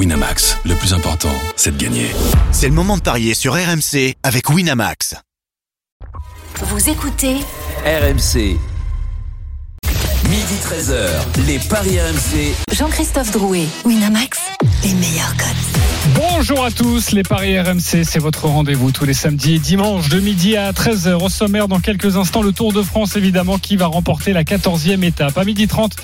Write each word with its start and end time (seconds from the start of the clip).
Winamax, 0.00 0.56
le 0.64 0.74
plus 0.76 0.94
important, 0.94 1.28
c'est 1.56 1.76
de 1.76 1.84
gagner. 1.84 2.06
C'est 2.52 2.68
le 2.68 2.72
moment 2.72 2.96
de 2.96 3.02
parier 3.02 3.34
sur 3.34 3.52
RMC 3.52 4.14
avec 4.22 4.48
Winamax. 4.48 5.14
Vous 6.62 6.88
écoutez 6.88 7.36
RMC. 7.84 8.56
Midi 10.30 10.54
13h, 10.64 11.46
les 11.46 11.58
Paris 11.58 12.00
RMC. 12.00 12.54
Jean-Christophe 12.72 13.30
Drouet, 13.32 13.66
Winamax, 13.84 14.38
les 14.84 14.94
meilleurs 14.94 15.36
codes. 15.36 15.89
Bonjour 16.08 16.64
à 16.64 16.70
tous, 16.70 17.12
les 17.12 17.22
Paris 17.22 17.60
RMC, 17.60 18.04
c'est 18.04 18.18
votre 18.18 18.46
rendez-vous 18.46 18.90
tous 18.90 19.04
les 19.04 19.12
samedis 19.12 19.56
et 19.56 19.58
dimanches 19.58 20.08
de 20.08 20.18
midi 20.18 20.56
à 20.56 20.72
13h. 20.72 21.22
Au 21.22 21.28
sommaire, 21.28 21.68
dans 21.68 21.78
quelques 21.78 22.16
instants, 22.16 22.40
le 22.40 22.52
Tour 22.52 22.72
de 22.72 22.82
France, 22.82 23.16
évidemment, 23.16 23.58
qui 23.58 23.76
va 23.76 23.86
remporter 23.86 24.32
la 24.32 24.42
14e 24.42 25.04
étape. 25.04 25.36
À 25.36 25.44
midi 25.44 25.68
30, 25.68 25.94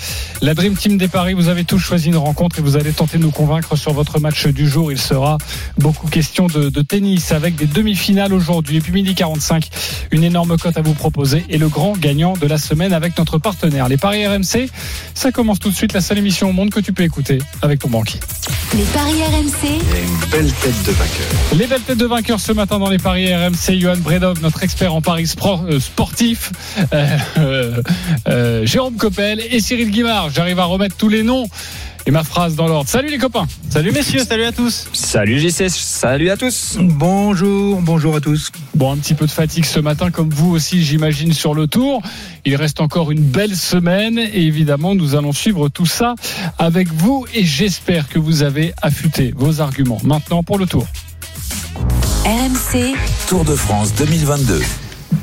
la 0.43 0.53
Dream 0.53 0.75
Team 0.75 0.99
des 0.99 1.07
Paris, 1.07 1.33
vous 1.33 1.49
avez 1.49 1.63
tous 1.63 1.79
choisi 1.79 2.09
une 2.09 2.17
rencontre 2.17 2.59
et 2.59 2.61
vous 2.61 2.77
allez 2.77 2.91
tenter 2.91 3.17
de 3.17 3.23
nous 3.23 3.31
convaincre 3.31 3.75
sur 3.75 3.91
votre 3.91 4.19
match 4.19 4.45
du 4.45 4.69
jour. 4.69 4.91
Il 4.91 4.99
sera 4.99 5.39
beaucoup 5.79 6.07
question 6.07 6.45
de, 6.45 6.69
de 6.69 6.81
tennis 6.83 7.31
avec 7.31 7.55
des 7.55 7.65
demi-finales 7.65 8.33
aujourd'hui. 8.33 8.77
Et 8.77 8.81
puis 8.81 8.91
midi 8.91 9.15
45, 9.15 9.67
une 10.11 10.23
énorme 10.23 10.57
cote 10.59 10.77
à 10.77 10.81
vous 10.81 10.93
proposer 10.93 11.43
et 11.49 11.57
le 11.57 11.69
grand 11.69 11.97
gagnant 11.97 12.33
de 12.33 12.45
la 12.45 12.59
semaine 12.59 12.93
avec 12.93 13.17
notre 13.17 13.39
partenaire. 13.39 13.89
Les 13.89 13.97
Paris 13.97 14.27
RMC, 14.27 14.69
ça 15.15 15.31
commence 15.31 15.57
tout 15.57 15.69
de 15.69 15.75
suite, 15.75 15.93
la 15.93 16.01
seule 16.01 16.19
émission 16.19 16.49
au 16.49 16.53
monde 16.53 16.69
que 16.69 16.81
tu 16.81 16.93
peux 16.93 17.03
écouter 17.03 17.39
avec 17.63 17.79
ton 17.79 17.89
banquier. 17.89 18.19
Les 18.75 18.83
paris 18.83 19.23
RMC, 19.23 19.86
une 19.95 20.29
belle 20.29 20.51
tête 20.53 20.83
de 20.85 20.91
vainqueur. 20.91 21.27
Les 21.53 21.67
belles 21.67 21.81
têtes 21.81 21.97
de 21.97 22.05
vainqueurs 22.05 22.39
ce 22.39 22.51
matin 22.51 22.79
dans 22.79 22.89
les 22.89 22.97
paris 22.97 23.33
RMC. 23.33 23.79
Johan 23.79 23.97
Bredov, 23.97 24.41
notre 24.41 24.63
expert 24.63 24.93
en 24.93 25.01
paris 25.01 25.31
euh, 25.45 25.79
sportif. 25.79 26.51
Euh, 26.93 27.81
euh, 28.27 28.65
Jérôme 28.65 28.97
Coppel 28.97 29.39
et 29.39 29.59
Cyril 29.59 29.91
Guimard. 29.91 30.29
J'arrive 30.29 30.59
à 30.59 30.65
remettre 30.65 30.95
tous 30.95 31.09
les 31.09 31.23
noms 31.23 31.47
et 32.07 32.11
ma 32.11 32.23
phrase 32.23 32.55
dans 32.55 32.67
l'ordre. 32.67 32.89
Salut 32.89 33.09
les 33.09 33.17
copains. 33.17 33.45
Salut 33.69 33.91
messieurs, 33.91 34.23
salut 34.23 34.45
à 34.45 34.53
tous. 34.53 34.87
Salut 34.93 35.39
JC, 35.39 35.69
salut 35.69 36.29
à 36.29 36.37
tous. 36.37 36.77
Bonjour, 36.79 37.81
bonjour 37.81 38.15
à 38.15 38.21
tous. 38.21 38.49
Bon, 38.75 38.93
un 38.93 38.97
petit 38.97 39.13
peu 39.13 39.25
de 39.25 39.31
fatigue 39.31 39.65
ce 39.65 39.81
matin, 39.81 40.09
comme 40.09 40.29
vous 40.29 40.55
aussi, 40.55 40.81
j'imagine, 40.81 41.33
sur 41.33 41.53
le 41.53 41.67
tour. 41.67 42.01
Il 42.45 42.55
reste 42.55 42.79
encore 42.79 43.11
une 43.11 43.23
belle 43.23 43.55
semaine 43.57 44.17
et 44.17 44.41
évidemment, 44.43 44.95
nous 44.95 45.15
allons 45.15 45.33
suivre 45.33 45.67
tout 45.67 45.85
ça 45.85 46.15
avec 46.57 46.87
vous 46.93 47.25
et 47.33 47.43
j'espère 47.43 48.07
que 48.07 48.19
vous 48.19 48.41
avez 48.41 48.73
affûté 48.81 49.33
vos 49.35 49.59
arguments. 49.59 49.99
Maintenant 50.03 50.43
pour 50.43 50.57
le 50.57 50.65
tour. 50.65 50.87
RMC, 52.23 52.95
Tour 53.27 53.43
de 53.43 53.55
France 53.55 53.93
2022. 53.95 54.61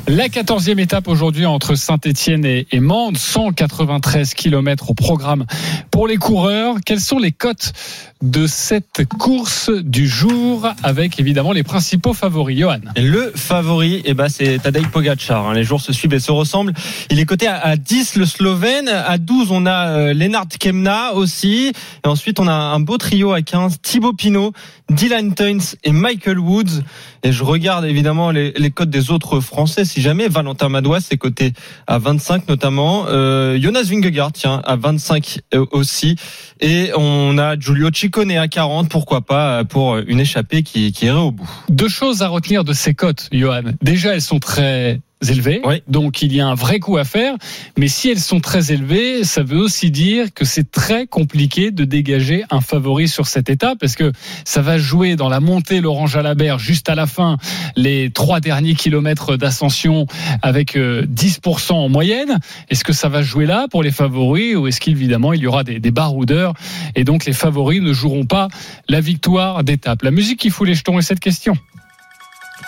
La 0.07 0.27
14e 0.27 0.77
étape 0.79 1.07
aujourd'hui 1.07 1.47
entre 1.47 1.73
Saint-Etienne 1.73 2.45
et, 2.45 2.67
et 2.71 2.79
Mende, 2.79 3.17
193 3.17 4.35
km 4.35 4.91
au 4.91 4.93
programme 4.93 5.45
pour 5.89 6.07
les 6.07 6.17
coureurs. 6.17 6.75
Quelles 6.85 6.99
sont 6.99 7.17
les 7.17 7.31
cotes 7.31 7.73
de 8.21 8.45
cette 8.45 9.05
course 9.17 9.71
du 9.71 10.07
jour 10.07 10.67
avec 10.83 11.19
évidemment 11.19 11.53
les 11.53 11.63
principaux 11.63 12.13
favoris 12.13 12.59
Johan? 12.59 12.81
Le 12.95 13.31
favori, 13.35 14.03
eh 14.05 14.13
ben, 14.13 14.29
c'est 14.29 14.59
Tadej 14.59 14.87
Pogacar. 14.89 15.47
hein. 15.47 15.53
Les 15.55 15.63
jours 15.63 15.81
se 15.81 15.91
suivent 15.91 16.13
et 16.13 16.19
se 16.19 16.31
ressemblent. 16.31 16.73
Il 17.09 17.19
est 17.19 17.25
coté 17.25 17.47
à, 17.47 17.59
à 17.59 17.75
10 17.75 18.15
le 18.17 18.27
Slovène. 18.27 18.89
À 18.89 19.17
12, 19.17 19.47
on 19.49 19.65
a 19.65 19.87
euh, 19.89 20.13
Lennart 20.13 20.47
Kemna 20.59 21.13
aussi. 21.15 21.71
Et 22.03 22.07
ensuite, 22.07 22.39
on 22.39 22.47
a 22.47 22.53
un 22.53 22.79
beau 22.79 22.99
trio 22.99 23.33
à 23.33 23.41
15. 23.41 23.77
Thibaut 23.81 24.13
Pinot, 24.13 24.53
Dylan 24.91 25.33
Tuns 25.33 25.75
et 25.83 25.91
Michael 25.91 26.37
Woods. 26.37 26.83
Et 27.23 27.31
je 27.31 27.43
regarde 27.43 27.85
évidemment 27.85 28.29
les, 28.29 28.51
les 28.55 28.69
cotes 28.69 28.91
des 28.91 29.09
autres 29.09 29.39
Français. 29.39 29.83
Si 29.95 30.01
jamais 30.01 30.27
Valentin 30.27 30.67
Madouas 30.67 31.07
est 31.09 31.17
coté 31.17 31.53
à 31.87 31.99
25 31.99 32.49
notamment. 32.49 33.05
Euh, 33.07 33.57
Jonas 33.61 33.83
Vingegaard, 33.83 34.33
tiens, 34.33 34.61
à 34.65 34.75
25 34.75 35.39
euh, 35.53 35.65
aussi. 35.71 36.17
Et 36.59 36.91
on 36.97 37.37
a 37.37 37.57
Giulio 37.57 37.87
Ciccone 37.93 38.31
à 38.31 38.49
40. 38.49 38.89
Pourquoi 38.89 39.21
pas 39.21 39.59
euh, 39.59 39.63
pour 39.63 39.95
une 39.95 40.19
échappée 40.19 40.63
qui 40.63 40.89
irait 41.01 41.17
au 41.17 41.31
bout. 41.31 41.49
Deux 41.69 41.87
choses 41.87 42.23
à 42.23 42.27
retenir 42.27 42.65
de 42.65 42.73
ces 42.73 42.93
cotes, 42.93 43.29
Johan. 43.31 43.61
Déjà, 43.81 44.13
elles 44.13 44.21
sont 44.21 44.39
très 44.39 44.99
élevées, 45.31 45.61
Oui. 45.65 45.81
donc 45.87 46.21
il 46.21 46.33
y 46.33 46.39
a 46.41 46.47
un 46.47 46.55
vrai 46.55 46.79
coup 46.79 46.97
à 46.97 47.03
faire. 47.03 47.35
Mais 47.77 47.87
si 47.87 48.09
elles 48.09 48.19
sont 48.19 48.39
très 48.39 48.71
élevées, 48.71 49.23
ça 49.23 49.43
veut 49.43 49.57
aussi 49.59 49.91
dire 49.91 50.33
que 50.33 50.45
c'est 50.45 50.69
très 50.71 51.07
compliqué 51.07 51.71
de 51.71 51.85
dégager 51.85 52.43
un 52.49 52.61
favori 52.61 53.07
sur 53.07 53.27
cette 53.27 53.49
étape, 53.49 53.77
parce 53.79 53.95
que 53.95 54.11
ça 54.45 54.61
va 54.61 54.77
jouer 54.77 55.15
dans 55.15 55.29
la 55.29 55.39
montée 55.39 55.81
Laurent 55.81 56.07
Jalabert 56.07 56.59
juste 56.59 56.89
à 56.89 56.95
la 56.95 57.07
fin, 57.07 57.37
les 57.75 58.09
trois 58.11 58.39
derniers 58.39 58.75
kilomètres 58.75 59.35
d'ascension 59.37 60.07
avec 60.41 60.75
euh, 60.75 61.05
10% 61.05 61.73
en 61.73 61.89
moyenne. 61.89 62.39
Est-ce 62.69 62.83
que 62.83 62.93
ça 62.93 63.09
va 63.09 63.21
jouer 63.21 63.45
là 63.45 63.67
pour 63.69 63.83
les 63.83 63.91
favoris 63.91 64.55
ou 64.55 64.67
est-ce 64.67 64.79
qu'évidemment 64.81 65.33
il 65.33 65.41
y 65.41 65.47
aura 65.47 65.63
des, 65.63 65.79
des 65.79 65.91
baroudeurs 65.91 66.53
et 66.95 67.03
donc 67.03 67.25
les 67.25 67.33
favoris 67.33 67.81
ne 67.81 67.93
joueront 67.93 68.25
pas 68.25 68.47
la 68.89 69.01
victoire 69.01 69.63
d'étape? 69.63 70.03
La 70.03 70.11
musique 70.11 70.39
qui 70.39 70.49
fout 70.49 70.67
les 70.67 70.75
jetons 70.75 70.97
est 70.99 71.03
cette 71.03 71.19
question 71.19 71.55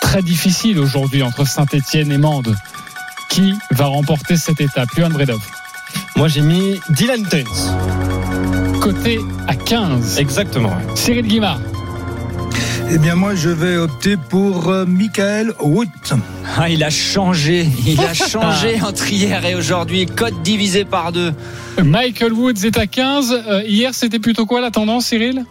très 0.00 0.22
difficile 0.22 0.78
aujourd'hui 0.78 1.22
entre 1.22 1.46
Saint-Etienne 1.46 2.12
et 2.12 2.18
Mende. 2.18 2.54
Qui 3.28 3.54
va 3.70 3.86
remporter 3.86 4.36
cette 4.36 4.60
étape? 4.60 4.88
Johan 4.96 5.10
Bredov. 5.10 5.40
Moi, 6.16 6.28
j'ai 6.28 6.40
mis 6.40 6.80
Dylan 6.90 7.26
Tuns. 7.28 8.80
Côté 8.80 9.20
à 9.46 9.54
15. 9.54 10.18
Exactement. 10.18 10.76
Cyril 10.94 11.26
Guimard. 11.26 11.60
Eh 12.90 12.96
bien, 12.96 13.16
moi, 13.16 13.34
je 13.34 13.50
vais 13.50 13.76
opter 13.76 14.16
pour 14.16 14.70
euh, 14.70 14.86
Michael 14.86 15.52
Wood. 15.60 15.88
Ah, 16.56 16.70
il 16.70 16.82
a 16.82 16.88
changé. 16.88 17.66
Il 17.86 18.00
a 18.00 18.14
changé 18.30 18.80
entre 18.82 19.12
hier 19.12 19.44
et 19.44 19.54
aujourd'hui. 19.54 20.06
Code 20.06 20.42
divisé 20.42 20.86
par 20.86 21.12
deux. 21.12 21.34
Michael 21.82 22.32
Woods 22.32 22.64
est 22.64 22.78
à 22.78 22.86
15. 22.86 23.44
Euh, 23.46 23.62
hier, 23.66 23.94
c'était 23.94 24.18
plutôt 24.18 24.46
quoi 24.46 24.62
la 24.62 24.70
tendance, 24.70 25.06
Cyril? 25.06 25.44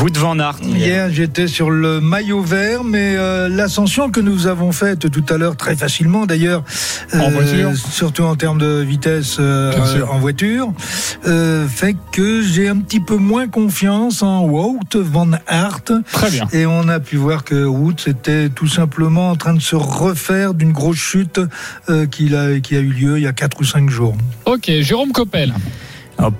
Wood 0.00 0.16
Van 0.16 0.38
Aert. 0.38 0.58
Hier, 0.62 1.10
j'étais 1.10 1.46
sur 1.46 1.70
le 1.70 2.00
maillot 2.00 2.42
vert, 2.42 2.84
mais 2.84 3.14
euh, 3.16 3.48
l'ascension 3.48 4.10
que 4.10 4.20
nous 4.20 4.46
avons 4.46 4.72
faite 4.72 5.10
tout 5.10 5.24
à 5.32 5.38
l'heure, 5.38 5.56
très 5.56 5.76
facilement 5.76 6.26
d'ailleurs, 6.26 6.62
En 7.14 7.30
voiture. 7.30 7.72
surtout 7.90 8.22
en 8.22 8.36
termes 8.36 8.58
de 8.58 8.80
vitesse 8.80 9.36
euh, 9.38 9.72
en 10.10 10.18
voiture, 10.18 10.72
euh, 11.26 11.66
fait 11.66 11.96
que 12.12 12.42
j'ai 12.42 12.68
un 12.68 12.78
petit 12.78 13.00
peu 13.00 13.16
moins 13.16 13.48
confiance 13.48 14.22
en 14.22 14.44
Wout 14.44 14.78
Van 14.94 15.30
Aert. 15.46 15.82
Très 16.12 16.30
bien. 16.30 16.46
Et 16.52 16.66
on 16.66 16.88
a 16.88 17.00
pu 17.00 17.16
voir 17.16 17.44
que 17.44 17.64
Wout 17.64 17.96
était 18.06 18.48
tout 18.48 18.68
simplement 18.68 19.30
en 19.30 19.36
train 19.36 19.54
de 19.54 19.62
se 19.62 19.76
refaire 19.76 20.54
d'une 20.54 20.72
grosse 20.72 20.98
chute 20.98 21.40
euh, 21.88 22.06
qu'il 22.06 22.34
a, 22.36 22.60
qui 22.60 22.76
a 22.76 22.80
eu 22.80 22.90
lieu 22.92 23.18
il 23.18 23.22
y 23.22 23.26
a 23.26 23.32
4 23.32 23.60
ou 23.60 23.64
5 23.64 23.90
jours. 23.90 24.16
Ok, 24.44 24.70
Jérôme 24.80 25.12
Coppel. 25.12 25.52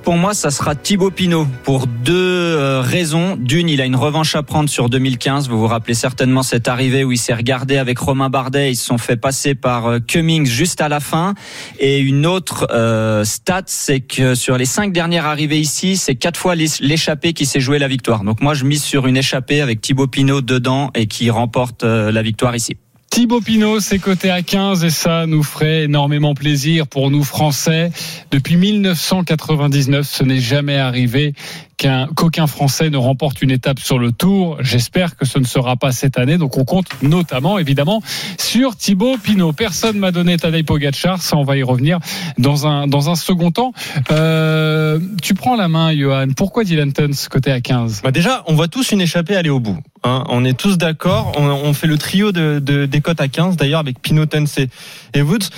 Pour 0.05 0.17
moi, 0.17 0.33
ça 0.33 0.51
sera 0.53 0.77
Thibaut 0.77 1.11
Pinot 1.11 1.47
pour 1.65 1.89
deux 1.89 2.15
euh, 2.15 2.81
raisons. 2.81 3.37
D'une, 3.37 3.69
il 3.69 3.81
a 3.81 3.85
une 3.85 3.97
revanche 3.97 4.37
à 4.37 4.43
prendre 4.45 4.69
sur 4.69 4.89
2015. 4.89 5.49
Vous 5.49 5.59
vous 5.59 5.67
rappelez 5.67 5.95
certainement 5.95 6.45
cette 6.45 6.69
arrivée 6.69 7.03
où 7.03 7.11
il 7.11 7.19
s'est 7.19 7.35
regardé 7.35 7.79
avec 7.79 7.99
Romain 7.99 8.31
Bardet. 8.31 8.71
Ils 8.71 8.77
se 8.77 8.85
sont 8.87 8.99
fait 8.99 9.17
passer 9.17 9.57
par 9.57 9.87
euh, 9.87 9.99
Cummings 9.99 10.47
juste 10.47 10.81
à 10.81 10.89
la 10.89 11.01
fin. 11.01 11.35
Et 11.81 11.99
une 11.99 12.27
autre 12.27 12.69
euh, 12.71 13.25
stat, 13.25 13.63
c'est 13.67 14.01
que 14.01 14.37
sur 14.37 14.57
les 14.57 14.67
cinq 14.67 14.93
dernières 14.93 15.27
arrivées 15.27 15.59
ici, 15.61 15.97
c'est 15.97 16.15
quatre 16.15 16.39
fois 16.39 16.55
l'é- 16.55 16.67
l'échappée 16.81 17.33
qui 17.33 17.45
s'est 17.45 17.61
joué 17.61 17.81
la 17.81 17.89
victoire. 17.89 18.23
Donc 18.23 18.41
moi, 18.41 18.55
je 18.55 18.65
mise 18.65 18.85
sur 18.85 19.09
une 19.09 19.17
échappée 19.17 19.61
avec 19.63 19.81
Thibaut 19.81 20.07
Pinot 20.07 20.43
dedans 20.43 20.91
et 20.95 21.07
qui 21.07 21.29
remporte 21.31 21.83
euh, 21.83 22.13
la 22.13 22.23
victoire 22.23 22.55
ici. 22.55 22.77
Thibaut 23.13 23.43
Pinot, 23.43 23.81
c'est 23.81 23.99
coté 23.99 24.31
à 24.31 24.41
15 24.41 24.85
et 24.85 24.91
ça 24.91 25.27
nous 25.27 25.43
ferait 25.43 25.83
énormément 25.83 26.33
plaisir 26.33 26.87
pour 26.87 27.11
nous 27.11 27.23
Français. 27.23 27.93
Depuis 28.31 28.57
1999, 28.57 30.09
ce 30.09 30.25
n'est 30.25 30.41
jamais 30.41 30.79
arrivé 30.79 31.35
qu'un 31.77 32.07
qu'aucun 32.15 32.47
Français 32.47 32.91
ne 32.91 32.97
remporte 32.97 33.43
une 33.43 33.51
étape 33.51 33.81
sur 33.81 33.99
le 33.99 34.13
Tour. 34.13 34.59
J'espère 34.61 35.17
que 35.17 35.25
ce 35.25 35.39
ne 35.39 35.45
sera 35.45 35.77
pas 35.77 35.93
cette 35.93 36.19
année. 36.19 36.39
Donc 36.39 36.57
on 36.57 36.65
compte 36.65 36.87
notamment, 37.03 37.59
évidemment, 37.59 38.03
sur 38.39 38.77
Thibaut 38.77 39.17
Pinot. 39.17 39.53
Personne 39.53 39.99
m'a 39.99 40.11
donné 40.13 40.37
Tadej 40.37 40.65
Pogacar. 40.65 41.21
Ça, 41.23 41.37
on 41.37 41.45
va 41.45 41.57
y 41.57 41.63
revenir 41.63 41.99
dans 42.39 42.67
un 42.67 42.87
dans 42.87 43.11
un 43.11 43.15
second 43.15 43.51
temps. 43.51 43.73
Euh, 44.11 44.99
tu 45.23 45.35
prends 45.35 45.57
la 45.57 45.69
main, 45.69 45.95
Johan. 45.95 46.29
Pourquoi 46.37 46.65
Dylan 46.65 46.93
Tuns 46.93 47.29
côté 47.31 47.51
à 47.51 47.61
15 47.61 48.03
Bah 48.03 48.11
déjà, 48.11 48.43
on 48.47 48.55
voit 48.55 48.69
tous 48.69 48.93
une 48.93 49.01
échappée 49.01 49.37
aller 49.37 49.51
au 49.51 49.61
bout. 49.61 49.79
hein. 50.05 50.25
On 50.29 50.45
est 50.45 50.57
tous 50.59 50.79
d'accord. 50.79 51.33
On, 51.37 51.73
fait 51.75 51.87
le 51.87 51.97
trio 51.99 52.33
de, 52.33 52.61
de- 52.63 52.87
des 52.87 53.01
cotes 53.01 53.21
à 53.21 53.29
15, 53.29 53.57
d'ailleurs, 53.57 53.81
avec 53.81 54.01
Pinot, 54.03 54.27
Tuns 54.27 54.45
et 55.15 55.23
Woods. 55.23 55.49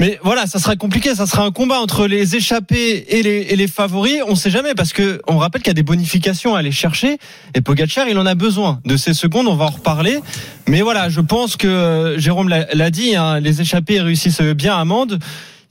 Mais 0.00 0.18
voilà, 0.22 0.46
ça 0.46 0.58
sera 0.58 0.76
compliqué. 0.76 1.14
Ça 1.14 1.26
sera 1.26 1.44
un 1.44 1.50
combat 1.50 1.78
entre 1.78 2.06
les 2.06 2.34
échappés 2.34 3.04
et 3.10 3.22
les, 3.22 3.46
et 3.50 3.56
les 3.56 3.68
favoris. 3.68 4.22
On 4.26 4.34
sait 4.34 4.50
jamais 4.50 4.72
parce 4.74 4.94
que 4.94 5.20
on 5.28 5.36
rappelle 5.36 5.60
qu'il 5.60 5.68
y 5.68 5.72
a 5.72 5.74
des 5.74 5.82
bonifications 5.82 6.54
à 6.56 6.60
aller 6.60 6.72
chercher. 6.72 7.18
Et 7.54 7.60
Pogacar, 7.60 8.08
il 8.08 8.18
en 8.18 8.24
a 8.24 8.34
besoin 8.34 8.80
de 8.86 8.96
ces 8.96 9.12
secondes. 9.12 9.46
On 9.46 9.56
va 9.56 9.66
en 9.66 9.70
reparler. 9.70 10.18
Mais 10.66 10.80
voilà, 10.80 11.10
je 11.10 11.20
pense 11.20 11.56
que 11.56 11.68
euh, 11.68 12.18
Jérôme 12.18 12.48
l'a 12.48 12.90
dit. 12.90 13.14
hein, 13.14 13.40
les 13.40 13.60
échappés 13.60 14.00
réussissent 14.00 14.40
bien 14.40 14.74
à 14.76 14.84
Mende. 14.86 15.18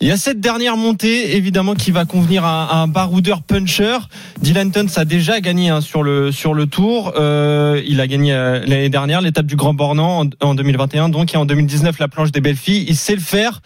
Il 0.01 0.07
y 0.07 0.11
a 0.11 0.17
cette 0.17 0.39
dernière 0.39 0.77
montée, 0.77 1.35
évidemment, 1.35 1.73
qui 1.73 1.91
va 1.91 2.05
convenir 2.05 2.45
à, 2.45 2.71
à 2.71 2.75
un 2.83 2.87
baroudeur 2.87 3.41
puncher. 3.41 3.97
Dylan 4.41 4.71
Tuns 4.71 4.85
a 4.95 5.03
déjà 5.03 5.41
gagné 5.41 5.69
hein, 5.69 5.81
sur 5.81 6.03
le 6.03 6.31
sur 6.31 6.53
le 6.53 6.67
Tour. 6.67 7.13
Euh, 7.17 7.81
il 7.85 7.99
a 7.99 8.07
gagné 8.07 8.31
euh, 8.31 8.59
l'année 8.65 8.87
dernière 8.89 9.21
l'étape 9.21 9.47
du 9.47 9.55
Grand 9.57 9.73
Bornand 9.73 10.25
en, 10.41 10.47
en 10.47 10.55
2021, 10.55 11.09
donc 11.09 11.33
et 11.33 11.37
en 11.37 11.45
2019 11.45 11.97
la 11.99 12.07
planche 12.07 12.31
des 12.31 12.39
belles 12.41 12.55
filles. 12.55 12.85
Il 12.87 12.95
sait 12.95 13.15
le 13.15 13.21
faire. 13.21 13.61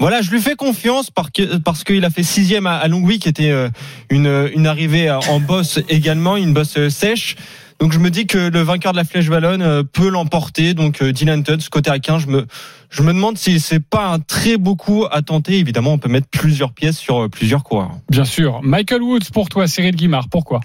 Voilà, 0.00 0.22
je 0.22 0.30
lui 0.30 0.40
fais 0.40 0.56
confiance 0.56 1.10
parce 1.10 1.84
qu'il 1.84 2.04
a 2.04 2.10
fait 2.10 2.22
sixième 2.24 2.66
à, 2.66 2.86
Longwy, 2.88 3.18
qui 3.18 3.28
était 3.28 3.50
euh, 3.50 3.68
une 4.08 4.50
une 4.54 4.66
arrivée 4.66 5.10
en 5.10 5.38
bosse 5.38 5.78
également, 5.88 6.36
une 6.36 6.52
bosse 6.52 6.76
euh, 6.78 6.90
sèche. 6.90 7.36
Donc 7.80 7.92
je 7.92 7.98
me 7.98 8.10
dis 8.10 8.26
que 8.26 8.36
le 8.36 8.60
vainqueur 8.60 8.92
de 8.92 8.98
la 8.98 9.04
Flèche 9.04 9.30
Wallonne 9.30 9.62
euh, 9.62 9.82
peut 9.82 10.10
l'emporter. 10.10 10.74
Donc 10.74 11.00
euh, 11.00 11.12
Dylan 11.12 11.42
Tubbs 11.42 11.66
côté 11.70 11.90
à 11.90 11.98
15, 11.98 12.22
je 12.22 12.26
me 12.26 12.46
je 12.90 13.02
me 13.02 13.12
demande 13.14 13.38
si 13.38 13.58
c'est 13.58 13.80
pas 13.80 14.08
un 14.08 14.18
très 14.18 14.58
beau 14.58 14.76
coup 14.76 15.06
à 15.10 15.22
tenter. 15.22 15.58
Évidemment, 15.58 15.94
on 15.94 15.98
peut 15.98 16.10
mettre 16.10 16.28
plusieurs 16.28 16.72
pièces 16.72 16.98
sur 16.98 17.22
euh, 17.22 17.28
plusieurs 17.28 17.64
coureurs. 17.64 17.92
Bien 18.10 18.26
sûr. 18.26 18.60
Michael 18.62 19.02
Woods 19.02 19.30
pour 19.32 19.48
toi, 19.48 19.66
Cyril 19.66 19.96
Guimard, 19.96 20.28
pourquoi? 20.28 20.60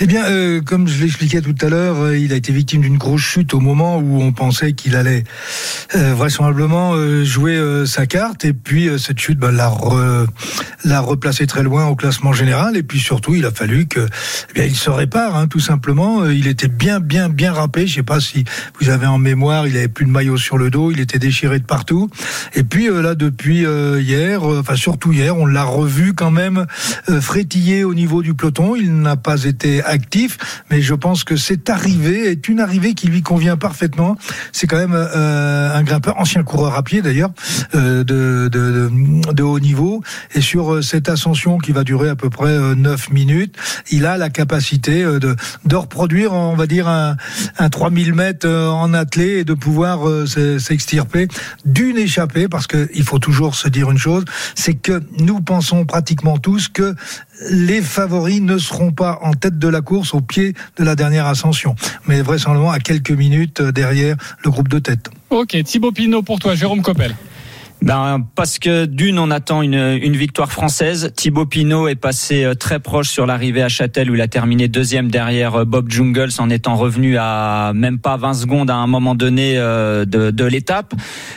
Eh 0.00 0.06
bien, 0.06 0.24
euh, 0.24 0.60
comme 0.60 0.88
je 0.88 1.00
l'expliquais 1.00 1.40
tout 1.40 1.54
à 1.64 1.68
l'heure, 1.68 2.00
euh, 2.00 2.18
il 2.18 2.32
a 2.32 2.36
été 2.36 2.52
victime 2.52 2.80
d'une 2.80 2.98
grosse 2.98 3.22
chute 3.22 3.54
au 3.54 3.60
moment 3.60 3.98
où 3.98 4.20
on 4.20 4.32
pensait 4.32 4.72
qu'il 4.72 4.96
allait 4.96 5.22
euh, 5.94 6.14
vraisemblablement 6.14 6.94
jouer 7.22 7.60
sa 7.86 8.06
carte. 8.06 8.44
Et 8.44 8.52
puis, 8.52 8.88
cette 8.98 9.20
chute 9.20 9.38
bah, 9.38 9.52
l'a, 9.52 9.68
re- 9.68 10.26
l'a 10.84 11.00
replacé 11.00 11.46
très 11.46 11.62
loin 11.62 11.86
au 11.86 11.94
classement 11.94 12.32
général. 12.32 12.76
Et 12.76 12.82
puis, 12.82 12.98
surtout, 12.98 13.34
il 13.36 13.46
a 13.46 13.52
fallu 13.52 13.86
que, 13.86 14.00
eh 14.50 14.52
bien, 14.52 14.64
il 14.64 14.74
se 14.74 14.90
répare, 14.90 15.36
hein, 15.36 15.46
tout 15.46 15.60
simplement. 15.60 16.28
Il 16.28 16.48
était 16.48 16.68
bien, 16.68 16.98
bien, 16.98 17.28
bien 17.28 17.52
râpé. 17.52 17.86
Je 17.86 17.94
sais 17.94 18.02
pas 18.02 18.20
si 18.20 18.44
vous 18.80 18.88
avez 18.88 19.06
en 19.06 19.18
mémoire, 19.18 19.68
il 19.68 19.76
avait 19.76 19.88
plus 19.88 20.06
de 20.06 20.10
maillot 20.10 20.36
sur 20.36 20.58
le 20.58 20.70
dos, 20.70 20.90
il 20.90 20.98
était 21.00 21.20
déchiré 21.20 21.60
de 21.60 21.64
partout. 21.64 22.10
Et 22.54 22.64
puis, 22.64 22.88
là, 22.88 23.14
depuis 23.14 23.64
hier, 24.00 24.42
enfin, 24.42 24.76
surtout 24.76 25.12
hier, 25.12 25.36
on 25.36 25.46
l'a 25.46 25.64
revu 25.64 26.14
quand 26.14 26.32
même 26.32 26.66
frétiller 27.20 27.84
au 27.84 27.94
niveau 27.94 28.22
du 28.22 28.34
peloton. 28.34 28.74
Il 28.74 29.00
n'a 29.00 29.16
pas 29.16 29.33
été 29.36 29.82
actif, 29.82 30.38
mais 30.70 30.80
je 30.82 30.94
pense 30.94 31.24
que 31.24 31.36
cette 31.36 31.70
arrivée 31.70 32.30
est 32.30 32.48
une 32.48 32.60
arrivée 32.60 32.94
qui 32.94 33.08
lui 33.08 33.22
convient 33.22 33.56
parfaitement. 33.56 34.16
C'est 34.52 34.66
quand 34.66 34.76
même 34.78 34.94
euh, 34.94 35.74
un 35.74 35.82
grimpeur, 35.82 36.18
ancien 36.18 36.42
coureur 36.42 36.74
à 36.74 36.82
pied 36.82 37.02
d'ailleurs, 37.02 37.30
euh, 37.74 38.04
de, 38.04 39.42
haut 39.42 39.60
niveau. 39.60 40.02
Et 40.34 40.40
sur 40.40 40.74
euh, 40.74 40.82
cette 40.82 41.08
ascension 41.08 41.58
qui 41.58 41.72
va 41.72 41.84
durer 41.84 42.08
à 42.08 42.16
peu 42.16 42.30
près 42.30 42.50
euh, 42.50 42.74
9 42.74 43.10
minutes, 43.10 43.56
il 43.90 44.06
a 44.06 44.16
la 44.16 44.30
capacité 44.30 45.04
de, 45.04 45.36
reproduire, 45.74 46.32
on 46.32 46.54
va 46.56 46.66
dire, 46.66 46.88
un, 46.88 47.16
un 47.58 47.68
3000 47.68 48.14
mètres 48.14 48.48
en 48.48 48.94
attelé 48.94 49.38
et 49.40 49.44
de 49.44 49.54
pouvoir 49.54 50.00
s'e- 50.26 50.58
s'extirper 50.58 51.28
d'une 51.64 51.98
échappée, 51.98 52.48
parce 52.48 52.66
qu'il 52.66 53.02
faut 53.02 53.18
toujours 53.18 53.54
se 53.54 53.68
dire 53.68 53.90
une 53.90 53.98
chose, 53.98 54.24
c'est 54.54 54.74
que 54.74 55.02
nous 55.18 55.40
pensons 55.40 55.84
pratiquement 55.84 56.38
tous 56.38 56.68
que 56.68 56.94
les 57.50 57.82
favoris 57.82 58.40
ne 58.40 58.58
seront 58.58 58.92
pas 58.92 59.18
en 59.22 59.32
tête 59.32 59.58
de 59.58 59.68
la 59.68 59.80
course 59.80 60.14
au 60.14 60.20
pied 60.20 60.54
de 60.76 60.84
la 60.84 60.96
dernière 60.96 61.26
ascension, 61.26 61.74
mais 62.06 62.22
vraisemblablement 62.22 62.70
à 62.72 62.78
quelques 62.78 63.10
minutes 63.10 63.60
euh, 63.60 63.72
derrière 63.72 64.16
le 64.44 64.50
groupe 64.50 64.68
de 64.68 64.78
tête. 64.78 65.10
Ok, 65.30 65.56
Thibaut 65.64 65.92
Pinot 65.92 66.22
pour 66.22 66.38
toi, 66.38 66.54
Jérôme. 66.54 66.82
Ben, 67.84 68.26
parce 68.34 68.58
que 68.58 68.86
d'une, 68.86 69.18
on 69.18 69.30
attend 69.30 69.60
une, 69.60 69.74
une 69.74 70.16
victoire 70.16 70.50
française. 70.50 71.12
Thibaut 71.14 71.44
Pinot 71.44 71.86
est 71.86 71.96
passé 71.96 72.42
euh, 72.42 72.54
très 72.54 72.80
proche 72.80 73.10
sur 73.10 73.26
l'arrivée 73.26 73.62
à 73.62 73.68
Châtel 73.68 74.10
où 74.10 74.14
il 74.14 74.22
a 74.22 74.26
terminé 74.26 74.68
deuxième 74.68 75.10
derrière 75.10 75.56
euh, 75.56 75.64
Bob 75.66 75.90
Jungles 75.90 76.30
en 76.38 76.48
étant 76.48 76.76
revenu 76.76 77.18
à 77.18 77.72
même 77.74 77.98
pas 77.98 78.16
20 78.16 78.32
secondes 78.32 78.70
à 78.70 78.76
un 78.76 78.86
moment 78.86 79.14
donné 79.14 79.58
euh, 79.58 80.06
de, 80.06 80.30
de 80.30 80.44
l'étape. 80.46 80.94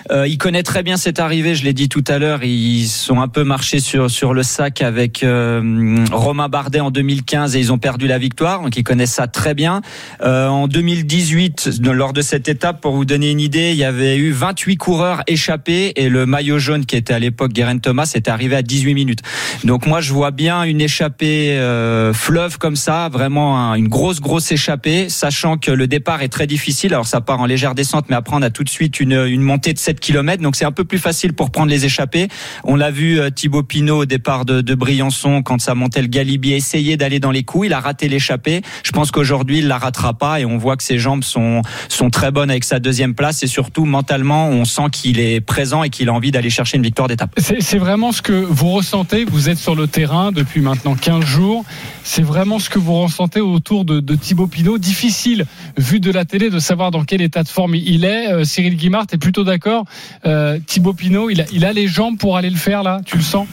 Euh, 0.09 0.25
il 0.25 0.37
connaît 0.37 0.63
très 0.63 0.83
bien 0.83 0.95
cette 0.95 1.19
arrivée, 1.19 1.53
je 1.53 1.65
l'ai 1.65 1.73
dit 1.73 1.89
tout 1.89 2.03
à 2.07 2.17
l'heure. 2.17 2.41
Ils 2.45 2.87
sont 2.87 3.19
un 3.19 3.27
peu 3.27 3.43
marchés 3.43 3.81
sur, 3.81 4.09
sur 4.09 4.33
le 4.33 4.43
sac 4.43 4.81
avec 4.81 5.25
Romain 5.25 6.47
Bardet 6.47 6.79
en 6.79 6.91
2015 6.91 7.57
et 7.57 7.59
ils 7.59 7.73
ont 7.73 7.77
perdu 7.77 8.07
la 8.07 8.19
victoire. 8.19 8.61
Donc 8.61 8.77
ils 8.77 8.85
connaissent 8.85 9.15
ça 9.15 9.27
très 9.27 9.53
bien. 9.53 9.81
Euh, 10.21 10.47
en 10.47 10.69
2018, 10.69 11.81
de- 11.81 11.91
lors 11.91 12.13
de 12.13 12.21
cette 12.21 12.47
étape, 12.47 12.79
pour 12.79 12.93
vous 12.93 13.03
donner 13.03 13.31
une 13.31 13.41
idée, 13.41 13.71
il 13.71 13.77
y 13.77 13.83
avait 13.83 14.15
eu 14.15 14.31
28 14.31 14.77
coureurs 14.77 15.23
échappés 15.27 15.91
et 15.97 16.07
le 16.07 16.25
maillot 16.37 16.59
jaune 16.59 16.85
qui 16.85 16.95
était 16.95 17.15
à 17.15 17.19
l'époque 17.19 17.51
Guerin 17.51 17.79
Thomas 17.79 18.11
était 18.13 18.29
arrivé 18.29 18.55
à 18.55 18.61
18 18.61 18.93
minutes. 18.93 19.21
Donc 19.63 19.87
moi 19.87 20.01
je 20.01 20.13
vois 20.13 20.29
bien 20.29 20.61
une 20.65 20.81
échappée 20.81 21.53
euh, 21.57 22.13
fleuve 22.13 22.59
comme 22.59 22.75
ça, 22.75 23.09
vraiment 23.11 23.57
un- 23.57 23.73
une 23.73 23.87
grosse 23.87 24.21
grosse 24.21 24.51
échappée, 24.51 25.09
sachant 25.09 25.57
que 25.57 25.71
le 25.71 25.87
départ 25.87 26.21
est 26.21 26.27
très 26.29 26.45
difficile. 26.45 26.93
Alors 26.93 27.07
ça 27.07 27.21
part 27.21 27.39
en 27.41 27.47
légère 27.47 27.73
descente, 27.73 28.05
mais 28.09 28.15
après 28.15 28.35
on 28.35 28.43
a 28.43 28.51
tout 28.51 28.63
de 28.63 28.69
suite 28.69 28.99
une, 28.99 29.41
montée 29.41 29.73
de 29.73 29.79
7 29.79 29.99
km, 29.99 30.43
donc 30.43 30.55
c'est 30.55 30.65
un 30.65 30.71
peu 30.71 30.83
plus 30.83 30.99
facile 30.99 31.33
pour 31.33 31.49
prendre 31.49 31.71
les 31.71 31.85
échappées. 31.85 32.27
On 32.63 32.75
l'a 32.75 32.91
vu 32.91 33.19
euh, 33.19 33.31
Thibaut 33.31 33.63
Pinot 33.63 34.01
au 34.01 34.05
départ 34.05 34.45
de, 34.45 34.61
de 34.61 34.75
Briançon 34.75 35.41
quand 35.41 35.59
ça 35.59 35.73
montait 35.73 36.03
le 36.03 36.07
Galibier 36.07 36.55
essayer 36.55 36.97
d'aller 36.97 37.19
dans 37.19 37.31
les 37.31 37.41
coups, 37.43 37.65
il 37.65 37.73
a 37.73 37.79
raté 37.79 38.09
l'échappée. 38.09 38.61
Je 38.83 38.91
pense 38.91 39.09
qu'aujourd'hui 39.09 39.57
il 39.57 39.67
la 39.67 39.79
ratera 39.79 40.13
pas 40.13 40.39
et 40.39 40.45
on 40.45 40.59
voit 40.59 40.77
que 40.77 40.83
ses 40.83 40.99
jambes 40.99 41.23
sont 41.23 41.63
sont 41.89 42.11
très 42.11 42.29
bonnes 42.29 42.51
avec 42.51 42.63
sa 42.63 42.77
deuxième 42.77 43.15
place 43.15 43.41
et 43.41 43.47
surtout 43.47 43.85
mentalement 43.85 44.49
on 44.49 44.65
sent 44.65 44.89
qu'il 44.91 45.19
est 45.19 45.41
présent 45.41 45.81
et 45.81 45.89
qu'il 45.89 46.09
a 46.09 46.13
envie 46.17 46.31
d'aller 46.31 46.49
chercher 46.49 46.77
une 46.77 46.83
victoire 46.83 47.07
d'étape. 47.07 47.31
C'est 47.37 47.77
vraiment 47.77 48.11
ce 48.11 48.21
que 48.21 48.33
vous 48.33 48.71
ressentez. 48.71 49.23
Vous 49.23 49.49
êtes 49.49 49.57
sur 49.57 49.75
le 49.75 49.87
terrain 49.87 50.31
depuis 50.31 50.61
maintenant 50.61 50.95
15 50.95 51.23
jours. 51.23 51.63
C'est 52.03 52.21
vraiment 52.21 52.59
ce 52.59 52.69
que 52.69 52.79
vous 52.79 52.95
ressentez 53.01 53.39
autour 53.39 53.85
de, 53.85 54.15
Thibaut 54.15 54.47
Pinot. 54.47 54.77
Difficile, 54.77 55.45
vu 55.77 55.99
de 55.99 56.11
la 56.11 56.25
télé, 56.25 56.49
de 56.49 56.59
savoir 56.59 56.91
dans 56.91 57.03
quel 57.03 57.21
état 57.21 57.43
de 57.43 57.47
forme 57.49 57.75
il 57.75 58.03
est. 58.03 58.31
Euh, 58.31 58.43
Cyril 58.43 58.75
Guimard, 58.75 59.05
est 59.11 59.17
plutôt 59.17 59.43
d'accord. 59.43 59.85
Euh, 60.25 60.59
Thibaut 60.65 60.93
Pinot, 60.93 61.29
il 61.29 61.65
a 61.65 61.73
les 61.73 61.87
jambes 61.87 62.17
pour 62.17 62.37
aller 62.37 62.49
le 62.49 62.57
faire 62.57 62.83
là. 62.83 63.01
Tu 63.05 63.17
le 63.17 63.23
sens? 63.23 63.47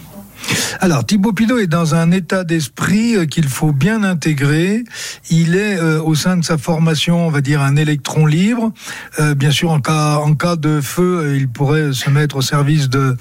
Alors 0.80 1.06
Thibaut 1.06 1.32
Pinot 1.32 1.58
est 1.58 1.66
dans 1.66 1.94
un 1.94 2.10
état 2.10 2.44
d'esprit 2.44 3.16
euh, 3.16 3.26
qu'il 3.26 3.48
faut 3.48 3.72
bien 3.72 4.02
intégrer. 4.02 4.84
Il 5.30 5.56
est 5.56 5.76
euh, 5.76 6.02
au 6.02 6.14
sein 6.14 6.36
de 6.36 6.44
sa 6.44 6.58
formation, 6.58 7.26
on 7.26 7.30
va 7.30 7.40
dire, 7.40 7.62
un 7.62 7.76
électron 7.76 8.26
libre. 8.26 8.72
Euh, 9.18 9.34
bien 9.34 9.50
sûr, 9.50 9.70
en 9.70 9.80
cas 9.80 10.16
en 10.16 10.34
cas 10.34 10.56
de 10.56 10.80
feu, 10.80 11.36
il 11.36 11.48
pourrait 11.48 11.92
se 11.92 12.10
mettre 12.10 12.36
au 12.36 12.42
service 12.42 12.88
de 12.88 13.16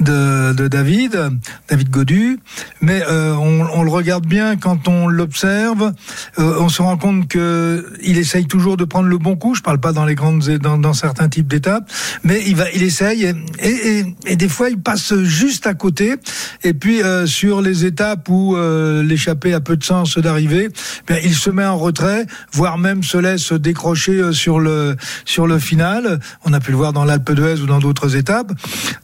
de, 0.00 0.68
David, 0.68 1.30
David 1.68 1.90
Godu. 1.90 2.38
Mais 2.80 3.02
on, 3.06 3.82
le 3.82 3.90
regarde 3.90 4.26
bien 4.26 4.56
quand 4.56 4.88
on 4.88 5.08
l'observe. 5.08 5.92
on 6.38 6.68
se 6.68 6.82
rend 6.82 6.96
compte 6.96 7.28
que 7.28 7.92
il 8.02 8.18
essaye 8.18 8.46
toujours 8.46 8.76
de 8.76 8.84
prendre 8.84 9.08
le 9.08 9.18
bon 9.18 9.36
coup. 9.36 9.54
Je 9.54 9.62
parle 9.62 9.78
pas 9.78 9.92
dans 9.92 10.04
les 10.04 10.14
grandes 10.14 10.42
dans, 10.58 10.78
dans 10.78 10.94
certains 10.94 11.28
types 11.28 11.46
d'étapes, 11.46 11.90
mais 12.22 12.42
il 12.46 12.56
va 12.56 12.70
il 12.74 12.82
essaye 12.82 13.32
et 13.60 14.36
des 14.36 14.48
fois 14.48 14.70
il 14.70 14.78
passe 14.78 15.14
juste 15.22 15.66
à 15.66 15.74
côté. 15.74 16.16
Et 16.64 16.72
puis 16.72 17.02
euh, 17.02 17.26
sur 17.26 17.60
les 17.60 17.84
étapes 17.84 18.28
où 18.28 18.56
euh, 18.56 19.06
a 19.26 19.60
peu 19.60 19.76
de 19.76 19.84
sens 19.84 20.18
d'arriver, 20.18 20.68
ben, 21.06 21.18
il 21.22 21.34
se 21.34 21.50
met 21.50 21.64
en 21.64 21.76
retrait, 21.76 22.26
voire 22.52 22.78
même 22.78 23.02
se 23.02 23.18
laisse 23.18 23.52
décrocher 23.52 24.12
euh, 24.12 24.32
sur 24.32 24.58
le 24.58 24.96
sur 25.26 25.46
le 25.46 25.58
final. 25.58 26.20
On 26.44 26.52
a 26.54 26.60
pu 26.60 26.70
le 26.70 26.78
voir 26.78 26.92
dans 26.94 27.04
l'Alpe 27.04 27.32
d'Huez 27.32 27.60
ou 27.60 27.66
dans 27.66 27.78
d'autres 27.78 28.16
étapes. 28.16 28.52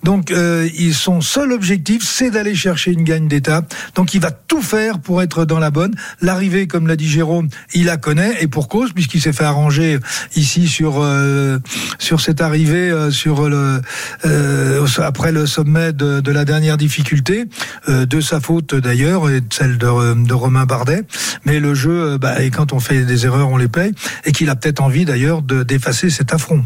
Donc 0.02 0.30
euh, 0.30 0.68
son 0.92 1.20
seul 1.20 1.52
objectif, 1.52 2.02
c'est 2.02 2.30
d'aller 2.30 2.54
chercher 2.54 2.92
une 2.92 3.04
gagne 3.04 3.28
d'étape. 3.28 3.72
Donc 3.94 4.14
il 4.14 4.20
va 4.20 4.30
tout 4.30 4.62
faire 4.62 4.98
pour 4.98 5.22
être 5.22 5.44
dans 5.44 5.58
la 5.58 5.70
bonne. 5.70 5.94
L'arrivée, 6.22 6.66
comme 6.66 6.86
l'a 6.86 6.96
dit 6.96 7.08
Jérôme, 7.08 7.48
il 7.74 7.86
la 7.86 7.98
connaît 7.98 8.36
et 8.40 8.46
pour 8.46 8.68
cause 8.68 8.92
puisqu'il 8.92 9.20
s'est 9.20 9.32
fait 9.32 9.44
arranger 9.44 9.98
ici 10.34 10.66
sur 10.66 11.02
euh, 11.02 11.58
sur 11.98 12.20
cette 12.20 12.40
arrivée 12.40 12.90
euh, 12.90 13.10
sur 13.10 13.48
le 13.48 13.82
euh, 14.24 14.86
après 14.98 15.32
le 15.32 15.46
sommet 15.46 15.92
de, 15.92 16.20
de 16.20 16.32
la 16.32 16.44
dernière 16.44 16.76
difficulté 16.76 17.39
euh, 17.88 18.06
de 18.06 18.20
sa 18.20 18.40
faute 18.40 18.74
d'ailleurs 18.74 19.28
et 19.30 19.40
celle 19.50 19.78
de, 19.78 20.26
de 20.26 20.34
Romain 20.34 20.66
Bardet. 20.66 21.02
Mais 21.44 21.60
le 21.60 21.74
jeu, 21.74 22.12
euh, 22.12 22.18
bah, 22.18 22.42
et 22.42 22.50
quand 22.50 22.72
on 22.72 22.80
fait 22.80 23.04
des 23.04 23.26
erreurs, 23.26 23.48
on 23.48 23.56
les 23.56 23.68
paye 23.68 23.92
et 24.24 24.32
qu'il 24.32 24.50
a 24.50 24.56
peut-être 24.56 24.80
envie 24.80 25.04
d'ailleurs 25.04 25.42
de 25.42 25.62
d'effacer 25.62 26.10
cet 26.10 26.32
affront. 26.32 26.64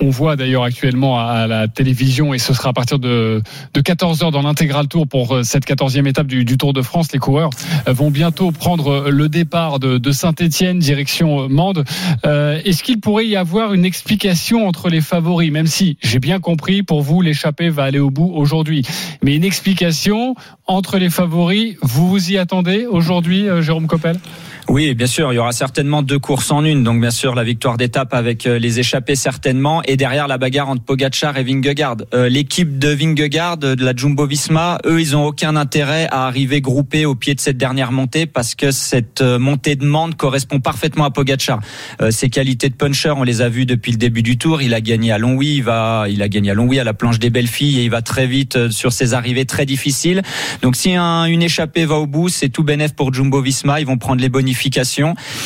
On 0.00 0.10
voit 0.10 0.36
d'ailleurs 0.36 0.64
actuellement 0.64 1.18
à 1.18 1.46
la 1.46 1.68
télévision, 1.68 2.34
et 2.34 2.38
ce 2.38 2.52
sera 2.52 2.70
à 2.70 2.72
partir 2.72 2.98
de, 2.98 3.42
de 3.72 3.80
14h 3.80 4.32
dans 4.32 4.42
l'intégral 4.42 4.88
tour 4.88 5.06
pour 5.06 5.36
euh, 5.36 5.42
cette 5.44 5.66
14e 5.66 6.06
étape 6.08 6.26
du, 6.26 6.44
du 6.44 6.58
Tour 6.58 6.72
de 6.72 6.82
France. 6.82 7.12
Les 7.12 7.18
coureurs 7.18 7.50
euh, 7.88 7.92
vont 7.92 8.10
bientôt 8.10 8.50
prendre 8.50 9.08
le 9.10 9.28
départ 9.28 9.78
de, 9.78 9.98
de 9.98 10.12
Saint-Etienne, 10.12 10.78
direction 10.78 11.42
euh, 11.42 11.48
Mende. 11.48 11.84
Euh, 12.26 12.60
Est-ce 12.64 12.82
qu'il 12.82 13.00
pourrait 13.00 13.26
y 13.26 13.36
avoir 13.36 13.72
une 13.74 13.84
explication 13.84 14.66
entre 14.66 14.88
les 14.88 15.00
favoris, 15.00 15.52
même 15.52 15.66
si 15.66 15.96
j'ai 16.02 16.18
bien 16.18 16.40
compris, 16.40 16.82
pour 16.82 17.02
vous, 17.02 17.20
l'échappée 17.20 17.68
va 17.68 17.84
aller 17.84 18.00
au 18.00 18.10
bout 18.10 18.32
aujourd'hui. 18.34 18.84
Mais 19.22 19.36
une 19.36 19.44
explication 19.44 20.34
entre 20.66 20.98
les 20.98 21.10
favoris, 21.10 21.76
vous 21.82 22.08
vous 22.08 22.32
y 22.32 22.38
attendez 22.38 22.86
aujourd'hui, 22.86 23.48
euh, 23.48 23.62
Jérôme 23.62 23.86
Coppel? 23.86 24.18
Oui, 24.66 24.94
bien 24.94 25.06
sûr, 25.06 25.30
il 25.30 25.36
y 25.36 25.38
aura 25.38 25.52
certainement 25.52 26.02
deux 26.02 26.18
courses 26.18 26.50
en 26.50 26.64
une. 26.64 26.82
Donc 26.84 26.98
bien 26.98 27.10
sûr, 27.10 27.34
la 27.34 27.44
victoire 27.44 27.76
d'étape 27.76 28.14
avec 28.14 28.46
euh, 28.46 28.58
les 28.58 28.80
échappés 28.80 29.14
certainement, 29.14 29.82
et 29.82 29.98
derrière 29.98 30.26
la 30.26 30.38
bagarre 30.38 30.70
entre 30.70 30.82
Pogacar 30.82 31.36
et 31.36 31.44
Vingegaard. 31.44 31.98
Euh, 32.14 32.30
L'équipe 32.30 32.78
de 32.78 32.88
Vingegaard, 32.88 33.58
de 33.58 33.84
la 33.84 33.94
Jumbo-Visma, 33.94 34.78
eux, 34.86 35.02
ils 35.02 35.16
ont 35.16 35.26
aucun 35.26 35.54
intérêt 35.56 36.08
à 36.10 36.26
arriver 36.26 36.62
groupés 36.62 37.04
au 37.04 37.14
pied 37.14 37.34
de 37.34 37.40
cette 37.40 37.58
dernière 37.58 37.92
montée 37.92 38.24
parce 38.24 38.54
que 38.54 38.70
cette 38.70 39.20
euh, 39.20 39.38
montée 39.38 39.76
de 39.76 39.84
Mende 39.84 40.14
correspond 40.14 40.60
parfaitement 40.60 41.04
à 41.04 41.10
Pogacar. 41.10 41.60
Euh, 42.00 42.10
ses 42.10 42.30
qualités 42.30 42.70
de 42.70 42.74
puncher, 42.74 43.12
on 43.14 43.22
les 43.22 43.42
a 43.42 43.50
vues 43.50 43.66
depuis 43.66 43.92
le 43.92 43.98
début 43.98 44.22
du 44.22 44.38
Tour. 44.38 44.62
Il 44.62 44.72
a 44.72 44.80
gagné 44.80 45.12
à 45.12 45.18
Longwy, 45.18 45.56
il 45.56 45.62
va, 45.62 46.06
il 46.08 46.22
a 46.22 46.28
gagné 46.30 46.52
à 46.52 46.54
Longwy 46.54 46.80
à 46.80 46.84
la 46.84 46.94
planche 46.94 47.18
des 47.18 47.28
belles 47.28 47.48
filles 47.48 47.80
et 47.80 47.84
il 47.84 47.90
va 47.90 48.00
très 48.00 48.26
vite 48.26 48.56
euh, 48.56 48.70
sur 48.70 48.94
ses 48.94 49.12
arrivées 49.12 49.44
très 49.44 49.66
difficiles. 49.66 50.22
Donc 50.62 50.74
si 50.74 50.94
un, 50.94 51.26
une 51.26 51.42
échappée 51.42 51.84
va 51.84 51.96
au 51.96 52.06
bout, 52.06 52.30
c'est 52.30 52.48
tout 52.48 52.64
bénef 52.64 52.94
pour 52.94 53.12
Jumbo-Visma. 53.12 53.80
Ils 53.80 53.86
vont 53.86 53.98
prendre 53.98 54.22
les 54.22 54.30
bonifications. 54.30 54.53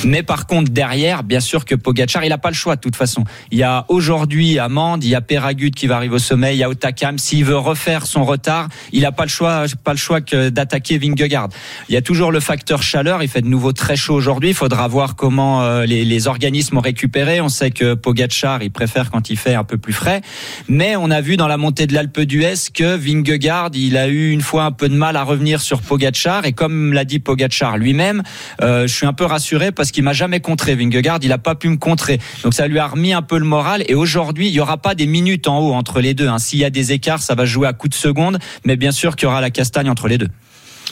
Mais 0.05 0.23
par 0.23 0.47
contre, 0.47 0.71
derrière, 0.71 1.23
bien 1.23 1.41
sûr 1.41 1.65
que 1.65 1.75
Pogacar, 1.75 2.25
il 2.25 2.31
n'a 2.31 2.39
pas 2.39 2.51
le 2.51 2.55
choix 2.55 2.77
de 2.77 2.81
toute 2.81 2.97
façon. 2.97 3.25
Il 3.51 3.59
y 3.59 3.63
a 3.63 3.85
aujourd'hui 3.89 4.59
Mende, 4.69 5.05
il 5.05 5.11
y 5.11 5.15
a 5.15 5.21
Péragut 5.21 5.71
qui 5.71 5.87
va 5.87 5.97
arriver 5.97 6.15
au 6.15 6.19
sommet, 6.19 6.55
il 6.55 6.59
y 6.59 6.63
a 6.63 6.69
Otakam. 6.69 7.19
S'il 7.19 7.45
veut 7.45 7.57
refaire 7.57 8.07
son 8.07 8.25
retard, 8.25 8.69
il 8.93 9.03
n'a 9.03 9.13
pas 9.13 9.25
le 9.25 9.31
choix, 9.31 9.65
pas 9.85 9.93
le 9.93 9.99
choix 9.99 10.21
que 10.21 10.49
d'attaquer 10.49 10.99
Vingegaard. 10.99 11.49
Il 11.89 11.95
y 11.95 11.97
a 11.97 12.03
toujours 12.03 12.33
le 12.33 12.41
facteur 12.41 12.83
chaleur. 12.83 13.23
Il 13.23 13.29
fait 13.29 13.43
de 13.43 13.49
nouveau 13.49 13.73
très 13.73 13.97
chaud 13.97 14.15
aujourd'hui. 14.15 14.51
Il 14.51 14.55
faudra 14.55 14.89
voir 14.89 15.17
comment 15.17 15.63
euh, 15.63 15.85
les, 15.85 16.29
organismes 16.29 16.79
ont 16.79 16.81
récupéré. 16.81 17.41
On 17.41 17.49
sait 17.49 17.71
que 17.71 17.95
Pogacar, 17.95 18.63
il 18.63 18.71
préfère 18.71 19.11
quand 19.11 19.31
il 19.31 19.37
fait 19.37 19.55
un 19.55 19.65
peu 19.65 19.79
plus 19.79 19.93
frais. 19.93 20.21
Mais 20.69 20.97
on 20.97 21.11
a 21.11 21.21
vu 21.21 21.37
dans 21.37 21.49
la 21.49 21.57
montée 21.57 21.87
de 21.87 21.95
l'Alpe 21.95 22.21
d'Huez 22.21 22.71
que 22.75 22.97
Vingegaard, 22.97 23.71
il 23.75 23.97
a 23.97 24.09
eu 24.09 24.31
une 24.31 24.41
fois 24.41 24.65
un 24.65 24.73
peu 24.73 24.89
de 24.89 24.95
mal 24.95 25.17
à 25.17 25.23
revenir 25.23 25.61
sur 25.61 25.81
Pogacar. 25.81 26.45
Et 26.45 26.53
comme 26.53 26.93
l'a 26.93 27.05
dit 27.05 27.19
Pogacar 27.21 27.79
lui-même, 27.79 28.23
euh, 28.63 28.87
suis 28.99 29.07
un 29.07 29.13
peu 29.13 29.25
rassuré 29.25 29.73
parce 29.73 29.91
qu'il 29.91 30.05
m'a 30.05 30.13
jamais 30.13 30.41
contré. 30.41 30.75
Vingegaard, 30.75 31.19
il 31.23 31.33
a 31.33 31.39
pas 31.39 31.55
pu 31.55 31.69
me 31.69 31.77
contrer. 31.77 32.19
Donc 32.43 32.55
ça 32.55 32.67
lui 32.69 32.79
a 32.79 32.87
remis 32.87 33.13
un 33.13 33.23
peu 33.23 33.39
le 33.39 33.45
moral. 33.45 33.85
Et 33.89 33.95
aujourd'hui, 33.95 34.49
il 34.49 34.53
y 34.53 34.61
aura 34.61 34.77
pas 34.77 34.95
des 34.95 35.07
minutes 35.07 35.49
en 35.49 35.59
haut 35.59 35.73
entre 35.73 36.01
les 36.01 36.15
deux. 36.15 36.29
Hein. 36.29 36.39
S'il 36.39 36.59
y 36.59 36.65
a 36.65 36.71
des 36.71 36.93
écarts, 36.93 37.23
ça 37.23 37.35
va 37.35 37.45
jouer 37.45 37.67
à 37.69 37.73
coups 37.73 37.97
de 37.97 38.01
seconde. 38.01 38.39
Mais 38.65 38.77
bien 38.77 38.93
sûr 38.93 39.17
qu'il 39.17 39.27
y 39.27 39.31
aura 39.31 39.41
la 39.41 39.51
castagne 39.51 39.89
entre 39.89 40.09
les 40.09 40.19
deux. 40.19 40.29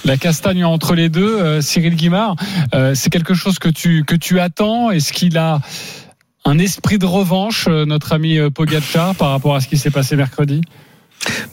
La 0.04 0.16
castagne 0.16 0.64
entre 0.64 0.94
les 0.94 1.08
deux, 1.08 1.40
euh, 1.40 1.60
Cyril 1.60 1.96
Guimard, 1.96 2.36
euh, 2.74 2.94
c'est 2.94 3.10
quelque 3.10 3.34
chose 3.34 3.58
que 3.58 3.68
tu 3.68 4.04
que 4.04 4.14
tu 4.14 4.38
attends. 4.38 4.90
Est-ce 4.90 5.12
qu'il 5.12 5.36
a 5.38 5.60
un 6.44 6.58
esprit 6.58 6.98
de 6.98 7.06
revanche, 7.06 7.66
euh, 7.68 7.86
notre 7.86 8.12
ami 8.12 8.38
Pogacar, 8.54 9.14
par 9.14 9.30
rapport 9.30 9.56
à 9.56 9.60
ce 9.60 9.68
qui 9.68 9.78
s'est 9.78 9.90
passé 9.90 10.14
mercredi? 10.14 10.60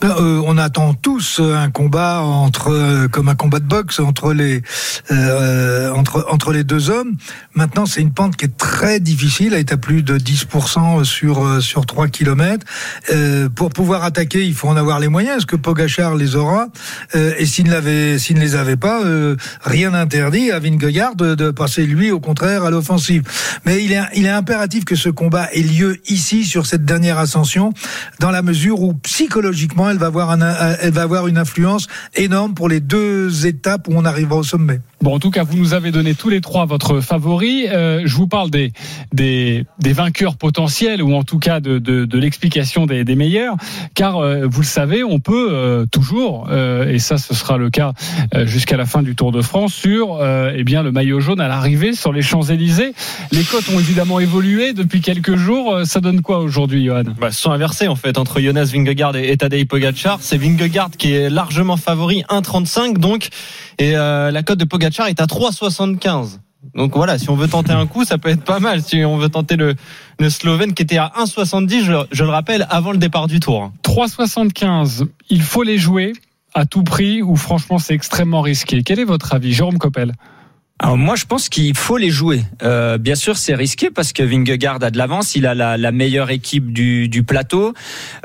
Ben, 0.00 0.14
euh, 0.18 0.42
on 0.44 0.58
attend 0.58 0.94
tous 0.94 1.40
un 1.40 1.70
combat 1.70 2.20
entre, 2.20 2.72
euh, 2.72 3.08
comme 3.08 3.28
un 3.28 3.34
combat 3.34 3.58
de 3.58 3.66
boxe 3.66 4.00
entre 4.00 4.32
les 4.32 4.62
euh, 5.10 5.90
entre 5.92 6.26
entre 6.30 6.52
les 6.52 6.64
deux 6.64 6.90
hommes. 6.90 7.16
Maintenant, 7.54 7.86
c'est 7.86 8.00
une 8.00 8.12
pente 8.12 8.36
qui 8.36 8.46
est 8.46 8.56
très 8.56 9.00
difficile. 9.00 9.52
Elle 9.52 9.60
est 9.60 9.72
à 9.72 9.76
plus 9.76 10.02
de 10.02 10.18
10% 10.18 11.04
sur 11.04 11.44
euh, 11.44 11.60
sur 11.60 11.86
3 11.86 12.08
km. 12.08 12.66
pour 13.54 13.70
pouvoir 13.70 14.04
attaquer, 14.04 14.44
il 14.44 14.54
faut 14.54 14.68
en 14.68 14.76
avoir 14.76 15.00
les 15.00 15.08
moyens. 15.08 15.38
Est-ce 15.38 15.46
que 15.46 15.56
Pogachar 15.56 16.14
les 16.14 16.36
aura 16.36 16.68
Et 17.14 17.46
s'il 17.46 17.68
ne 17.68 18.18
s'il 18.18 18.36
ne 18.36 18.40
les 18.40 18.56
avait 18.56 18.76
pas, 18.76 19.00
rien 19.62 19.90
n'interdit 19.90 20.50
à 20.50 20.58
Vingegaard 20.58 21.16
de, 21.16 21.34
de, 21.34 21.50
passer 21.50 21.86
lui, 21.86 22.10
au 22.10 22.20
contraire, 22.20 22.64
à 22.64 22.70
l'offensive. 22.70 23.22
Mais 23.64 23.84
il 23.84 23.92
est 23.92 24.02
il 24.14 24.26
est 24.26 24.30
impératif 24.30 24.84
que 24.84 24.96
ce 24.96 25.08
combat 25.08 25.48
ait 25.52 25.62
lieu 25.62 26.00
ici 26.08 26.44
sur 26.44 26.66
cette 26.66 26.84
dernière 26.84 27.18
ascension, 27.18 27.72
dans 28.20 28.30
la 28.30 28.42
mesure 28.42 28.80
où 28.80 28.94
psychologiquement 28.94 29.63
elle 29.90 29.98
va 29.98 30.06
avoir 30.06 30.30
un, 30.30 30.40
elle 30.80 30.92
va 30.92 31.02
avoir 31.02 31.26
une 31.26 31.38
influence 31.38 31.86
énorme 32.14 32.54
pour 32.54 32.68
les 32.68 32.80
deux 32.80 33.46
étapes 33.46 33.88
où 33.88 33.92
on 33.94 34.04
arrivera 34.04 34.36
au 34.36 34.42
sommet. 34.42 34.80
Bon, 35.04 35.14
en 35.14 35.18
tout 35.18 35.30
cas, 35.30 35.42
vous 35.42 35.58
nous 35.58 35.74
avez 35.74 35.90
donné 35.90 36.14
tous 36.14 36.30
les 36.30 36.40
trois 36.40 36.64
votre 36.64 37.00
favori. 37.00 37.66
Euh, 37.68 38.00
je 38.06 38.16
vous 38.16 38.26
parle 38.26 38.50
des, 38.50 38.72
des, 39.12 39.66
des, 39.78 39.92
vainqueurs 39.92 40.36
potentiels 40.36 41.02
ou 41.02 41.14
en 41.14 41.24
tout 41.24 41.38
cas 41.38 41.60
de, 41.60 41.78
de, 41.78 42.06
de 42.06 42.18
l'explication 42.18 42.86
des, 42.86 43.04
des, 43.04 43.14
meilleurs, 43.14 43.56
car 43.94 44.16
euh, 44.16 44.46
vous 44.46 44.62
le 44.62 44.66
savez, 44.66 45.04
on 45.04 45.18
peut 45.18 45.48
euh, 45.52 45.84
toujours, 45.84 46.48
euh, 46.50 46.88
et 46.88 46.98
ça 46.98 47.18
ce 47.18 47.34
sera 47.34 47.58
le 47.58 47.68
cas 47.68 47.92
euh, 48.34 48.46
jusqu'à 48.46 48.78
la 48.78 48.86
fin 48.86 49.02
du 49.02 49.14
Tour 49.14 49.30
de 49.30 49.42
France, 49.42 49.74
sur 49.74 50.20
eh 50.24 50.64
bien 50.64 50.82
le 50.82 50.90
maillot 50.90 51.20
jaune 51.20 51.40
à 51.40 51.48
l'arrivée 51.48 51.92
sur 51.92 52.12
les 52.12 52.22
Champs 52.22 52.42
Élysées. 52.42 52.94
Les 53.30 53.42
cotes 53.42 53.68
ont 53.74 53.78
évidemment 53.78 54.20
évolué 54.20 54.72
depuis 54.72 55.02
quelques 55.02 55.36
jours. 55.36 55.80
Ça 55.84 56.00
donne 56.00 56.22
quoi 56.22 56.38
aujourd'hui, 56.38 56.86
Johan? 56.86 57.04
Bah, 57.20 57.30
Sont 57.30 57.50
inversés 57.50 57.88
en 57.88 57.96
fait 57.96 58.16
entre 58.16 58.40
Jonas 58.40 58.70
Vingegaard 58.72 59.16
et 59.16 59.36
Pogacar. 59.68 60.18
C'est 60.20 60.36
Vingegaard 60.36 60.90
qui 60.90 61.12
est 61.12 61.30
largement 61.30 61.76
favori, 61.76 62.24
1,35 62.28 62.98
donc, 62.98 63.28
et 63.78 63.92
la 63.92 64.42
cote 64.42 64.58
de 64.58 64.64
Pogacar 64.64 65.08
est 65.08 65.20
à 65.20 65.26
3,75. 65.26 66.38
Donc 66.74 66.96
voilà, 66.96 67.18
si 67.18 67.30
on 67.30 67.36
veut 67.36 67.48
tenter 67.48 67.72
un 67.72 67.86
coup, 67.86 68.04
ça 68.04 68.18
peut 68.18 68.30
être 68.30 68.42
pas 68.42 68.58
mal. 68.58 68.82
Si 68.82 69.04
on 69.04 69.16
veut 69.16 69.28
tenter 69.28 69.56
le, 69.56 69.74
le 70.18 70.30
Slovène 70.30 70.74
qui 70.74 70.82
était 70.82 70.96
à 70.96 71.12
1,70, 71.18 71.84
je, 71.84 71.92
je, 72.10 72.24
le 72.24 72.30
rappelle, 72.30 72.66
avant 72.70 72.92
le 72.92 72.98
départ 72.98 73.26
du 73.26 73.38
tour. 73.38 73.70
3,75, 73.84 75.06
il 75.28 75.42
faut 75.42 75.62
les 75.62 75.78
jouer 75.78 76.12
à 76.54 76.66
tout 76.66 76.82
prix 76.82 77.22
ou 77.22 77.36
franchement 77.36 77.78
c'est 77.78 77.94
extrêmement 77.94 78.40
risqué. 78.40 78.82
Quel 78.82 78.98
est 78.98 79.04
votre 79.04 79.34
avis, 79.34 79.52
Jérôme 79.52 79.78
Coppel? 79.78 80.14
Alors 80.80 80.98
moi, 80.98 81.14
je 81.14 81.24
pense 81.24 81.48
qu'il 81.48 81.76
faut 81.76 81.96
les 81.96 82.10
jouer. 82.10 82.42
Euh, 82.64 82.98
bien 82.98 83.14
sûr, 83.14 83.36
c'est 83.36 83.54
risqué 83.54 83.90
parce 83.90 84.12
que 84.12 84.24
Vingegaard 84.24 84.82
a 84.82 84.90
de 84.90 84.98
l'avance, 84.98 85.36
il 85.36 85.46
a 85.46 85.54
la, 85.54 85.76
la, 85.76 85.92
meilleure 85.92 86.30
équipe 86.30 86.72
du, 86.72 87.08
du 87.08 87.22
plateau. 87.22 87.74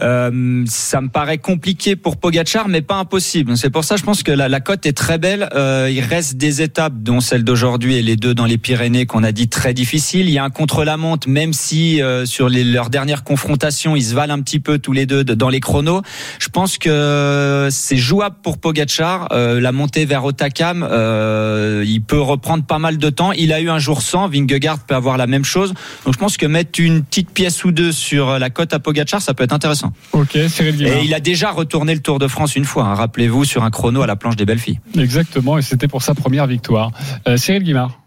Euh, 0.02 0.64
ça 0.66 1.00
me 1.00 1.10
paraît 1.10 1.38
compliqué 1.38 1.96
pour 1.96 2.18
Pogachar, 2.18 2.68
mais 2.68 2.82
pas 2.82 2.96
impossible. 2.96 3.56
C'est 3.56 3.70
pour 3.70 3.84
ça, 3.84 3.98
je 3.98 4.04
pense 4.04 4.24
que 4.24 4.32
la, 4.32 4.50
la 4.50 4.62
cote 4.62 4.88
est 4.88 4.98
très 4.98 5.20
belle. 5.20 5.48
Euh, 5.54 5.92
il 5.92 6.02
reste 6.02 6.38
des 6.38 6.64
étapes, 6.64 6.94
dont 6.96 7.20
celle 7.20 7.44
d'aujourd'hui 7.44 7.98
et 7.98 8.02
les 8.02 8.16
deux 8.16 8.34
dans 8.34 8.46
les 8.46 8.58
Pyrénées, 8.58 9.06
qu'on 9.06 9.24
a 9.24 9.32
dit 9.32 9.48
très 9.48 9.76
difficiles. 9.76 10.28
Il 10.28 10.34
y 10.34 10.40
a 10.40 10.44
un 10.44 10.50
contre-la-montre, 10.50 11.30
même 11.30 11.54
si 11.54 12.02
euh, 12.02 12.26
sur 12.26 12.50
les, 12.50 12.64
leurs 12.64 12.90
dernières 12.90 13.24
confrontations, 13.24 13.96
ils 13.96 14.06
se 14.06 14.16
valent 14.16 14.34
un 14.34 14.42
petit 14.42 14.60
peu 14.60 14.80
tous 14.80 14.94
les 14.94 15.06
deux 15.06 15.24
dans 15.24 15.50
les 15.50 15.60
chronos. 15.60 16.02
Je 16.40 16.50
pense 16.50 16.80
que 16.80 17.68
c'est 17.70 17.98
jouable 17.98 18.38
pour 18.42 18.58
Pogachar. 18.58 19.28
Euh, 19.34 19.62
la 19.62 19.72
montée 19.72 20.06
vers 20.06 20.26
Otakam, 20.26 20.88
euh, 20.90 21.84
il 21.86 22.02
peut 22.02 22.20
prendre 22.40 22.64
pas 22.64 22.80
mal 22.80 22.98
de 22.98 23.10
temps. 23.10 23.32
Il 23.32 23.54
a 23.54 23.62
eu 23.62 23.70
un 23.70 23.80
jour 23.80 24.02
sans. 24.02 24.28
Vingegaard 24.28 24.80
peut 24.80 24.96
avoir 24.96 25.18
la 25.18 25.28
même 25.28 25.46
chose. 25.46 25.74
Donc 26.06 26.14
je 26.14 26.20
pense 26.20 26.38
que 26.38 26.46
mettre 26.46 26.80
une 26.80 27.04
petite 27.04 27.32
pièce 27.32 27.64
ou 27.64 27.72
deux 27.72 27.92
sur 27.92 28.40
la 28.40 28.50
cote 28.50 28.74
à 28.74 28.80
Pogachar, 28.80 29.22
ça 29.22 29.34
peut 29.34 29.44
être 29.44 29.54
intéressant. 29.54 29.94
Ok, 30.14 30.38
Cyril 30.48 30.86
Et 30.86 31.04
il 31.04 31.14
a 31.14 31.20
déjà 31.20 31.52
retourné 31.52 31.94
le 31.94 32.02
Tour 32.02 32.20
de 32.20 32.28
France 32.28 32.56
une 32.56 32.66
fois. 32.66 32.86
Hein. 32.86 32.96
Rappelez-vous 32.96 33.46
sur 33.46 33.64
un 33.64 33.70
chrono 33.70 34.02
à 34.02 34.08
la 34.08 34.16
planche 34.16 34.36
des 34.36 34.46
belles 34.46 34.60
filles. 34.60 34.80
Exactement, 34.98 35.58
et 35.58 35.62
c'était 35.62 35.88
pour 35.88 36.02
sa 36.02 36.16
première 36.16 36.48
victoire. 36.48 36.92
Euh, 37.28 37.38
Cyril 37.38 37.64
Guimard. 37.64 38.00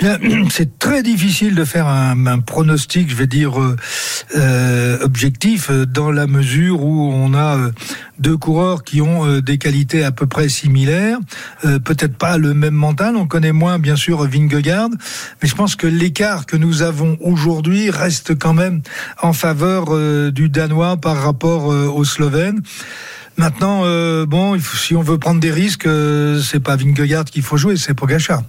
C'est 0.50 0.78
très 0.78 1.02
difficile 1.02 1.54
de 1.54 1.64
faire 1.64 1.86
un, 1.86 2.38
pronostic, 2.40 3.10
je 3.10 3.16
vais 3.16 3.26
dire, 3.26 3.60
euh, 3.60 3.76
euh, 4.36 4.98
objectif, 5.02 5.70
dans 5.70 6.10
la 6.10 6.26
mesure 6.26 6.82
où 6.82 7.12
on 7.12 7.34
a 7.34 7.58
euh, 7.58 7.70
deux 8.22 8.36
coureurs 8.36 8.84
qui 8.84 9.02
ont 9.02 9.26
euh, 9.26 9.42
des 9.42 9.58
qualités 9.58 10.04
à 10.04 10.12
peu 10.12 10.26
près 10.26 10.48
similaires. 10.48 11.18
Euh, 11.64 11.78
Peut-être 11.78 12.16
pas 12.16 12.38
le 12.38 12.54
même 12.54 12.74
mental, 12.74 13.16
on 13.16 13.26
connaît 13.26 13.52
moins 13.52 13.78
bien 13.78 13.96
sûr 13.96 14.24
Vingegaard, 14.26 14.90
mais 15.42 15.48
je 15.48 15.54
pense 15.54 15.76
que 15.76 15.86
l'écart 15.86 16.46
que 16.46 16.56
nous 16.56 16.82
avons 16.82 17.18
aujourd'hui 17.20 17.90
reste 17.90 18.38
quand 18.38 18.54
même 18.54 18.82
en 19.20 19.32
faveur 19.32 19.86
euh, 19.90 20.30
du 20.30 20.48
Danois 20.48 20.96
par 20.96 21.16
rapport 21.16 21.66
au 21.66 22.04
Slovène. 22.04 22.62
Maintenant, 23.36 23.82
bon, 24.26 24.58
si 24.60 24.94
on 24.94 25.02
veut 25.02 25.18
prendre 25.18 25.40
des 25.40 25.50
risques, 25.50 25.88
c'est 26.42 26.60
pas 26.60 26.76
Vingegaard 26.76 27.24
qu'il 27.24 27.42
faut 27.42 27.56
jouer, 27.56 27.76
c'est 27.76 27.94
Pogacar. 27.94 28.42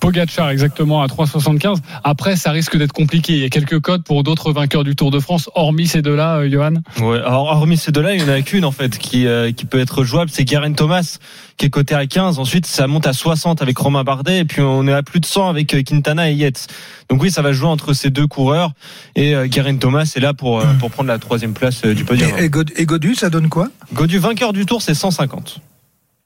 Pogachar 0.00 0.50
exactement 0.50 1.02
à 1.02 1.06
3,75. 1.06 1.78
Après, 2.04 2.36
ça 2.36 2.50
risque 2.50 2.76
d'être 2.76 2.92
compliqué. 2.92 3.34
Il 3.34 3.40
y 3.40 3.44
a 3.44 3.48
quelques 3.48 3.80
codes 3.80 4.04
pour 4.04 4.22
d'autres 4.22 4.52
vainqueurs 4.52 4.84
du 4.84 4.96
Tour 4.96 5.10
de 5.10 5.20
France, 5.20 5.50
hormis 5.54 5.86
ces 5.86 6.02
deux-là, 6.02 6.38
euh, 6.38 6.50
Johan. 6.50 6.74
Ouais, 7.00 7.18
alors 7.18 7.44
hormis 7.44 7.76
ces 7.76 7.92
deux-là, 7.92 8.14
il 8.14 8.20
y 8.20 8.24
en 8.24 8.28
a 8.28 8.40
qu'une 8.42 8.64
en 8.64 8.72
fait 8.72 8.98
qui 8.98 9.26
euh, 9.26 9.52
qui 9.52 9.64
peut 9.64 9.80
être 9.80 10.04
jouable, 10.04 10.30
c'est 10.32 10.44
Garen 10.44 10.74
Thomas 10.74 11.18
qui 11.58 11.66
est 11.66 11.70
coté 11.70 11.94
à 11.94 12.06
15. 12.06 12.38
Ensuite, 12.38 12.66
ça 12.66 12.86
monte 12.86 13.06
à 13.06 13.12
60 13.12 13.60
avec 13.60 13.76
Romain 13.76 14.04
Bardet 14.04 14.38
et 14.38 14.44
puis 14.44 14.62
on 14.62 14.86
est 14.86 14.92
à 14.92 15.02
plus 15.02 15.20
de 15.20 15.26
100 15.26 15.48
avec 15.48 15.74
euh, 15.74 15.82
Quintana 15.82 16.30
et 16.30 16.34
Yates. 16.34 16.68
Donc 17.10 17.20
oui, 17.20 17.30
ça 17.30 17.42
va 17.42 17.52
jouer 17.52 17.68
entre 17.68 17.92
ces 17.92 18.10
deux 18.10 18.26
coureurs 18.26 18.72
et 19.16 19.34
euh, 19.34 19.46
Garen 19.48 19.78
Thomas 19.78 20.10
est 20.16 20.20
là 20.20 20.32
pour 20.32 20.60
euh, 20.60 20.64
pour 20.78 20.90
prendre 20.90 21.08
la 21.08 21.18
troisième 21.18 21.52
place 21.52 21.82
du 21.82 22.04
podium. 22.04 22.30
Et, 22.38 22.44
et, 22.44 22.48
God, 22.48 22.70
et 22.76 22.86
Godu, 22.86 23.14
ça 23.14 23.28
donne 23.28 23.48
quoi? 23.48 23.68
Godu 23.92 24.18
vainqueur 24.18 24.52
du 24.52 24.64
Tour, 24.64 24.80
c'est 24.80 24.94
150. 24.94 25.60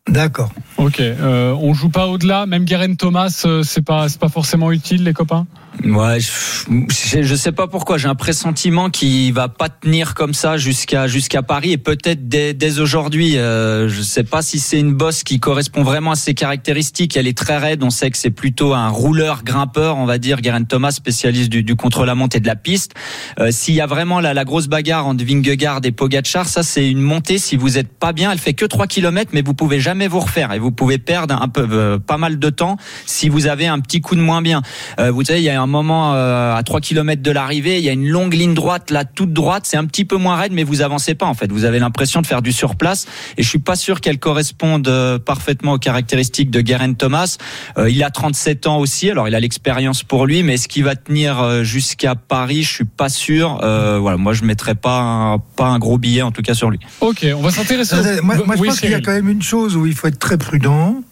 D'accord. 0.09 0.51
Ok. 0.79 0.99
Euh, 0.99 1.55
on 1.61 1.75
joue 1.75 1.89
pas 1.89 2.09
au-delà. 2.09 2.45
Même 2.47 2.65
Guérin 2.65 2.95
Thomas, 2.95 3.43
euh, 3.45 3.63
c'est 3.63 3.83
pas 3.83 4.09
c'est 4.09 4.19
pas 4.19 4.29
forcément 4.29 4.73
utile, 4.73 5.05
les 5.05 5.13
copains? 5.13 5.47
Ouais, 5.85 6.19
je, 6.21 7.23
je 7.23 7.35
sais 7.35 7.53
pas 7.53 7.67
pourquoi. 7.69 7.99
J'ai 7.99 8.09
un 8.09 8.17
pressentiment 8.17 8.91
qui 8.91 9.31
va 9.31 9.49
pas 9.49 9.69
tenir 9.69 10.15
comme 10.15 10.35
ça 10.35 10.57
jusqu'à 10.59 11.07
jusqu'à 11.07 11.43
Paris 11.43 11.71
et 11.73 11.79
peut-être 11.79 12.29
dès, 12.29 12.53
dès 12.53 12.81
aujourd'hui. 12.81 13.39
Euh, 13.39 13.89
je 13.89 14.03
sais 14.03 14.25
pas 14.25 14.43
si 14.43 14.59
c'est 14.59 14.81
une 14.81 14.93
bosse 14.93 15.23
qui 15.23 15.39
correspond 15.39 15.85
vraiment 15.85 16.11
à 16.11 16.17
ses 16.17 16.35
caractéristiques. 16.35 17.17
Elle 17.17 17.29
est 17.29 17.39
très 17.39 17.59
raide. 17.59 17.85
On 17.85 17.91
sait 17.91 18.11
que 18.11 18.19
c'est 18.19 18.31
plutôt 18.31 18.75
un 18.75 18.89
rouleur 18.89 19.45
grimpeur, 19.45 19.99
on 19.99 20.05
va 20.05 20.19
dire. 20.19 20.41
Guérin 20.41 20.65
Thomas, 20.65 20.91
spécialiste 20.91 21.49
du, 21.49 21.63
du 21.63 21.77
contre-la-montre 21.77 22.37
et 22.37 22.41
de 22.41 22.47
la 22.49 22.57
piste. 22.57 22.93
Euh, 23.39 23.53
S'il 23.53 23.75
y 23.75 23.81
a 23.81 23.87
vraiment 23.87 24.19
la, 24.19 24.35
la 24.35 24.45
grosse 24.45 24.67
bagarre 24.67 25.07
entre 25.07 25.25
Vingegaard 25.25 25.81
et 25.85 25.93
Pogacar, 25.93 26.49
ça 26.49 26.65
c'est 26.65 26.91
une 26.91 27.01
montée. 27.01 27.39
Si 27.39 27.57
vous 27.57 27.79
êtes 27.79 27.93
pas 27.93 28.13
bien, 28.13 28.33
elle 28.33 28.39
fait 28.39 28.55
que 28.55 28.65
3 28.67 28.89
km, 28.89 29.31
mais 29.33 29.43
vous 29.43 29.55
pouvez 29.55 29.79
jamais 29.79 29.92
vous 30.09 30.21
refaire 30.21 30.53
et 30.53 30.59
vous 30.59 30.73
pouvez 30.73 30.99
perdre 30.99 31.41
un 31.41 31.49
peu 31.49 31.67
euh, 31.71 31.99
pas 31.99 32.17
mal 32.19 32.39
de 32.39 32.51
temps 32.51 32.77
si 33.07 33.29
vous 33.29 33.47
avez 33.47 33.67
un 33.67 33.81
petit 33.81 34.01
coup 34.01 34.17
de 34.17 34.21
moins 34.21 34.43
bien. 34.43 34.63
Euh, 34.99 35.11
vous 35.11 35.25
savez, 35.25 35.41
il 35.41 35.45
y 35.45 35.51
a 35.51 35.61
un 35.61 35.67
moment 35.67 36.15
euh, 36.15 36.55
à 36.55 36.63
3 36.63 36.81
km 36.81 37.23
de 37.23 37.31
l'arrivée, 37.31 37.79
il 37.79 37.85
y 37.85 37.89
a 37.89 37.93
une 37.93 38.09
longue 38.09 38.35
ligne 38.35 38.55
droite 38.55 38.91
là 38.91 39.05
toute 39.05 39.33
droite, 39.33 39.65
c'est 39.67 39.77
un 39.77 39.85
petit 39.85 40.05
peu 40.05 40.17
moins 40.17 40.37
raide 40.37 40.53
mais 40.53 40.65
vous 40.65 40.83
avancez 40.83 41.15
pas 41.15 41.27
en 41.27 41.35
fait. 41.35 41.51
Vous 41.51 41.65
avez 41.65 41.79
l'impression 41.79 42.23
de 42.23 42.27
faire 42.27 42.43
du 42.43 42.53
surplace 42.53 43.07
et 43.37 43.43
je 43.43 43.49
suis 43.49 43.59
pas 43.59 43.77
sûr 43.77 44.01
qu'elle 44.01 44.19
corresponde 44.19 44.89
euh, 44.89 45.19
parfaitement 45.19 45.75
aux 45.75 45.79
caractéristiques 45.79 46.51
de 46.51 46.61
Guerin 46.61 46.95
Thomas. 46.95 47.37
Euh, 47.79 47.91
il 47.91 48.03
a 48.03 48.11
37 48.11 48.67
ans 48.67 48.79
aussi, 48.79 49.11
alors 49.11 49.29
il 49.29 49.35
a 49.35 49.41
l'expérience 49.41 50.03
pour 50.03 50.27
lui 50.27 50.43
mais 50.43 50.55
est-ce 50.55 50.69
qu'il 50.69 50.85
va 50.85 50.97
tenir 50.97 51.41
euh, 51.41 51.63
jusqu'à 51.63 52.15
Paris, 52.15 52.63
je 52.63 52.73
suis 52.73 52.85
pas 52.85 53.09
sûr. 53.09 53.59
voilà, 53.61 54.17
moi 54.17 54.33
je 54.33 54.45
mettrais 54.45 54.75
pas 54.75 55.01
un, 55.01 55.39
pas 55.39 55.67
un 55.67 55.79
gros 55.79 55.99
billet 55.99 56.23
en 56.23 56.33
tout 56.33 56.43
cas 56.43 56.55
sur 56.55 56.71
lui. 56.71 56.79
OK, 57.01 57.27
on 57.37 57.41
va 57.41 57.51
s'intéresser 57.51 57.97
Moi, 58.23 58.37
moi 58.47 58.57
je 58.57 58.61
oui, 58.61 58.69
pense 58.69 58.81
qu'il 58.81 58.91
y 58.91 58.95
a 58.95 59.01
quand 59.01 59.13
même 59.13 59.29
une 59.29 59.43
chose 59.43 59.77
où 59.77 59.82
il 59.87 59.95
faut 59.95 60.09
être 60.09 60.19
très 60.19 60.39
prudent 60.39 61.03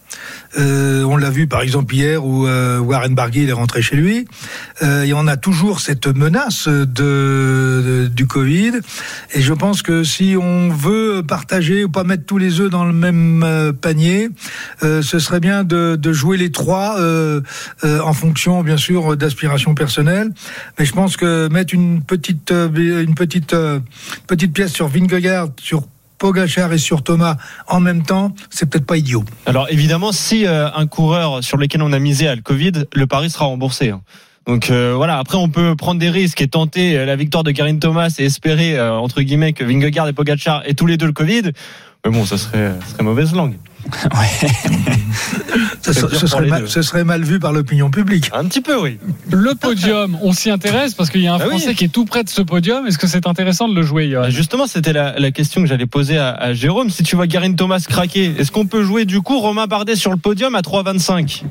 Euh, 0.59 1.05
on 1.05 1.17
l'a 1.17 1.31
vu 1.31 1.47
par 1.47 1.63
exemple 1.63 1.95
hier 1.95 2.25
où 2.25 2.47
euh, 2.47 2.79
Warren 2.79 3.15
Barguil 3.15 3.49
est 3.49 3.53
rentré 3.53 3.83
chez 3.83 3.97
lui. 3.97 4.27
Euh, 4.83 5.05
et 5.05 5.13
on 5.13 5.27
a 5.27 5.37
toujours 5.37 5.81
cette 5.81 6.09
menace 6.09 6.69
de, 6.69 8.11
du 8.13 8.27
Covid. 8.27 8.73
Et 9.35 9.41
je 9.41 9.53
pense 9.53 9.83
que 9.83 10.03
si 10.03 10.37
on 10.37 10.71
veut 10.71 11.23
partager 11.27 11.85
ou 11.85 11.89
pas 11.89 12.05
mettre 12.05 12.25
tous 12.27 12.39
les 12.39 12.61
œufs 12.61 12.71
dans 12.71 12.85
le 12.85 12.93
même 12.93 13.43
euh, 13.45 13.73
panier, 13.73 14.29
ce 14.83 15.19
serait 15.19 15.41
bien 15.41 15.63
de, 15.65 15.97
de 15.97 16.13
jouer 16.13 16.37
les 16.37 16.51
trois 16.51 16.99
en 17.83 18.13
fonction 18.13 18.63
bien 18.63 18.77
sûr 18.77 19.17
d'aspirations 19.17 19.75
personnelles. 19.75 20.33
Mais 20.79 20.85
je 20.85 20.93
pense 20.93 21.17
que 21.17 21.49
mettre 21.49 21.75
une 21.75 22.03
petite 22.03 22.51
une 22.51 23.15
petite 23.15 23.55
petite 24.27 24.53
pièce 24.53 24.73
sur 24.73 24.89
Vingegaard, 24.89 25.51
sur 25.61 25.87
Pogachar 26.21 26.73
et 26.73 26.79
sur 26.79 27.03
Thomas 27.03 27.37
en 27.67 27.81
même 27.81 28.05
temps, 28.05 28.33
c'est 28.51 28.71
peut-être 28.71 28.87
pas 28.87 28.99
idiot. 28.99 29.25
Alors 29.47 29.67
évidemment, 29.71 30.13
si 30.13 30.47
euh, 30.47 30.69
un 30.73 30.87
coureur 30.87 31.43
sur 31.43 31.57
lequel 31.57 31.83
on 31.83 31.93
a 31.93 31.99
misé 31.99 32.29
a 32.29 32.37
le 32.37 32.43
Covid, 32.43 32.85
le 32.95 33.07
pari 33.09 33.31
sera 33.31 33.47
remboursé. 33.47 33.89
hein. 33.89 34.03
Donc 34.47 34.71
euh, 34.71 34.95
voilà, 34.97 35.19
après 35.19 35.37
on 35.37 35.49
peut 35.49 35.77
prendre 35.77 36.01
des 36.01 36.11
risques 36.11 36.41
et 36.41 36.49
tenter 36.49 36.97
euh, 36.97 37.05
la 37.05 37.17
victoire 37.17 37.45
de 37.45 37.51
Karin 37.53 37.79
Thomas 37.79 38.15
et 38.19 38.25
espérer 38.25 38.77
euh, 38.79 38.93
entre 38.95 39.23
guillemets 39.23 39.53
que 39.53 39.65
Vingegaard 39.65 40.09
et 40.09 40.13
Pogacar 40.13 40.63
aient 40.67 40.75
tous 40.75 40.87
les 40.87 40.97
deux 40.97 41.07
le 41.07 41.13
Covid. 41.13 41.53
Mais 42.05 42.11
bon, 42.11 42.25
ça 42.25 42.39
serait, 42.39 42.73
ça 42.81 42.93
serait 42.93 43.05
mauvaise 43.05 43.35
langue. 43.35 43.57
Ce, 45.93 46.27
serait 46.27 46.47
mal, 46.47 46.63
deux. 46.63 46.67
ce 46.67 46.83
serait 46.83 47.05
mal 47.05 47.23
vu 47.23 47.39
par 47.39 47.53
l'opinion 47.53 47.91
publique. 47.91 48.31
Un 48.33 48.45
petit 48.47 48.61
peu, 48.61 48.81
oui. 48.81 48.99
Le 49.31 49.55
podium, 49.55 50.17
on 50.23 50.33
s'y 50.33 50.51
intéresse 50.51 50.95
parce 50.95 51.11
qu'il 51.11 51.21
y 51.23 51.27
a 51.27 51.35
un 51.35 51.39
Ah 51.41 51.45
oui. 51.45 51.59
Français 51.59 51.75
qui 51.75 51.85
est 51.85 51.89
tout 51.89 52.05
près 52.05 52.25
de 52.25 52.29
ce 52.29 52.43
podium. 52.43 52.87
Est-ce 52.87 52.99
que 52.99 53.07
c'est 53.07 53.27
intéressant 53.27 53.69
de 53.69 53.75
le 53.75 53.83
jouer, 53.83 54.11
Bah, 54.13 54.31
Justement, 54.31 54.67
c'était 54.67 54.93
la, 54.93 55.19
la 55.19 55.31
question 55.31 55.61
que 55.63 55.67
j'allais 55.69 55.87
poser 55.87 56.19
à, 56.19 56.31
à 56.31 56.53
Jérôme. 56.53 56.91
Si 56.91 57.03
tu 57.03 57.17
vois 57.17 57.27
Garin 57.27 57.55
Thomas 57.55 57.85
craquer, 57.89 58.35
est-ce 58.39 58.51
qu'on 58.51 58.67
peut 58.67 58.83
jouer 58.85 59.05
du 59.05 59.21
coup 59.21 59.39
Romain 59.41 59.67
Bardet 59.67 59.97
sur 59.97 60.11
le 60.11 60.17
podium 60.17 60.55
à 60.55 60.61
3,25 60.61 61.43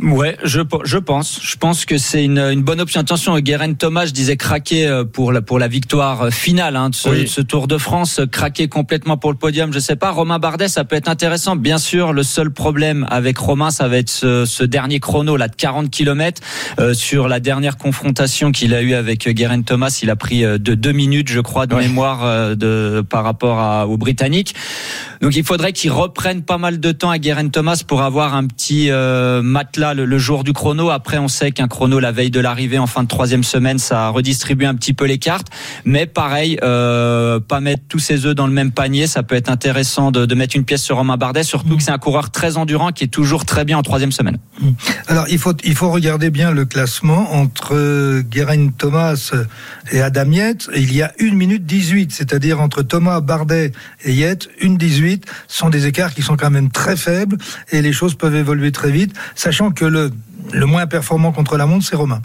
Ouais, 0.00 0.36
je, 0.44 0.60
je 0.84 0.98
pense. 0.98 1.40
Je 1.42 1.56
pense 1.56 1.84
que 1.84 1.98
c'est 1.98 2.24
une, 2.24 2.38
une 2.38 2.62
bonne 2.62 2.80
option. 2.80 3.00
Attention, 3.00 3.36
Guérin 3.40 3.72
Thomas, 3.74 4.06
je 4.06 4.12
disais 4.12 4.36
craquer 4.36 4.86
euh, 4.86 5.04
pour 5.04 5.32
la, 5.32 5.42
pour 5.42 5.58
la 5.58 5.66
victoire 5.66 6.22
euh, 6.22 6.30
finale 6.30 6.76
hein, 6.76 6.90
de, 6.90 6.94
ce, 6.94 7.08
Oui. 7.08 7.22
de 7.22 7.26
ce 7.26 7.40
Tour 7.40 7.66
de 7.66 7.78
France, 7.78 8.20
euh, 8.20 8.26
craquer 8.26 8.68
complètement 8.68 9.16
pour 9.16 9.32
le 9.32 9.36
podium. 9.38 9.72
Je 9.72 9.80
sais 9.80 9.96
pas. 9.96 10.10
Romain 10.12 10.38
Bardet, 10.38 10.68
ça 10.68 10.84
peut 10.84 10.94
être 10.94 11.08
intéressant. 11.08 11.56
Bien 11.56 11.78
sûr, 11.78 12.12
le 12.12 12.22
seul 12.22 12.50
problème 12.52 13.06
avec 13.10 13.38
Romain, 13.38 13.70
ça 13.70 13.88
va 13.88 13.96
être 13.98 14.08
ce, 14.10 14.44
ce 14.44 14.62
dernier 14.62 15.00
chrono 15.00 15.36
là 15.36 15.48
de 15.48 15.56
40 15.56 15.90
km 15.90 16.40
sur 16.92 17.26
la 17.28 17.40
dernière 17.40 17.76
confrontation 17.76 18.52
qu'il 18.52 18.74
a 18.74 18.82
eu 18.82 18.94
avec 18.94 19.26
euh, 19.26 19.32
Guérin 19.32 19.62
Thomas. 19.62 19.98
Il 20.02 20.10
a 20.10 20.16
pris 20.16 20.44
euh, 20.44 20.58
de 20.58 20.74
deux 20.74 20.92
minutes, 20.92 21.28
je 21.28 21.40
crois, 21.40 21.66
de 21.66 21.74
Ouais. 21.74 21.86
mémoire 21.88 22.24
euh, 22.24 22.54
de 22.54 23.02
par 23.08 23.24
rapport 23.24 23.58
à, 23.58 23.86
aux 23.88 23.96
Britanniques. 23.96 24.54
Donc 25.20 25.34
il 25.36 25.44
faudrait 25.44 25.72
qu'il 25.72 25.90
reprenne 25.90 26.42
pas 26.42 26.58
mal 26.58 26.78
de 26.80 26.92
temps 26.92 27.10
à 27.10 27.18
Guérin 27.18 27.48
Thomas 27.48 27.82
pour 27.86 28.02
avoir 28.02 28.34
un 28.34 28.46
petit 28.46 28.90
euh, 28.90 29.42
matelas 29.42 29.87
le, 29.94 30.18
jour 30.18 30.44
du 30.44 30.52
chrono. 30.52 30.90
Après, 30.90 31.18
on 31.18 31.28
sait 31.28 31.52
qu'un 31.52 31.68
chrono 31.68 31.98
la 31.98 32.12
veille 32.12 32.30
de 32.30 32.40
l'arrivée 32.40 32.78
en 32.78 32.86
fin 32.86 33.02
de 33.02 33.08
troisième 33.08 33.44
semaine, 33.44 33.78
ça 33.78 34.08
redistribue 34.08 34.64
un 34.64 34.74
petit 34.74 34.92
peu 34.92 35.04
les 35.04 35.18
cartes. 35.18 35.48
Mais 35.84 36.06
pareil, 36.06 36.58
euh, 36.62 37.40
pas 37.40 37.60
mettre 37.60 37.82
tous 37.88 37.98
ses 37.98 38.26
œufs 38.26 38.34
dans 38.34 38.46
le 38.46 38.52
même 38.52 38.72
panier. 38.72 39.06
Ça 39.06 39.22
peut 39.22 39.34
être 39.34 39.50
intéressant 39.50 40.10
de, 40.10 40.34
mettre 40.34 40.56
une 40.56 40.64
pièce 40.64 40.82
sur 40.82 40.96
Romain 40.96 41.16
Bardet, 41.16 41.42
surtout 41.42 41.76
que 41.76 41.82
c'est 41.82 41.90
un 41.90 41.98
coureur 41.98 42.30
très 42.30 42.56
endurant 42.56 42.92
qui 42.92 43.04
est 43.04 43.08
toujours 43.08 43.44
très 43.44 43.64
bien 43.64 43.76
en 43.78 43.82
troisième 43.82 44.12
semaine. 44.12 44.38
Alors 45.08 45.26
il 45.28 45.38
faut 45.38 45.54
il 45.64 45.74
faut 45.74 45.90
regarder 45.90 46.30
bien 46.30 46.52
le 46.52 46.64
classement 46.64 47.34
entre 47.34 47.74
euh, 47.74 48.22
Guérin 48.22 48.68
Thomas 48.68 49.32
et 49.90 50.00
Adam 50.00 50.30
Yates. 50.30 50.68
Il 50.76 50.94
y 50.94 51.02
a 51.02 51.12
une 51.18 51.34
minute 51.34 51.66
18, 51.66 52.12
c'est-à-dire 52.12 52.60
entre 52.60 52.82
Thomas 52.82 53.20
Bardet 53.20 53.72
et 54.04 54.12
Yates, 54.12 54.48
une 54.60 54.76
18 54.76 55.26
Ce 55.48 55.58
sont 55.58 55.70
des 55.70 55.86
écarts 55.86 56.14
qui 56.14 56.22
sont 56.22 56.36
quand 56.36 56.50
même 56.50 56.70
très 56.70 56.96
faibles 56.96 57.36
et 57.70 57.82
les 57.82 57.92
choses 57.92 58.14
peuvent 58.14 58.36
évoluer 58.36 58.72
très 58.72 58.90
vite, 58.90 59.14
sachant 59.34 59.70
que 59.70 59.77
le 59.84 60.10
le 60.52 60.66
moins 60.66 60.86
performant 60.86 61.32
contre 61.32 61.56
la 61.56 61.66
montre, 61.66 61.84
c'est 61.84 61.96
Romain. 61.96 62.20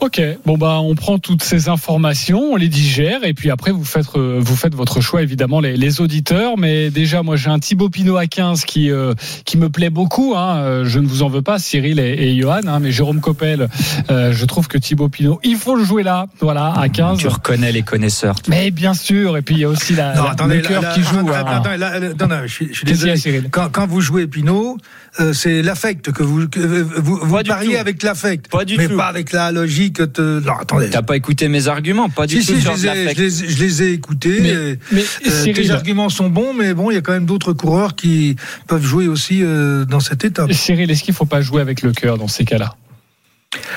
Ok, 0.00 0.22
bon 0.46 0.56
bah 0.56 0.78
on 0.80 0.94
prend 0.94 1.18
toutes 1.18 1.42
ces 1.42 1.68
informations, 1.68 2.52
on 2.52 2.56
les 2.56 2.68
digère 2.68 3.24
et 3.24 3.34
puis 3.34 3.50
après 3.50 3.72
vous 3.72 3.82
faites 3.84 4.06
euh, 4.14 4.38
vous 4.40 4.54
faites 4.54 4.72
votre 4.76 5.00
choix 5.00 5.22
évidemment 5.22 5.58
les, 5.58 5.76
les 5.76 6.00
auditeurs. 6.00 6.56
Mais 6.56 6.88
déjà 6.90 7.24
moi 7.24 7.34
j'ai 7.34 7.50
un 7.50 7.58
Thibaut 7.58 7.88
Pinot 7.88 8.16
à 8.16 8.28
15 8.28 8.64
qui 8.64 8.92
euh, 8.92 9.14
qui 9.44 9.58
me 9.58 9.70
plaît 9.70 9.90
beaucoup. 9.90 10.34
Hein. 10.36 10.58
Euh, 10.58 10.84
Je 10.84 11.00
ne 11.00 11.08
vous 11.08 11.24
en 11.24 11.28
veux 11.28 11.42
pas 11.42 11.58
Cyril 11.58 11.98
et, 11.98 12.12
et 12.12 12.40
Johan, 12.40 12.60
hein, 12.68 12.78
mais 12.78 12.92
Jérôme 12.92 13.20
Coppel, 13.20 13.68
euh, 14.08 14.32
je 14.32 14.44
trouve 14.44 14.68
que 14.68 14.78
Thibaut 14.78 15.08
Pinot 15.08 15.40
il 15.42 15.56
faut 15.56 15.74
le 15.74 15.82
jouer 15.82 16.04
là, 16.04 16.26
voilà 16.38 16.72
à 16.78 16.88
15. 16.88 17.18
Tu 17.18 17.26
reconnais 17.26 17.72
les 17.72 17.82
connaisseurs. 17.82 18.36
Mais 18.46 18.70
bien 18.70 18.94
sûr 18.94 19.36
et 19.36 19.42
puis 19.42 19.56
il 19.56 19.60
y 19.62 19.64
a 19.64 19.68
aussi 19.68 19.96
la, 19.96 20.14
Non, 20.14 20.22
la- 20.22 20.30
attendez, 20.30 20.58
le 20.58 20.62
cœur 20.62 20.90
qui 20.94 21.02
joue. 21.02 21.28
attends, 21.28 21.48
hein. 21.48 21.56
attends, 21.56 21.76
là, 21.76 21.98
là, 21.98 22.08
non, 22.20 22.28
non, 22.28 22.42
je 22.46 22.52
suis, 22.52 22.68
je 22.72 22.84
désolé. 22.84 23.16
Cyril? 23.16 23.48
Quand, 23.50 23.68
quand 23.72 23.88
vous 23.88 24.00
jouez 24.00 24.28
Pinot, 24.28 24.78
euh, 25.20 25.32
c'est 25.32 25.62
l'affect 25.62 26.12
que 26.12 26.22
vous 26.22 26.48
que 26.48 26.60
vous, 26.60 27.16
vous 27.22 27.42
du 27.42 27.48
pariez 27.48 27.74
tout. 27.74 27.80
avec 27.80 28.02
l'affect, 28.02 28.48
Pas 28.48 28.64
du 28.64 28.76
mais 28.76 28.88
tout. 28.88 28.96
pas 28.96 29.06
avec 29.06 29.32
la 29.32 29.50
logique. 29.52 30.00
De... 30.00 30.40
Non, 30.44 30.54
attendez. 30.60 30.90
T'as 30.90 31.02
pas 31.02 31.16
écouté 31.16 31.48
mes 31.48 31.68
arguments, 31.68 32.08
pas 32.08 32.26
du 32.26 32.40
Si, 32.40 32.46
tout 32.54 32.58
si, 32.58 32.60
je 32.62 32.70
les, 32.70 32.86
ai, 32.86 33.14
je, 33.14 33.20
les, 33.20 33.30
je 33.50 33.62
les 33.62 33.82
ai 33.82 33.92
écoutés. 33.92 34.38
Mais- 34.40 34.48
et, 34.48 34.78
Mais 34.92 35.02
euh, 35.28 35.52
tes 35.52 35.70
arguments 35.70 36.08
sont 36.08 36.28
bons, 36.30 36.54
mais 36.54 36.74
bon, 36.74 36.90
il 36.90 36.94
y 36.94 36.98
a 36.98 37.00
quand 37.00 37.12
même 37.12 37.26
d'autres 37.26 37.52
coureurs 37.52 37.96
qui 37.96 38.36
peuvent 38.66 38.84
jouer 38.84 39.08
aussi 39.08 39.40
euh, 39.42 39.84
dans 39.84 40.00
cette 40.00 40.24
étape. 40.24 40.52
Cyril, 40.52 40.90
est-ce 40.90 41.02
qu'il 41.02 41.14
faut 41.14 41.26
pas 41.26 41.40
jouer 41.40 41.60
avec 41.60 41.82
le 41.82 41.92
cœur 41.92 42.18
dans 42.18 42.28
ces 42.28 42.44
cas-là? 42.44 42.74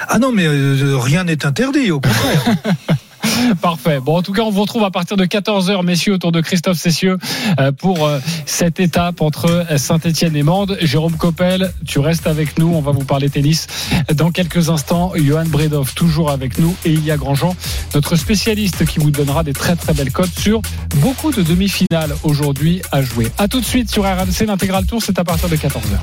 Ah 0.10 0.20
non, 0.20 0.32
mais 0.32 0.46
euh, 0.48 0.98
rien 0.98 1.24
n'est 1.24 1.46
interdit, 1.46 1.92
au 1.92 2.00
contraire. 2.02 2.44
Parfait. 3.62 4.00
Bon, 4.00 4.18
en 4.18 4.22
tout 4.22 4.34
cas, 4.34 4.42
on 4.42 4.50
vous 4.50 4.62
retrouve 4.62 4.84
à 4.84 4.92
partir 4.92 5.18
de 5.18 5.26
14h, 5.26 5.84
messieurs, 5.84 6.14
autour 6.14 6.32
de 6.32 6.42
Christophe 6.42 6.78
Cessieux, 6.78 7.18
euh, 7.60 7.72
pour 7.72 8.06
euh, 8.06 8.20
cette 8.46 8.80
étape 8.80 9.22
entre 9.22 9.66
Saint-Etienne 9.78 10.36
et 10.36 10.44
Mende. 10.44 10.78
Jérôme 10.82 11.18
Coppel, 11.18 11.72
tu 11.86 12.00
restes 12.00 12.28
avec 12.28 12.58
nous. 12.58 12.74
On 12.74 12.82
va 12.82 12.92
vous 12.92 13.04
parler 13.04 13.30
tennis 13.30 13.68
dans 14.14 14.32
quelques 14.32 14.70
instants. 14.70 15.14
Johan 15.16 15.46
Bredov, 15.46 15.94
toujours 15.94 16.32
avec 16.32 16.60
nous. 16.60 16.76
Et 16.86 16.92
Ilia 16.92 17.18
Grandjean, 17.18 17.56
notre 17.94 18.16
spécialiste 18.16 18.86
qui 18.86 19.00
vous 19.00 19.12
donnera 19.12 19.44
des 19.44 19.54
très 19.54 19.76
très 19.76 19.94
belles 19.94 20.12
cotes 20.12 20.38
sur 20.38 20.62
beaucoup 20.98 21.32
de 21.32 21.42
demi-finales 21.42 22.16
aujourd'hui 22.24 22.82
à 22.92 23.02
jouer. 23.02 23.32
À 23.38 23.48
tout 23.48 23.60
de 23.60 23.66
suite 23.66 23.92
sur 23.92 24.04
RMC. 24.04 24.46
L'intégral 24.46 24.86
tour, 24.86 25.02
c'est 25.02 25.18
à 25.20 25.24
partir 25.24 25.50
de 25.50 25.56
14h. 25.56 26.00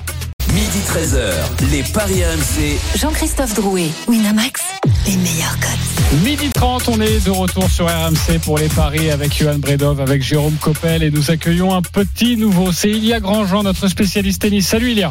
Midi 0.55 0.79
13h, 0.87 1.71
les 1.71 1.83
Paris 1.83 2.25
RMC. 2.25 2.79
Jean-Christophe 2.99 3.55
Drouet, 3.55 3.89
Winamax, 4.09 4.63
les 5.09 5.17
meilleurs 5.17 5.59
codes. 5.59 6.23
Midi 6.23 6.51
30, 6.51 6.89
on 6.89 7.01
est 7.01 7.25
de 7.25 7.31
retour 7.31 7.71
sur 7.71 7.87
RMC 7.87 8.41
pour 8.43 8.59
les 8.59 8.69
paris 8.69 9.11
avec 9.11 9.35
Johan 9.35 9.59
Bredov, 9.59 10.01
avec 10.01 10.23
Jérôme 10.23 10.57
Coppel 10.61 11.03
et 11.03 11.11
nous 11.11 11.31
accueillons 11.31 11.75
un 11.75 11.81
petit 11.81 12.37
nouveau. 12.37 12.73
C'est 12.73 12.91
Ilia 12.91 13.19
Grandjean, 13.19 13.63
notre 13.63 13.89
spécialiste 13.89 14.43
tennis. 14.43 14.67
Salut 14.67 14.93
Ilia. 14.93 15.11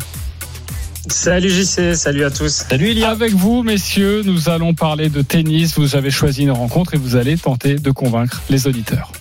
Salut 1.08 1.50
JC, 1.50 1.96
salut 1.96 2.26
à 2.26 2.30
tous. 2.30 2.66
Salut 2.70 2.90
Elia. 2.90 3.10
Avec 3.10 3.34
vous, 3.34 3.64
messieurs, 3.64 4.22
nous 4.24 4.50
allons 4.50 4.76
parler 4.76 5.10
de 5.10 5.22
tennis. 5.24 5.78
Vous 5.78 5.96
avez 5.96 6.12
choisi 6.12 6.44
une 6.44 6.52
rencontre 6.52 6.94
et 6.94 6.98
vous 6.98 7.16
allez 7.16 7.38
tenter 7.38 7.76
de 7.76 7.92
convaincre 7.92 8.42
les 8.50 8.68
auditeurs. 8.68 9.12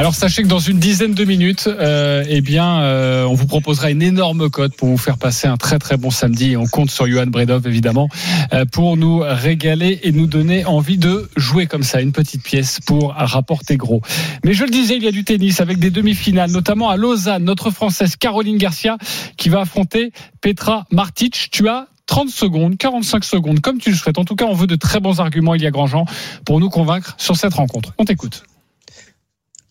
Alors 0.00 0.14
sachez 0.14 0.42
que 0.42 0.48
dans 0.48 0.58
une 0.58 0.78
dizaine 0.78 1.12
de 1.12 1.24
minutes, 1.26 1.68
euh, 1.68 2.24
eh 2.26 2.40
bien, 2.40 2.80
euh, 2.80 3.26
on 3.26 3.34
vous 3.34 3.46
proposera 3.46 3.90
une 3.90 4.00
énorme 4.00 4.48
cote 4.48 4.74
pour 4.74 4.88
vous 4.88 4.96
faire 4.96 5.18
passer 5.18 5.46
un 5.46 5.58
très 5.58 5.78
très 5.78 5.98
bon 5.98 6.10
samedi. 6.10 6.52
Et 6.52 6.56
on 6.56 6.64
compte 6.64 6.90
sur 6.90 7.06
Johan 7.06 7.26
Bredov 7.26 7.66
évidemment 7.66 8.08
euh, 8.54 8.64
pour 8.64 8.96
nous 8.96 9.18
régaler 9.18 10.00
et 10.02 10.12
nous 10.12 10.26
donner 10.26 10.64
envie 10.64 10.96
de 10.96 11.28
jouer 11.36 11.66
comme 11.66 11.82
ça, 11.82 12.00
une 12.00 12.12
petite 12.12 12.42
pièce 12.42 12.80
pour 12.80 13.12
rapporter 13.12 13.76
gros. 13.76 14.00
Mais 14.42 14.54
je 14.54 14.64
le 14.64 14.70
disais, 14.70 14.96
il 14.96 15.02
y 15.02 15.06
a 15.06 15.12
du 15.12 15.22
tennis 15.22 15.60
avec 15.60 15.78
des 15.78 15.90
demi-finales, 15.90 16.50
notamment 16.50 16.88
à 16.88 16.96
Lausanne. 16.96 17.44
Notre 17.44 17.70
française 17.70 18.16
Caroline 18.16 18.56
Garcia 18.56 18.96
qui 19.36 19.50
va 19.50 19.60
affronter 19.60 20.12
Petra 20.40 20.86
Martic. 20.90 21.48
Tu 21.50 21.68
as 21.68 21.88
30 22.06 22.30
secondes, 22.30 22.78
45 22.78 23.22
secondes, 23.22 23.60
comme 23.60 23.76
tu 23.76 23.90
le 23.90 23.96
souhaites. 23.96 24.16
En 24.16 24.24
tout 24.24 24.34
cas, 24.34 24.46
on 24.46 24.54
veut 24.54 24.66
de 24.66 24.76
très 24.76 25.00
bons 25.00 25.20
arguments, 25.20 25.54
il 25.54 25.60
y 25.60 25.66
a 25.66 25.70
Grandjean, 25.70 26.06
pour 26.46 26.58
nous 26.58 26.70
convaincre 26.70 27.16
sur 27.18 27.36
cette 27.36 27.52
rencontre. 27.52 27.92
On 27.98 28.06
t'écoute. 28.06 28.44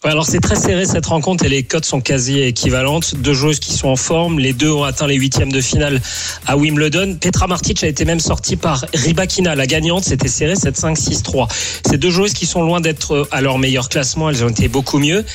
Alors 0.06 0.26
c'est 0.26 0.40
très 0.40 0.56
serré 0.56 0.86
cette 0.86 1.08
rencontre 1.08 1.44
et 1.44 1.50
les 1.50 1.64
cotes 1.64 1.84
sont 1.84 2.00
quasi 2.00 2.40
équivalentes. 2.40 3.16
Deux 3.16 3.34
joueuses 3.34 3.60
qui 3.60 3.74
sont 3.74 3.90
en 3.90 3.98
forme, 3.98 4.40
les 4.40 4.54
deux 4.54 4.72
ont 4.72 4.86
atteint 4.86 5.08
les 5.08 5.16
huitièmes 5.16 5.52
de 5.52 5.60
finale 5.60 6.00
à 6.48 6.56
Wimbledon. 6.56 7.18
Petra 7.20 7.48
Martic 7.48 7.84
a 7.84 7.88
été 7.88 8.06
même 8.06 8.22
sortie 8.22 8.56
par 8.56 8.86
Ribakina, 8.94 9.56
la 9.56 9.68
gagnante. 9.68 10.06
C'était 10.06 10.30
serré 10.30 10.54
7-5, 10.54 10.96
6-3. 10.96 11.52
Ces 11.86 11.98
deux 11.98 12.12
joueuses 12.12 12.34
qui 12.34 12.46
sont 12.46 12.64
loin 12.64 12.80
d'être 12.80 13.28
à 13.32 13.42
leur 13.42 13.58
meilleur 13.58 13.90
classement, 13.90 14.30
elles 14.30 14.46
ont 14.46 14.50
été 14.50 14.70
beaucoup 14.70 15.00
mieux. 15.00 15.26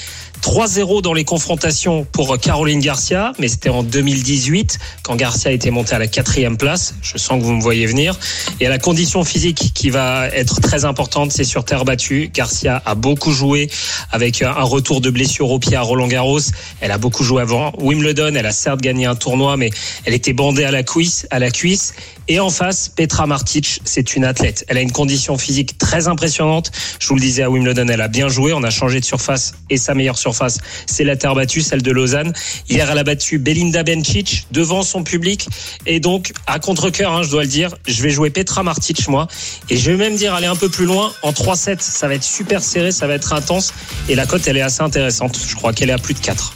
3-0 0.44 1.00
dans 1.00 1.14
les 1.14 1.24
confrontations 1.24 2.06
pour 2.12 2.38
Caroline 2.38 2.78
Garcia, 2.78 3.32
mais 3.38 3.48
c'était 3.48 3.70
en 3.70 3.82
2018 3.82 4.78
quand 5.02 5.16
Garcia 5.16 5.50
était 5.50 5.70
montée 5.70 5.94
à 5.94 5.98
la 5.98 6.06
quatrième 6.06 6.58
place. 6.58 6.96
Je 7.00 7.16
sens 7.16 7.40
que 7.40 7.46
vous 7.46 7.54
me 7.54 7.62
voyez 7.62 7.86
venir. 7.86 8.18
Et 8.60 8.66
à 8.66 8.68
la 8.68 8.78
condition 8.78 9.24
physique 9.24 9.72
qui 9.74 9.88
va 9.88 10.28
être 10.28 10.60
très 10.60 10.84
importante, 10.84 11.32
c'est 11.32 11.44
sur 11.44 11.64
terre 11.64 11.86
battue. 11.86 12.30
Garcia 12.30 12.82
a 12.84 12.94
beaucoup 12.94 13.32
joué 13.32 13.70
avec 14.12 14.42
un 14.42 14.52
retour 14.52 15.00
de 15.00 15.08
blessure 15.08 15.50
au 15.50 15.58
pied 15.58 15.76
à 15.76 15.80
Roland 15.80 16.08
Garros. 16.08 16.40
Elle 16.82 16.90
a 16.90 16.98
beaucoup 16.98 17.24
joué 17.24 17.40
avant 17.40 17.72
Wimbledon. 17.78 18.34
Elle 18.36 18.44
a 18.44 18.52
certes 18.52 18.82
gagné 18.82 19.06
un 19.06 19.14
tournoi, 19.14 19.56
mais 19.56 19.70
elle 20.04 20.12
était 20.12 20.34
bandée 20.34 20.64
à 20.64 20.70
la 20.70 20.82
cuisse, 20.82 21.26
à 21.30 21.38
la 21.38 21.50
cuisse. 21.50 21.94
Et 22.28 22.40
en 22.40 22.50
face, 22.50 22.88
Petra 22.88 23.26
Martic, 23.26 23.80
c'est 23.84 24.14
une 24.14 24.24
athlète. 24.24 24.64
Elle 24.68 24.76
a 24.76 24.82
une 24.82 24.92
condition 24.92 25.38
physique 25.38 25.78
très 25.78 26.06
impressionnante. 26.06 26.70
Je 26.98 27.08
vous 27.08 27.14
le 27.14 27.20
disais 27.20 27.42
à 27.42 27.50
Wimbledon, 27.50 27.88
elle 27.88 28.00
a 28.00 28.08
bien 28.08 28.28
joué. 28.28 28.52
On 28.52 28.62
a 28.62 28.70
changé 28.70 29.00
de 29.00 29.04
surface 29.04 29.54
et 29.70 29.78
sa 29.78 29.94
meilleure 29.94 30.18
surface 30.18 30.34
face, 30.34 30.58
c'est 30.86 31.04
la 31.04 31.16
terre 31.16 31.34
battue, 31.34 31.62
celle 31.62 31.82
de 31.82 31.90
Lausanne. 31.90 32.32
Hier, 32.68 32.90
elle 32.90 32.98
a 32.98 33.04
battu 33.04 33.38
Belinda 33.38 33.82
Bencic 33.82 34.46
devant 34.50 34.82
son 34.82 35.02
public. 35.02 35.48
Et 35.86 36.00
donc, 36.00 36.32
à 36.46 36.58
contre-cœur, 36.58 37.12
hein, 37.12 37.22
je 37.22 37.30
dois 37.30 37.42
le 37.42 37.48
dire, 37.48 37.74
je 37.86 38.02
vais 38.02 38.10
jouer 38.10 38.30
Petra 38.30 38.62
Martic, 38.62 39.08
moi. 39.08 39.28
Et 39.70 39.76
je 39.76 39.90
vais 39.90 39.96
même 39.96 40.16
dire 40.16 40.34
aller 40.34 40.46
un 40.46 40.56
peu 40.56 40.68
plus 40.68 40.84
loin 40.84 41.12
en 41.22 41.32
3-7. 41.32 41.80
Ça 41.80 42.08
va 42.08 42.14
être 42.14 42.24
super 42.24 42.62
serré, 42.62 42.92
ça 42.92 43.06
va 43.06 43.14
être 43.14 43.32
intense. 43.32 43.72
Et 44.08 44.14
la 44.14 44.26
cote, 44.26 44.46
elle 44.46 44.56
est 44.56 44.62
assez 44.62 44.82
intéressante. 44.82 45.38
Je 45.46 45.54
crois 45.54 45.72
qu'elle 45.72 45.90
est 45.90 45.94
à 45.94 45.98
plus 45.98 46.14
de 46.14 46.20
4. 46.20 46.54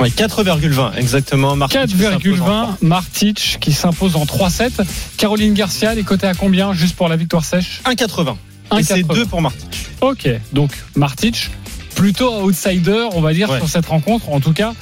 Ouais, 0.00 0.08
4,20 0.08 0.96
exactement. 0.96 1.56
Martic 1.56 1.86
qui 1.90 2.02
s'impose 2.02 2.40
en 2.40 2.46
4,20 2.46 2.66
Martic 2.82 3.58
qui 3.60 3.72
s'impose 3.72 4.16
en 4.16 4.24
3-7. 4.24 4.70
Caroline 5.16 5.54
Garcia, 5.54 5.94
les 5.94 6.02
cotés 6.02 6.26
à 6.26 6.34
combien 6.34 6.72
juste 6.72 6.96
pour 6.96 7.08
la 7.08 7.16
victoire 7.16 7.44
sèche? 7.44 7.80
1,80. 7.84 8.36
Et 8.78 8.82
c'est 8.82 9.02
2 9.02 9.26
pour 9.26 9.42
Martic. 9.42 9.86
Ok, 10.00 10.28
donc 10.52 10.70
Martic, 10.96 11.50
plutôt 11.94 12.42
outsider, 12.42 13.08
on 13.12 13.20
va 13.20 13.32
dire, 13.34 13.50
Ouais. 13.50 13.58
sur 13.58 13.68
cette 13.68 13.86
rencontre. 13.86 14.30
En 14.30 14.40
tout 14.40 14.52
cas, 14.52 14.72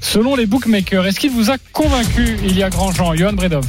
selon 0.00 0.36
les 0.36 0.46
bookmakers, 0.46 1.06
est-ce 1.06 1.18
qu'il 1.18 1.30
vous 1.30 1.50
a 1.50 1.56
convaincu, 1.72 2.36
il 2.44 2.56
y 2.56 2.62
a 2.62 2.70
Grandjean, 2.70 3.14
Johan 3.16 3.32
Bredov? 3.32 3.64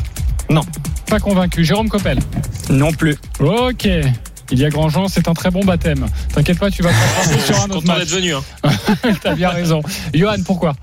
Non. 0.49 0.61
Pas 1.07 1.19
convaincu. 1.19 1.63
Jérôme 1.65 1.89
Coppel? 1.89 2.19
Non 2.69 2.91
plus. 2.91 3.15
Ok. 3.39 3.87
Il 4.51 4.59
y 4.59 4.65
a 4.65 4.69
Grandjean, 4.69 5.07
c'est 5.07 5.27
un 5.27 5.33
très 5.33 5.51
bon 5.51 5.63
baptême. 5.63 6.05
T'inquiète 6.33 6.57
pas, 6.59 6.71
tu 6.71 6.81
vas 6.81 6.89
te 6.89 7.39
sur 7.45 7.61
un 7.61 7.69
autre 7.69 7.85
match. 7.85 7.99
d'être 7.99 8.09
venu. 8.09 8.33
Hein. 8.33 8.41
T'as 9.21 9.35
bien 9.35 9.49
raison. 9.49 9.81
Johan, 10.13 10.37
pourquoi? 10.45 10.73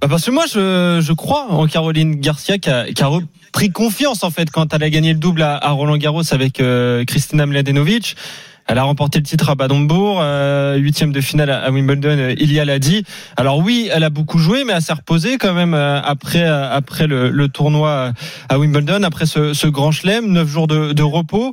Bah 0.00 0.08
parce 0.08 0.24
que 0.24 0.30
moi, 0.30 0.44
je, 0.52 1.00
je 1.02 1.12
crois 1.12 1.46
en 1.50 1.66
Caroline 1.66 2.16
Garcia 2.20 2.58
qui 2.58 2.70
a, 2.70 2.86
qui 2.90 3.02
a 3.02 3.06
repris 3.06 3.70
confiance 3.70 4.24
en 4.24 4.30
fait 4.30 4.50
quand 4.50 4.72
elle 4.74 4.82
a 4.82 4.90
gagné 4.90 5.12
le 5.12 5.18
double 5.18 5.42
à, 5.42 5.56
à 5.56 5.70
Roland 5.70 5.96
Garros 5.98 6.22
avec 6.32 6.60
euh, 6.60 7.04
Kristina 7.04 7.46
Mladenovic. 7.46 8.16
Elle 8.66 8.78
a 8.78 8.84
remporté 8.84 9.18
le 9.18 9.24
titre 9.24 9.50
à 9.50 9.56
Badombourg, 9.56 10.20
euh, 10.22 10.76
huitième 10.76 11.12
de 11.12 11.20
finale 11.20 11.50
à, 11.50 11.64
à 11.64 11.70
Wimbledon. 11.70 12.16
euh, 12.16 12.34
Ilia 12.38 12.64
l'a 12.64 12.78
dit. 12.78 13.04
Alors 13.36 13.58
oui, 13.58 13.88
elle 13.92 14.04
a 14.04 14.10
beaucoup 14.10 14.38
joué, 14.38 14.64
mais 14.64 14.72
elle 14.72 14.82
s'est 14.82 14.92
reposée 14.92 15.36
quand 15.36 15.52
même 15.52 15.74
euh, 15.74 16.00
après 16.00 16.44
euh, 16.44 16.70
après 16.72 17.06
le, 17.06 17.28
le 17.28 17.48
tournoi 17.48 18.12
à 18.48 18.58
Wimbledon, 18.58 19.02
après 19.02 19.26
ce, 19.26 19.52
ce 19.52 19.66
grand 19.66 19.90
chelem, 19.92 20.26
neuf 20.32 20.48
jours 20.48 20.66
de, 20.66 20.92
de 20.92 21.02
repos. 21.02 21.52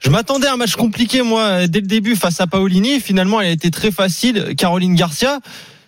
Je 0.00 0.08
m'attendais 0.08 0.46
à 0.46 0.54
un 0.54 0.56
match 0.56 0.76
compliqué 0.76 1.22
moi 1.22 1.66
dès 1.68 1.80
le 1.80 1.86
début 1.86 2.16
face 2.16 2.40
à 2.40 2.46
Paolini. 2.46 3.00
Finalement, 3.00 3.40
elle 3.40 3.48
a 3.48 3.50
été 3.50 3.70
très 3.70 3.90
facile. 3.90 4.54
Caroline 4.56 4.94
Garcia. 4.94 5.40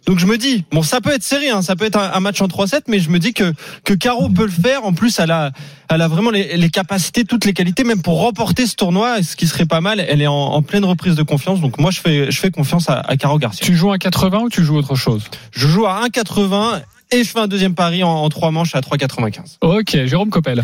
Donc 0.06 0.18
je 0.18 0.26
me 0.26 0.36
dis, 0.36 0.64
bon, 0.72 0.82
ça 0.82 1.00
peut 1.00 1.12
être 1.12 1.22
serré, 1.22 1.50
hein, 1.50 1.62
ça 1.62 1.76
peut 1.76 1.84
être 1.84 1.96
un, 1.96 2.20
match 2.20 2.40
en 2.40 2.48
3-7, 2.48 2.82
mais 2.88 2.98
je 2.98 3.08
me 3.08 3.20
dis 3.20 3.32
que 3.32 3.52
que 3.84 3.94
Caro 3.94 4.28
peut 4.28 4.44
le 4.44 4.50
faire. 4.50 4.84
En 4.84 4.94
plus, 4.94 5.20
elle 5.20 5.30
a, 5.30 5.52
elle 5.88 6.02
a 6.02 6.08
vraiment 6.08 6.30
les, 6.30 6.56
les 6.56 6.70
capacités, 6.70 7.24
toutes 7.24 7.44
les 7.44 7.52
qualités, 7.52 7.84
même 7.84 8.02
pour 8.02 8.18
remporter 8.18 8.66
ce 8.66 8.74
tournoi, 8.74 9.22
ce 9.22 9.36
qui 9.36 9.46
serait 9.46 9.64
pas 9.64 9.80
mal. 9.80 10.04
Elle 10.06 10.20
est 10.20 10.26
en, 10.26 10.34
en 10.34 10.62
pleine 10.62 10.84
reprise 10.84 11.14
de 11.14 11.22
confiance, 11.22 11.60
donc 11.60 11.78
moi 11.78 11.92
je 11.92 12.00
fais, 12.00 12.30
je 12.32 12.38
fais 12.40 12.50
confiance 12.50 12.90
à, 12.90 12.98
à 12.98 13.16
Caro 13.16 13.38
Garcia. 13.38 13.64
Tu 13.64 13.76
joues 13.76 13.92
à 13.92 13.98
80 13.98 14.40
ou 14.40 14.48
tu 14.48 14.64
joues 14.64 14.76
autre 14.76 14.96
chose? 14.96 15.22
Je 15.52 15.68
joue 15.68 15.86
à 15.86 16.04
1,80 16.08 16.82
et 17.12 17.24
je 17.24 17.30
fais 17.30 17.40
un 17.40 17.46
deuxième 17.48 17.74
pari 17.74 18.02
en, 18.02 18.10
en 18.10 18.28
trois 18.28 18.50
manches 18.50 18.74
à 18.74 18.80
3,95. 18.80 19.56
Ok, 19.60 19.96
Jérôme 20.06 20.30
Coppel. 20.30 20.62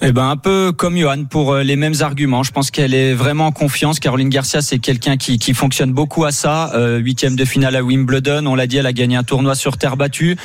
Eh 0.00 0.12
ben 0.12 0.28
un 0.28 0.36
peu 0.36 0.70
comme 0.70 0.96
Johan 0.96 1.24
pour 1.24 1.52
euh, 1.54 1.62
les 1.64 1.74
mêmes 1.74 1.94
arguments. 2.02 2.44
Je 2.44 2.52
pense 2.52 2.70
qu'elle 2.70 2.94
est 2.94 3.14
vraiment 3.14 3.46
en 3.46 3.52
confiance. 3.52 3.98
Caroline 3.98 4.28
Garcia, 4.28 4.62
c'est 4.62 4.78
quelqu'un 4.78 5.16
qui, 5.16 5.40
qui 5.40 5.54
fonctionne 5.54 5.92
beaucoup 5.92 6.24
à 6.24 6.30
ça. 6.30 6.70
Euh, 6.74 6.98
Huitième 6.98 7.34
de 7.34 7.44
finale 7.44 7.74
à 7.74 7.82
Wimbledon, 7.82 8.46
on 8.46 8.54
l'a 8.54 8.68
dit, 8.68 8.76
elle 8.76 8.86
a 8.86 8.92
gagné 8.92 9.16
un 9.16 9.24
tournoi 9.24 9.56
sur 9.56 9.76
terre 9.76 9.96
battue. 9.96 10.36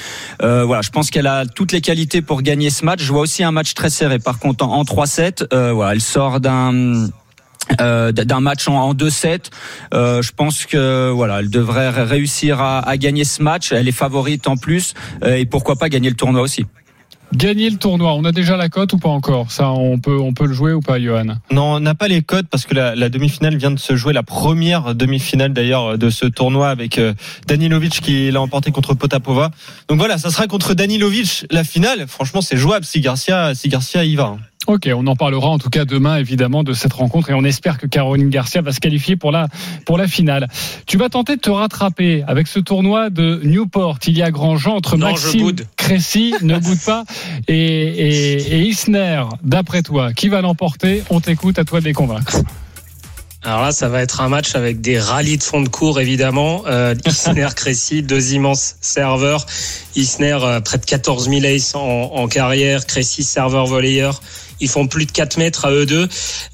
Euh, 0.41 0.65
voilà, 0.65 0.81
je 0.81 0.89
pense 0.89 1.11
qu'elle 1.11 1.27
a 1.27 1.45
toutes 1.45 1.71
les 1.71 1.81
qualités 1.81 2.23
pour 2.23 2.41
gagner 2.41 2.71
ce 2.71 2.83
match. 2.83 3.03
Je 3.03 3.11
vois 3.11 3.21
aussi 3.21 3.43
un 3.43 3.51
match 3.51 3.75
très 3.75 3.91
serré. 3.91 4.17
Par 4.17 4.39
contre, 4.39 4.65
en, 4.65 4.73
en 4.73 4.83
3-7, 4.83 5.45
euh, 5.53 5.71
voilà, 5.71 5.93
elle 5.93 6.01
sort 6.01 6.39
d'un 6.39 7.09
euh, 7.81 8.11
d'un 8.11 8.39
match 8.39 8.67
en, 8.67 8.75
en 8.75 8.93
2-7. 8.93 9.45
Euh, 9.93 10.21
je 10.21 10.31
pense 10.31 10.65
que 10.65 11.09
voilà, 11.11 11.39
elle 11.39 11.49
devrait 11.49 11.89
ré- 11.89 12.03
réussir 12.03 12.61
à, 12.61 12.79
à 12.79 12.97
gagner 12.97 13.23
ce 13.23 13.41
match. 13.41 13.71
Elle 13.71 13.87
est 13.87 13.91
favorite 13.91 14.47
en 14.47 14.57
plus 14.57 14.93
euh, 15.23 15.35
et 15.35 15.45
pourquoi 15.45 15.75
pas 15.75 15.89
gagner 15.89 16.09
le 16.09 16.15
tournoi 16.15 16.41
aussi. 16.41 16.65
Gagner 17.35 17.67
le 17.71 17.77
tournoi, 17.77 18.13
on 18.13 18.25
a 18.25 18.31
déjà 18.31 18.55
la 18.57 18.69
cote 18.69 18.93
ou 18.93 18.99
pas 18.99 19.09
encore? 19.09 19.51
Ça, 19.51 19.71
on 19.71 19.97
peut, 19.97 20.19
on 20.19 20.33
peut 20.33 20.45
le 20.45 20.53
jouer 20.53 20.71
ou 20.73 20.81
pas, 20.81 20.99
Johan? 21.01 21.25
Non, 21.49 21.63
on 21.73 21.79
n'a 21.79 21.95
pas 21.95 22.07
les 22.07 22.21
codes 22.21 22.45
parce 22.47 22.67
que 22.67 22.75
la, 22.75 22.93
la 22.93 23.09
demi-finale 23.09 23.57
vient 23.57 23.71
de 23.71 23.79
se 23.79 23.95
jouer, 23.95 24.13
la 24.13 24.21
première 24.21 24.93
demi-finale 24.93 25.51
d'ailleurs 25.51 25.97
de 25.97 26.11
ce 26.11 26.27
tournoi 26.27 26.69
avec 26.69 26.99
euh, 26.99 27.15
Danilovic 27.47 28.01
qui 28.01 28.29
l'a 28.29 28.39
emporté 28.39 28.69
contre 28.71 28.93
Potapova. 28.93 29.49
Donc 29.89 29.97
voilà, 29.97 30.19
ça 30.19 30.29
sera 30.29 30.45
contre 30.45 30.75
Danilovic 30.75 31.47
la 31.49 31.63
finale. 31.63 32.05
Franchement, 32.07 32.41
c'est 32.41 32.57
jouable 32.57 32.85
si 32.85 32.99
Garcia, 33.01 33.55
si 33.55 33.67
Garcia 33.67 34.03
y 34.03 34.15
va. 34.15 34.37
Ok, 34.65 34.89
on 34.95 35.05
en 35.07 35.15
parlera 35.15 35.49
en 35.49 35.57
tout 35.59 35.69
cas 35.69 35.83
demain 35.83 36.17
évidemment 36.17 36.63
de 36.63 36.73
cette 36.73 36.93
rencontre 36.93 37.29
et 37.29 37.33
on 37.33 37.43
espère 37.43 37.77
que 37.77 37.85
Caroline 37.85 38.29
Garcia 38.29 38.61
va 38.61 38.71
se 38.71 38.79
qualifier 38.79 39.17
pour 39.17 39.31
la 39.31 39.47
pour 39.85 39.97
la 39.97 40.07
finale. 40.07 40.47
Tu 40.85 40.97
vas 40.97 41.09
tenter 41.09 41.35
de 41.35 41.41
te 41.41 41.49
rattraper 41.49 42.23
avec 42.27 42.47
ce 42.47 42.59
tournoi 42.59 43.09
de 43.09 43.41
Newport. 43.43 43.99
Il 44.07 44.17
y 44.17 44.21
a 44.21 44.31
Grandjean 44.31 44.75
entre 44.75 44.95
Non, 44.95 45.07
Maxime. 45.11 45.55
Cressy, 45.75 46.33
ne 46.41 46.57
boude 46.59 46.79
pas, 46.85 47.03
et, 47.47 47.55
et, 47.55 48.53
et 48.53 48.59
Isner. 48.61 49.23
D'après 49.43 49.81
toi, 49.81 50.13
qui 50.13 50.29
va 50.29 50.41
l'emporter? 50.41 51.03
On 51.09 51.19
t'écoute, 51.19 51.59
à 51.59 51.65
toi 51.65 51.79
de 51.81 51.85
les 51.85 51.93
convaincre. 51.93 52.37
Alors 53.45 53.61
là, 53.61 53.71
ça 53.73 53.89
va 53.89 54.01
être 54.01 54.21
un 54.21 54.29
match 54.29 54.55
avec 54.55 54.79
des 54.79 54.97
rallyes 54.97 55.37
de 55.37 55.43
fond 55.43 55.61
de 55.61 55.67
cours, 55.67 55.99
évidemment. 55.99 56.63
Euh, 56.67 56.95
Isner, 57.05 57.49
Crécy, 57.55 58.01
deux 58.01 58.33
immenses 58.33 58.75
serveurs. 58.79 59.45
Isner, 59.97 60.37
euh, 60.41 60.61
près 60.61 60.77
de 60.77 60.85
14 60.85 61.29
000 61.29 61.41
aces 61.43 61.75
en, 61.75 61.81
en 61.81 62.27
carrière. 62.29 62.85
Crécy, 62.85 63.23
serveur 63.23 63.65
volleyeur. 63.65 64.21
Ils 64.59 64.69
font 64.69 64.87
plus 64.87 65.05
de 65.05 65.11
4 65.11 65.37
mètres 65.37 65.65
à 65.65 65.71
eux 65.71 65.85
deux. 65.85 66.07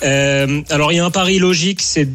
Euh, 0.03 0.61
alors, 0.69 0.91
il 0.91 0.95
y 0.95 0.99
a 0.99 1.05
un 1.05 1.11
pari 1.11 1.39
logique. 1.39 1.81
C'est, 1.81 2.07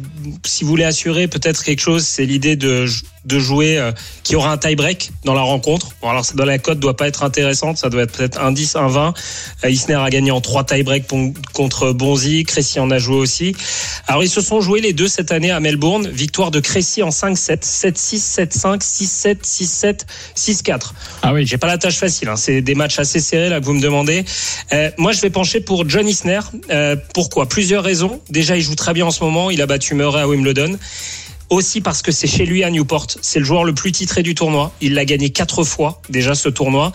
si 0.45 0.63
vous 0.63 0.69
voulez 0.69 0.83
assurer 0.83 1.27
peut-être 1.27 1.63
quelque 1.63 1.81
chose, 1.81 2.05
c'est 2.05 2.25
l'idée 2.25 2.55
de, 2.55 2.85
de 3.25 3.39
jouer 3.39 3.77
euh, 3.77 3.91
qu'il 4.23 4.33
y 4.33 4.35
aura 4.35 4.51
un 4.51 4.57
tie-break 4.57 5.11
dans 5.23 5.33
la 5.33 5.41
rencontre. 5.41 5.89
Bon, 6.01 6.09
alors, 6.09 6.25
ça 6.25 6.33
doit, 6.33 6.45
la 6.45 6.57
cote 6.57 6.79
doit 6.79 6.95
pas 6.95 7.07
être 7.07 7.23
intéressante. 7.23 7.77
Ça 7.77 7.89
doit 7.89 8.03
être 8.03 8.11
peut-être 8.11 8.41
un 8.41 8.51
10, 8.51 8.75
un 8.75 8.87
20. 8.87 9.13
Euh, 9.63 9.69
Isner 9.69 9.95
a 9.95 10.09
gagné 10.09 10.31
en 10.31 10.41
3 10.41 10.63
tie-break 10.65 11.05
contre 11.53 11.91
Bonzi. 11.91 12.43
Crécy 12.43 12.79
en 12.79 12.91
a 12.91 12.97
joué 12.97 13.15
aussi. 13.15 13.55
Alors, 14.07 14.23
ils 14.23 14.29
se 14.29 14.41
sont 14.41 14.61
joués 14.61 14.81
les 14.81 14.93
deux 14.93 15.07
cette 15.07 15.31
année 15.31 15.51
à 15.51 15.59
Melbourne. 15.59 16.07
Victoire 16.07 16.51
de 16.51 16.59
Crécy 16.59 17.03
en 17.03 17.09
5-7, 17.09 17.63
7-6, 17.63 18.49
7-5, 18.49 18.81
6-7, 18.81 19.41
6-7, 19.43 20.01
6-4. 20.35 20.91
Ah 21.21 21.33
oui, 21.33 21.45
J'ai 21.45 21.57
pas 21.57 21.67
la 21.67 21.77
tâche 21.77 21.97
facile. 21.97 22.29
Hein. 22.29 22.35
C'est 22.35 22.61
des 22.61 22.75
matchs 22.75 22.99
assez 22.99 23.19
serrés 23.19 23.49
là 23.49 23.59
que 23.59 23.65
vous 23.65 23.73
me 23.73 23.81
demandez. 23.81 24.25
Euh, 24.73 24.91
moi, 24.97 25.11
je 25.11 25.21
vais 25.21 25.29
pencher 25.29 25.59
pour 25.59 25.87
John 25.87 26.07
Isner. 26.07 26.39
Euh, 26.71 26.95
pourquoi? 27.13 27.47
Plusieurs 27.47 27.83
raisons. 27.83 28.21
Déjà, 28.29 28.57
il 28.57 28.61
joue 28.61 28.75
très 28.75 28.93
bien 28.93 29.05
en 29.05 29.11
ce 29.11 29.23
moment. 29.23 29.51
Il 29.51 29.61
a 29.61 29.65
battu 29.65 29.95
Murray 29.95 30.21
à 30.21 30.27
Wimbledon. 30.27 30.77
Aussi 31.49 31.81
parce 31.81 32.01
que 32.01 32.11
c'est 32.11 32.27
chez 32.27 32.45
lui 32.45 32.63
à 32.63 32.71
Newport. 32.71 33.07
C'est 33.21 33.39
le 33.39 33.45
joueur 33.45 33.63
le 33.63 33.73
plus 33.73 33.91
titré 33.91 34.23
du 34.23 34.33
tournoi. 34.33 34.71
Il 34.81 34.95
l'a 34.95 35.05
gagné 35.05 35.29
quatre 35.29 35.63
fois 35.63 36.01
déjà 36.09 36.33
ce 36.33 36.49
tournoi. 36.49 36.91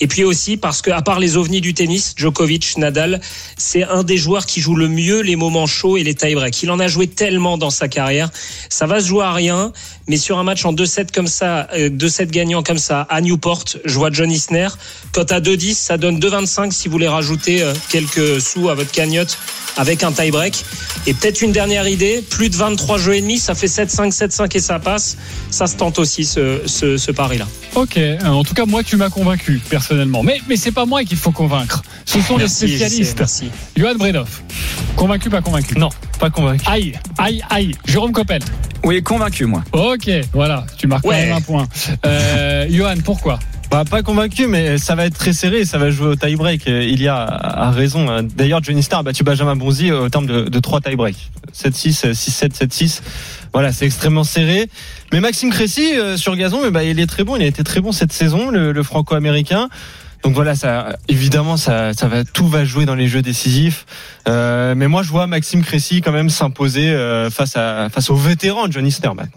Et 0.00 0.08
puis 0.08 0.24
aussi 0.24 0.56
parce 0.56 0.82
que, 0.82 0.90
à 0.90 1.00
part 1.00 1.20
les 1.20 1.36
ovnis 1.36 1.60
du 1.60 1.74
tennis, 1.74 2.14
Djokovic, 2.16 2.76
Nadal, 2.76 3.20
c'est 3.56 3.84
un 3.84 4.02
des 4.02 4.16
joueurs 4.16 4.46
qui 4.46 4.60
joue 4.60 4.74
le 4.74 4.88
mieux 4.88 5.20
les 5.20 5.36
moments 5.36 5.66
chauds 5.66 5.96
et 5.96 6.02
les 6.02 6.14
tie-breaks. 6.14 6.62
Il 6.64 6.70
en 6.72 6.80
a 6.80 6.88
joué 6.88 7.06
tellement 7.06 7.56
dans 7.56 7.70
sa 7.70 7.86
carrière. 7.86 8.30
Ça 8.68 8.86
va 8.86 9.00
se 9.00 9.06
jouer 9.06 9.24
à 9.24 9.32
rien. 9.32 9.72
Mais 10.06 10.16
sur 10.18 10.38
un 10.38 10.42
match 10.44 10.64
en 10.66 10.72
2-7 10.74 11.12
comme 11.14 11.26
ça, 11.26 11.66
euh, 11.74 11.88
2-7 11.88 12.26
gagnants 12.30 12.62
comme 12.62 12.78
ça, 12.78 13.06
à 13.08 13.20
Newport, 13.20 13.64
je 13.84 13.94
vois 13.98 14.10
John 14.12 14.30
Isner. 14.30 14.68
Cote 15.12 15.32
à 15.32 15.40
2-10, 15.40 15.74
ça 15.74 15.96
donne 15.96 16.18
2-25 16.18 16.72
si 16.72 16.88
vous 16.88 16.92
voulez 16.92 17.08
rajouter 17.08 17.62
euh, 17.62 17.72
quelques 17.88 18.40
sous 18.40 18.68
à 18.68 18.74
votre 18.74 18.90
cagnotte 18.92 19.38
avec 19.76 20.02
un 20.02 20.12
tie-break. 20.12 20.64
Et 21.06 21.14
peut-être 21.14 21.40
une 21.42 21.52
dernière 21.52 21.88
idée, 21.88 22.22
plus 22.28 22.48
de 22.50 22.56
23 22.56 22.98
jeux 22.98 23.14
et 23.16 23.20
demi, 23.20 23.38
ça 23.38 23.54
fait 23.54 23.66
7-5, 23.66 24.12
7-5 24.14 24.56
et 24.56 24.60
ça 24.60 24.78
passe. 24.78 25.16
Ça 25.50 25.66
se 25.66 25.76
tente 25.76 25.98
aussi 25.98 26.24
ce, 26.24 26.60
ce, 26.66 26.96
ce 26.96 27.10
pari-là. 27.10 27.46
ok. 27.74 27.96
Euh, 27.96 28.18
En 28.26 28.44
tout 28.44 28.54
cas, 28.54 28.66
moi, 28.66 28.82
tu 28.82 28.96
m'as 28.96 29.08
convaincu 29.10 29.60
personnellement. 29.70 30.22
Mais 30.22 30.40
mais 30.48 30.56
c'est 30.56 30.72
pas 30.72 30.84
moi 30.86 31.02
qu'il 31.04 31.16
faut 31.16 31.32
convaincre. 31.32 31.82
Ce 32.04 32.20
sont 32.20 32.36
Merci, 32.36 32.66
les 32.66 32.76
spécialistes. 32.76 33.18
Merci. 33.18 33.50
Johan 33.76 33.94
Bredov, 33.96 34.28
convaincu, 34.96 35.30
pas 35.30 35.40
convaincu? 35.40 35.78
Non, 35.78 35.88
pas 36.18 36.30
convaincu. 36.30 36.64
Aïe, 36.66 36.94
aïe, 37.18 37.42
aïe. 37.50 37.72
Jérôme 37.86 38.12
Coppel. 38.12 38.42
Oui, 38.84 39.02
convaincu 39.02 39.46
moi. 39.46 39.62
Ok, 39.72 40.10
voilà, 40.32 40.64
tu 40.76 40.86
marques 40.86 41.04
Ouais. 41.06 41.14
quand 41.20 41.26
même 41.26 41.36
un 41.36 41.40
point. 41.40 41.66
Euh, 42.06 42.66
Johan, 42.70 42.94
pourquoi? 43.04 43.38
Bah, 43.70 43.82
pas 43.88 44.02
convaincu, 44.02 44.46
mais 44.46 44.78
ça 44.78 44.94
va 44.94 45.06
être 45.06 45.18
très 45.18 45.32
serré 45.32 45.64
ça 45.64 45.78
va 45.78 45.90
jouer 45.90 46.08
au 46.08 46.14
tie-break. 46.16 46.62
Il 46.66 47.02
y 47.02 47.08
a, 47.08 47.16
a 47.24 47.70
raison. 47.70 48.22
D'ailleurs, 48.22 48.62
Johnny 48.62 48.82
Star 48.82 49.00
a 49.00 49.02
battu 49.02 49.24
Benjamin 49.24 49.56
Bonzi 49.56 49.90
au 49.90 50.08
terme 50.08 50.26
de, 50.26 50.42
de 50.42 50.58
3 50.60 50.80
tie-break. 50.82 51.16
7-6, 51.52 52.06
euh, 52.08 52.12
6-7, 52.12 52.54
7-6. 52.68 53.00
Voilà, 53.52 53.72
c'est 53.72 53.86
extrêmement 53.86 54.22
serré. 54.24 54.68
Mais 55.12 55.20
Maxime 55.20 55.50
Cressy, 55.50 55.94
euh, 55.96 56.16
sur 56.16 56.36
gazon, 56.36 56.60
eh 56.66 56.70
ben, 56.70 56.82
il 56.82 57.00
est 57.00 57.06
très 57.06 57.24
bon. 57.24 57.36
Il 57.36 57.42
a 57.42 57.46
été 57.46 57.64
très 57.64 57.80
bon 57.80 57.90
cette 57.90 58.12
saison, 58.12 58.50
le, 58.50 58.70
le 58.72 58.82
franco-américain. 58.82 59.68
Donc 60.24 60.32
voilà, 60.32 60.54
ça, 60.54 60.96
évidemment, 61.06 61.58
ça, 61.58 61.92
ça 61.92 62.08
va, 62.08 62.24
tout 62.24 62.48
va 62.48 62.64
jouer 62.64 62.86
dans 62.86 62.94
les 62.94 63.08
jeux 63.08 63.20
décisifs. 63.20 63.84
Euh, 64.26 64.74
mais 64.74 64.88
moi, 64.88 65.02
je 65.02 65.10
vois 65.10 65.26
Maxime 65.26 65.62
Cressy 65.62 66.00
quand 66.00 66.12
même 66.12 66.30
s'imposer 66.30 66.88
euh, 66.88 67.28
face 67.28 67.56
à 67.56 67.90
face 67.90 68.08
au 68.08 68.16
vétéran 68.16 68.70
Johnny 68.70 68.90
Snerman. 68.90 69.28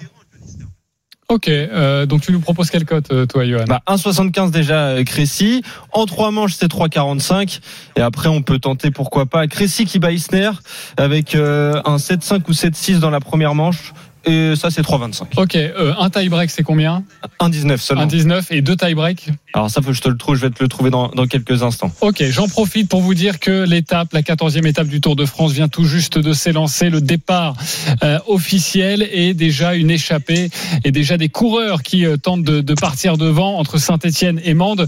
Ok, 1.30 1.50
euh, 1.50 2.06
donc 2.06 2.22
tu 2.22 2.32
nous 2.32 2.40
proposes 2.40 2.70
quelle 2.70 2.86
cote, 2.86 3.12
toi, 3.28 3.46
Johan? 3.46 3.66
Bah 3.68 3.82
1,75 3.86 4.50
déjà 4.50 5.04
Crécy. 5.04 5.62
En 5.92 6.06
trois 6.06 6.32
manches, 6.32 6.54
c'est 6.54 6.72
3,45. 6.72 7.60
Et 7.98 8.02
après, 8.02 8.30
on 8.30 8.42
peut 8.42 8.60
tenter 8.60 8.90
pourquoi 8.90 9.26
pas 9.26 9.46
Crécy 9.48 9.84
qui 9.84 10.00
bat 10.00 10.14
Isner 10.14 10.52
avec 10.96 11.36
euh, 11.36 11.82
un 11.84 11.98
7,5 11.98 12.44
ou 12.48 12.54
7,6 12.54 13.00
dans 13.00 13.10
la 13.10 13.20
première 13.20 13.56
manche. 13.56 13.94
Et 14.28 14.56
ça 14.56 14.70
c'est 14.70 14.82
3,25. 14.82 15.24
Ok, 15.38 15.56
euh, 15.56 15.94
un 16.00 16.10
tie 16.10 16.30
break 16.30 16.50
c'est 16.50 16.64
combien 16.64 17.04
1,19 17.40 17.78
seulement. 17.78 18.06
1,19 18.06 18.46
et 18.52 18.62
deux 18.62 18.76
tie 18.76 18.94
break 18.94 19.30
Alors 19.54 19.70
ça, 19.70 19.82
faut 19.82 19.88
que 19.90 19.94
je 19.94 20.02
te 20.02 20.10
le 20.10 20.18
trouve, 20.18 20.36
je 20.36 20.42
vais 20.42 20.50
te 20.50 20.62
le 20.62 20.68
trouver 20.70 20.90
dans, 20.90 21.10
dans 21.10 21.26
quelques 21.26 21.64
instants. 21.64 21.92
Ok, 22.02 22.24
j'en 22.30 22.48
profite 22.48 22.90
pour 22.90 23.02
vous 23.02 23.14
dire 23.14 23.40
que 23.40 23.66
l'étape, 23.68 24.14
la 24.14 24.22
14e 24.22 24.66
étape 24.68 24.88
du 24.88 25.02
Tour 25.02 25.16
de 25.16 25.26
France 25.26 25.52
vient 25.54 25.68
tout 25.68 25.86
juste 25.86 26.18
de 26.18 26.34
s'élancer. 26.34 26.90
Le 26.90 27.02
départ 27.02 27.56
euh, 28.04 28.20
officiel 28.28 29.08
est 29.12 29.34
déjà 29.34 29.76
une 29.76 29.92
échappée 29.92 30.50
et 30.84 30.92
déjà 30.92 31.18
des 31.18 31.30
coureurs 31.30 31.84
qui 31.84 32.06
euh, 32.06 32.18
tentent 32.18 32.44
de, 32.44 32.62
de 32.62 32.74
partir 32.74 33.18
devant 33.18 33.58
entre 33.58 33.78
Saint-Etienne 33.78 34.40
et 34.44 34.54
Mende. 34.54 34.88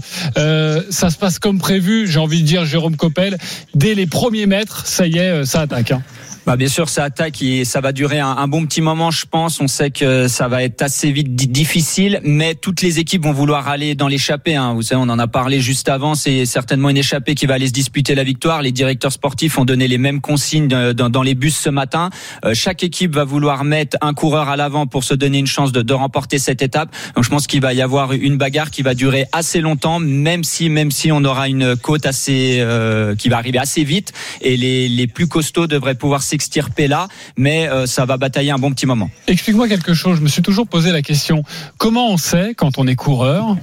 Ça 0.90 1.10
se 1.10 1.16
passe 1.18 1.38
comme 1.38 1.58
prévu, 1.58 2.06
j'ai 2.08 2.18
envie 2.18 2.42
de 2.42 2.46
dire 2.46 2.64
Jérôme 2.64 2.96
Coppel. 2.96 3.38
Dès 3.74 3.94
les 3.94 4.06
premiers 4.06 4.46
mètres, 4.46 4.86
ça 4.86 5.06
y 5.06 5.18
est, 5.18 5.44
ça 5.44 5.62
attaque. 5.62 5.92
hein. 5.92 6.02
Bah 6.46 6.56
bien 6.56 6.68
sûr, 6.68 6.88
ça 6.88 7.04
attaque 7.04 7.42
et 7.42 7.66
ça 7.66 7.82
va 7.82 7.92
durer 7.92 8.18
un, 8.18 8.48
bon 8.48 8.64
petit 8.64 8.80
moment, 8.80 9.10
je 9.10 9.26
pense. 9.26 9.60
On 9.60 9.68
sait 9.68 9.90
que 9.90 10.26
ça 10.26 10.48
va 10.48 10.62
être 10.62 10.80
assez 10.80 11.12
vite 11.12 11.34
di- 11.34 11.46
difficile, 11.46 12.18
mais 12.24 12.54
toutes 12.54 12.80
les 12.80 12.98
équipes 12.98 13.24
vont 13.24 13.32
vouloir 13.32 13.68
aller 13.68 13.94
dans 13.94 14.08
l'échappée. 14.08 14.56
Hein. 14.56 14.72
Vous 14.72 14.80
savez, 14.80 15.00
on 15.00 15.10
en 15.10 15.18
a 15.18 15.26
parlé 15.28 15.60
juste 15.60 15.90
avant. 15.90 16.14
C'est 16.14 16.46
certainement 16.46 16.88
une 16.88 16.96
échappée 16.96 17.34
qui 17.34 17.44
va 17.44 17.54
aller 17.54 17.66
se 17.66 17.72
disputer 17.72 18.14
la 18.14 18.24
victoire. 18.24 18.62
Les 18.62 18.72
directeurs 18.72 19.12
sportifs 19.12 19.58
ont 19.58 19.66
donné 19.66 19.86
les 19.86 19.98
mêmes 19.98 20.22
consignes 20.22 20.70
euh, 20.72 20.94
dans, 20.94 21.22
les 21.22 21.34
bus 21.34 21.56
ce 21.56 21.68
matin. 21.68 22.08
Euh, 22.46 22.54
chaque 22.54 22.82
équipe 22.82 23.14
va 23.14 23.24
vouloir 23.24 23.62
mettre 23.64 23.98
un 24.00 24.14
coureur 24.14 24.48
à 24.48 24.56
l'avant 24.56 24.86
pour 24.86 25.04
se 25.04 25.12
donner 25.12 25.38
une 25.38 25.46
chance 25.46 25.72
de, 25.72 25.82
de 25.82 25.92
remporter 25.92 26.38
cette 26.38 26.62
étape. 26.62 26.88
Donc 27.16 27.24
je 27.24 27.28
pense 27.28 27.46
qu'il 27.46 27.60
va 27.60 27.74
y 27.74 27.82
avoir 27.82 28.12
une 28.12 28.38
bagarre 28.38 28.70
qui 28.70 28.80
va 28.80 28.94
durer 28.94 29.26
assez 29.32 29.60
longtemps, 29.60 30.00
même 30.00 30.42
si 30.42 30.70
même 30.70 30.90
si 30.90 31.12
on 31.12 31.22
aura 31.22 31.48
une 31.48 31.76
côte 31.76 32.06
assez 32.06 32.56
euh, 32.60 33.14
qui 33.14 33.28
va 33.28 33.36
arriver 33.36 33.58
assez 33.58 33.84
vite 33.84 34.14
et 34.40 34.56
les, 34.56 34.88
les 34.88 35.06
plus 35.06 35.26
costauds 35.26 35.66
devraient 35.66 35.94
pouvoir 35.94 36.22
s'extirper 36.30 36.88
là, 36.88 37.08
mais 37.36 37.68
euh, 37.68 37.86
ça 37.86 38.04
va 38.04 38.16
batailler 38.16 38.50
un 38.50 38.58
bon 38.58 38.72
petit 38.72 38.86
moment. 38.86 39.10
Explique-moi 39.26 39.68
quelque 39.68 39.94
chose. 39.94 40.18
Je 40.18 40.22
me 40.22 40.28
suis 40.28 40.42
toujours 40.42 40.66
posé 40.66 40.92
la 40.92 41.02
question 41.02 41.44
comment 41.78 42.10
on 42.10 42.16
sait 42.16 42.54
quand 42.56 42.78
on 42.78 42.86
est 42.86 42.96
coureur? 42.96 43.56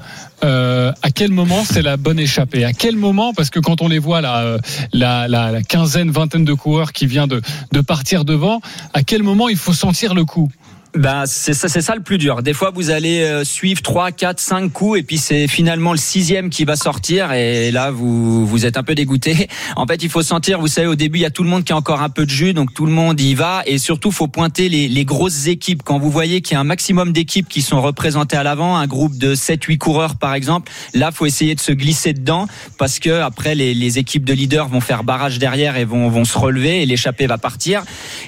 Euh, 0.44 0.92
à 1.02 1.12
quel 1.12 1.32
moment 1.32 1.64
c'est 1.66 1.82
la 1.82 1.98
bonne 1.98 2.20
échappée? 2.20 2.64
À 2.64 2.74
quel 2.74 2.96
moment? 2.96 3.34
Parce 3.34 3.50
que 3.50 3.60
quand 3.60 3.82
on 3.82 3.88
les 3.88 4.00
voit 4.00 4.22
là, 4.22 4.42
euh, 4.42 4.60
la, 4.94 5.62
quinzaine, 5.64 6.12
vingtaine 6.12 6.46
de 6.46 6.54
coureurs 6.54 6.94
qui 6.94 7.08
vient 7.08 7.28
de, 7.28 7.42
partir 7.82 8.26
devant, 8.26 8.62
à 8.94 9.04
quel 9.04 9.24
moment 9.24 9.50
il 9.50 9.58
faut 9.58 9.74
sentir 9.74 10.14
le 10.14 10.26
coup? 10.26 10.50
Ben 10.98 11.26
c'est 11.28 11.54
ça, 11.54 11.96
le 11.96 12.02
plus 12.02 12.18
dur. 12.18 12.42
Des 12.42 12.54
fois, 12.54 12.72
vous 12.74 12.90
allez 12.90 13.22
euh, 13.22 13.44
suivre 13.44 13.82
trois, 13.84 14.12
quatre, 14.12 14.40
cinq 14.40 14.72
coups, 14.72 15.00
et 15.00 15.04
puis 15.04 15.20
c'est 15.20 15.48
finalement 15.48 15.92
le 15.92 15.98
sixième 15.98 16.50
qui 16.50 16.66
va 16.66 16.76
sortir, 16.76 17.34
et 17.34 17.70
là 17.72 17.92
vous 17.92 18.48
vous 18.48 18.66
êtes 18.66 18.78
un 18.78 18.84
peu 18.84 18.96
dégoûté. 18.96 19.48
En 19.76 19.86
fait, 19.86 20.02
il 20.02 20.10
faut 20.10 20.24
sentir. 20.24 20.60
Vous 20.60 20.68
savez, 20.68 20.88
au 20.88 20.96
début, 20.96 21.20
il 21.20 21.22
y 21.22 21.26
a 21.26 21.30
tout 21.30 21.44
le 21.44 21.50
monde 21.50 21.64
qui 21.64 21.72
a 21.72 21.78
encore 21.78 22.02
un 22.02 22.10
peu 22.10 22.26
de 22.26 22.32
jus, 22.32 22.54
donc 22.54 22.74
tout 22.74 22.86
le 22.86 22.92
monde 22.92 23.20
y 23.22 23.36
va, 23.36 23.62
et 23.68 23.78
surtout, 23.78 24.12
faut 24.12 24.28
pointer 24.28 24.70
les, 24.70 25.06
grosses 25.06 25.48
équipes. 25.48 25.84
Quand 25.84 26.00
vous 26.00 26.10
voyez 26.10 26.42
qu'il 26.42 26.56
y 26.56 26.58
a 26.58 26.60
un 26.60 26.66
maximum 26.66 27.14
d'équipes 27.14 27.48
qui 27.48 27.62
sont 27.62 27.82
représentées 27.82 28.38
à 28.38 28.44
l'avant, 28.44 28.76
un 28.76 28.88
groupe 28.88 29.18
de 29.18 29.36
7 29.36 29.64
huit 29.66 29.78
coureurs 29.78 30.16
par 30.16 30.27
exemple, 30.34 30.72
là, 30.94 31.12
faut 31.12 31.26
essayer 31.26 31.56
de 31.56 31.60
se 31.60 31.72
glisser 31.72 32.14
dedans, 32.14 32.48
parce 32.78 33.00
que 33.00 33.22
après 33.22 33.56
les, 33.56 33.98
équipes 33.98 34.26
de 34.26 34.34
leaders 34.34 34.68
vont 34.68 34.82
faire 34.82 35.04
barrage 35.04 35.40
derrière 35.40 35.78
et 35.78 35.86
vont 35.86 36.10
vont 36.10 36.26
se 36.26 36.38
relever, 36.38 36.82
et 36.82 36.86
l'échappée 36.86 37.26
va 37.26 37.38
partir. 37.38 37.84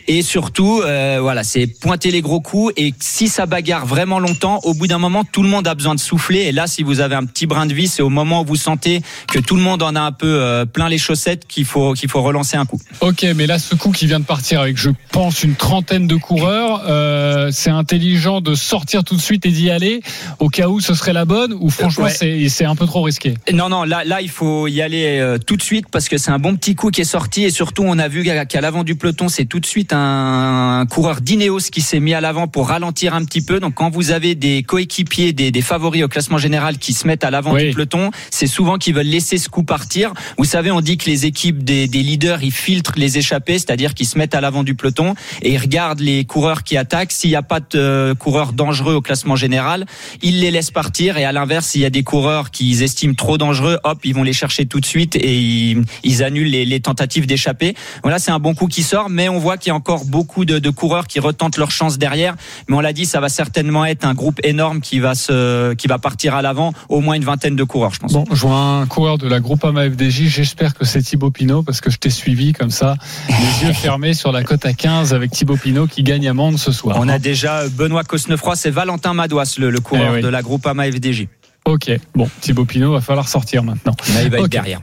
Et 0.08 0.22
surtout, 0.22 0.82
euh, 0.82 1.20
voilà, 1.22 1.44
c'est 1.44 1.68
pointer 1.68 2.12
les 2.12 2.22
gros 2.22 2.40
coups. 2.40 2.74
Et 2.78 2.94
si 3.00 3.28
ça 3.28 3.46
bagarre 3.46 3.86
vraiment 3.86 4.20
longtemps, 4.20 4.60
au 4.64 4.74
bout 4.74 4.88
d'un 4.88 4.98
moment, 4.98 5.24
tout 5.24 5.44
le 5.44 5.50
monde 5.50 5.68
a 5.68 5.76
besoin 5.76 5.96
de 5.96 6.00
souffler. 6.00 6.40
Et 6.40 6.52
là, 6.52 6.68
si 6.68 6.84
vous 6.84 7.00
avez 7.02 7.16
un 7.16 7.26
petit 7.26 7.46
brin 7.46 7.66
de 7.66 7.74
vie, 7.74 7.88
c'est 7.88 8.02
au 8.02 8.10
moment 8.10 8.42
où 8.42 8.46
vous 8.46 8.56
sentez 8.56 9.02
que 9.28 9.40
tout 9.40 9.56
le 9.56 9.62
monde 9.62 9.84
en 9.84 9.96
a 9.96 10.02
un 10.02 10.12
peu 10.12 10.28
euh, 10.28 10.66
plein 10.66 10.90
les 10.90 10.98
chaussettes 10.98 11.48
qu'il 11.48 11.66
faut 11.66 11.94
qu'il 11.94 12.10
faut 12.10 12.22
relancer 12.22 12.58
un 12.58 12.66
coup. 12.66 12.80
Ok, 13.02 13.26
mais 13.36 13.48
là, 13.48 13.60
ce 13.60 13.76
coup 13.76 13.92
qui 13.92 14.08
vient 14.08 14.20
de 14.20 14.26
partir 14.26 14.62
avec, 14.62 14.78
je 14.78 14.90
pense, 15.12 15.44
une 15.44 15.56
trentaine 15.56 16.08
de 16.08 16.16
coureurs, 16.16 16.84
euh, 16.88 17.50
c'est 17.52 17.70
intelligent 17.70 18.42
de 18.42 18.56
sortir 18.56 19.04
tout 19.04 19.16
de 19.16 19.22
suite 19.22 19.46
et 19.46 19.52
d'y 19.52 19.70
aller 19.70 20.02
au 20.40 20.50
cas 20.50 20.68
où 20.68 20.80
ce 20.80 20.94
serait 20.94 21.14
la 21.14 21.26
bonne 21.26 21.54
ou 21.54 21.70
franchement, 21.70 21.89
Ouais. 21.98 22.50
c'est 22.50 22.66
un 22.66 22.76
peu 22.76 22.86
trop 22.86 23.02
risqué 23.02 23.34
Non, 23.54 23.70
non, 23.70 23.84
là, 23.84 24.04
là, 24.04 24.22
il 24.22 24.30
faut 24.30 24.68
y 24.68 24.82
aller 24.82 25.20
euh, 25.20 25.38
tout 25.38 25.56
de 25.58 25.62
suite 25.62 25.88
parce 25.92 26.08
que 26.08 26.18
c'est 26.18 26.32
un 26.32 26.40
bon 26.40 26.56
petit 26.56 26.76
coup 26.76 26.92
qui 26.92 27.02
est 27.02 27.06
sorti 27.06 27.44
et 27.44 27.50
surtout, 27.50 27.84
on 27.86 27.98
a 27.98 28.08
vu 28.08 28.24
qu'à 28.24 28.62
l'avant 28.62 28.84
du 28.84 28.96
peloton, 28.96 29.30
c'est 29.30 29.46
tout 29.46 29.60
de 29.60 29.66
suite 29.66 29.94
un, 29.94 30.86
coureur 30.90 31.22
d'Ineos 31.22 31.70
qui 31.72 31.82
s'est 31.82 32.00
mis 32.00 32.14
à 32.14 32.22
l'avant 32.22 32.48
pour 32.48 32.70
ralentir 32.70 33.14
un 33.14 33.24
petit 33.26 33.42
peu. 33.42 33.60
Donc, 33.60 33.76
quand 33.76 33.90
vous 33.90 34.12
avez 34.12 34.36
des 34.36 34.64
coéquipiers, 34.64 35.34
des, 35.34 35.52
des 35.52 35.62
favoris 35.62 36.04
au 36.04 36.08
classement 36.08 36.38
général 36.38 36.78
qui 36.78 36.94
se 36.94 37.08
mettent 37.08 37.24
à 37.24 37.32
l'avant 37.32 37.54
Oui. 37.54 37.68
du 37.68 37.74
peloton, 37.74 38.12
c'est 38.32 38.48
souvent 38.48 38.78
qu'ils 38.78 38.94
veulent 38.94 39.06
laisser 39.06 39.38
ce 39.38 39.50
coup 39.50 39.64
partir. 39.64 40.14
Vous 40.38 40.46
savez, 40.46 40.72
on 40.72 40.82
dit 40.82 40.98
que 40.98 41.06
les 41.10 41.26
équipes 41.26 41.64
des, 41.64 41.88
des 41.88 42.04
leaders, 42.04 42.44
ils 42.44 42.52
filtrent 42.52 42.94
les 42.98 43.18
échappées, 43.18 43.54
c'est-à-dire 43.60 43.94
qu'ils 43.94 44.08
se 44.08 44.18
mettent 44.18 44.36
à 44.36 44.42
l'avant 44.42 44.64
du 44.64 44.76
peloton 44.76 45.16
et 45.42 45.54
ils 45.54 45.58
regardent 45.58 46.00
les 46.00 46.26
coureurs 46.26 46.64
qui 46.64 46.78
attaquent. 46.78 47.12
S'il 47.12 47.30
n'y 47.30 47.36
a 47.36 47.42
pas 47.42 47.60
de 47.60 47.66
euh, 47.76 48.16
coureurs 48.16 48.54
dangereux 48.54 48.94
au 48.94 49.02
classement 49.02 49.36
général, 49.36 49.86
ils 50.22 50.40
les 50.40 50.52
laissent 50.52 50.72
partir 50.72 51.18
et 51.18 51.26
à 51.26 51.32
l'inverse, 51.32 51.76
s'il 51.80 51.84
y 51.84 51.88
a 51.88 51.90
des 51.90 52.04
coureurs 52.04 52.52
qu'ils 52.52 52.84
estiment 52.84 53.14
trop 53.14 53.38
dangereux, 53.38 53.78
hop, 53.86 54.00
ils 54.04 54.14
vont 54.14 54.24
les 54.24 54.34
chercher 54.34 54.66
tout 54.66 54.82
de 54.82 54.86
suite 54.86 55.16
et 55.16 55.40
ils, 55.40 55.82
ils 56.04 56.24
annulent 56.26 56.50
les, 56.50 56.66
les 56.66 56.82
tentatives 56.82 57.26
d'échapper. 57.26 57.74
Voilà, 58.04 58.20
c'est 58.20 58.32
un 58.32 58.40
bon 58.40 58.54
coup 58.54 58.68
qui 58.68 58.84
sort, 58.84 59.10
mais 59.10 59.30
on 59.30 59.40
voit 59.40 59.56
qu'il 59.56 59.70
y 59.70 59.72
a 59.72 59.76
encore 59.76 60.04
beaucoup 60.04 60.44
de, 60.44 60.60
de 60.60 60.70
coureurs 60.70 61.08
qui 61.08 61.22
retentent 61.22 61.56
leur 61.56 61.72
chance 61.72 61.98
derrière. 61.98 62.36
Mais 62.68 62.76
on 62.76 62.82
l'a 62.82 62.92
dit, 62.92 63.06
ça 63.06 63.22
va 63.22 63.30
certainement 63.30 63.86
être 63.86 64.04
un 64.04 64.14
groupe 64.14 64.42
énorme 64.44 64.82
qui 64.82 65.00
va 65.00 65.16
se, 65.16 65.74
qui 65.76 65.88
va 65.88 66.00
partir 66.00 66.36
à 66.36 66.42
l'avant, 66.42 66.74
au 66.90 67.00
moins 67.00 67.14
une 67.16 67.24
vingtaine 67.24 67.56
de 67.56 67.64
coureurs, 67.64 67.94
je 67.94 68.00
pense. 68.00 68.12
Bon, 68.12 68.26
je 68.30 68.42
vois 68.42 68.58
un 68.60 68.86
coureur 68.86 69.18
de 69.18 69.30
la 69.30 69.40
Groupama 69.40 69.90
FDJ. 69.90 70.24
J'espère 70.28 70.74
que 70.74 70.84
c'est 70.84 71.02
Thibaut 71.02 71.32
Pinot 71.32 71.64
parce 71.64 71.80
que 71.80 71.90
je 71.90 71.98
t'ai 71.98 72.10
suivi 72.10 72.52
comme 72.52 72.72
ça, 72.72 72.98
les 73.30 73.68
yeux 73.68 73.74
fermés 73.82 74.14
sur 74.14 74.34
la 74.34 74.44
cote 74.44 74.66
à 74.66 74.74
15 74.74 75.14
avec 75.14 75.32
Thibaut 75.32 75.56
Pinot 75.56 75.88
qui 75.88 76.04
gagne 76.04 76.28
à 76.28 76.34
Mende 76.34 76.58
ce 76.58 76.74
soir. 76.74 76.98
On 77.00 77.08
a 77.08 77.20
déjà 77.20 77.70
Benoît 77.70 78.04
Cosnefroy, 78.04 78.58
c'est 78.58 78.70
Valentin 78.70 79.14
Madouas, 79.14 79.56
le, 79.60 79.70
le 79.70 79.80
coureur 79.80 80.10
Eh 80.12 80.16
oui. 80.18 80.22
de 80.22 80.28
la 80.28 80.42
Groupama 80.42 80.92
FDJ. 80.92 81.28
Ok, 81.70 81.92
bon, 82.16 82.28
Thibaut 82.42 82.66
Pinot 82.66 82.94
va 82.94 83.02
falloir 83.02 83.28
sortir 83.30 83.64
maintenant. 83.64 83.96
Là, 84.16 84.24
il 84.24 84.30
va 84.32 84.38
Ok. 84.40 84.46
être 84.46 84.52
derrière. 84.52 84.82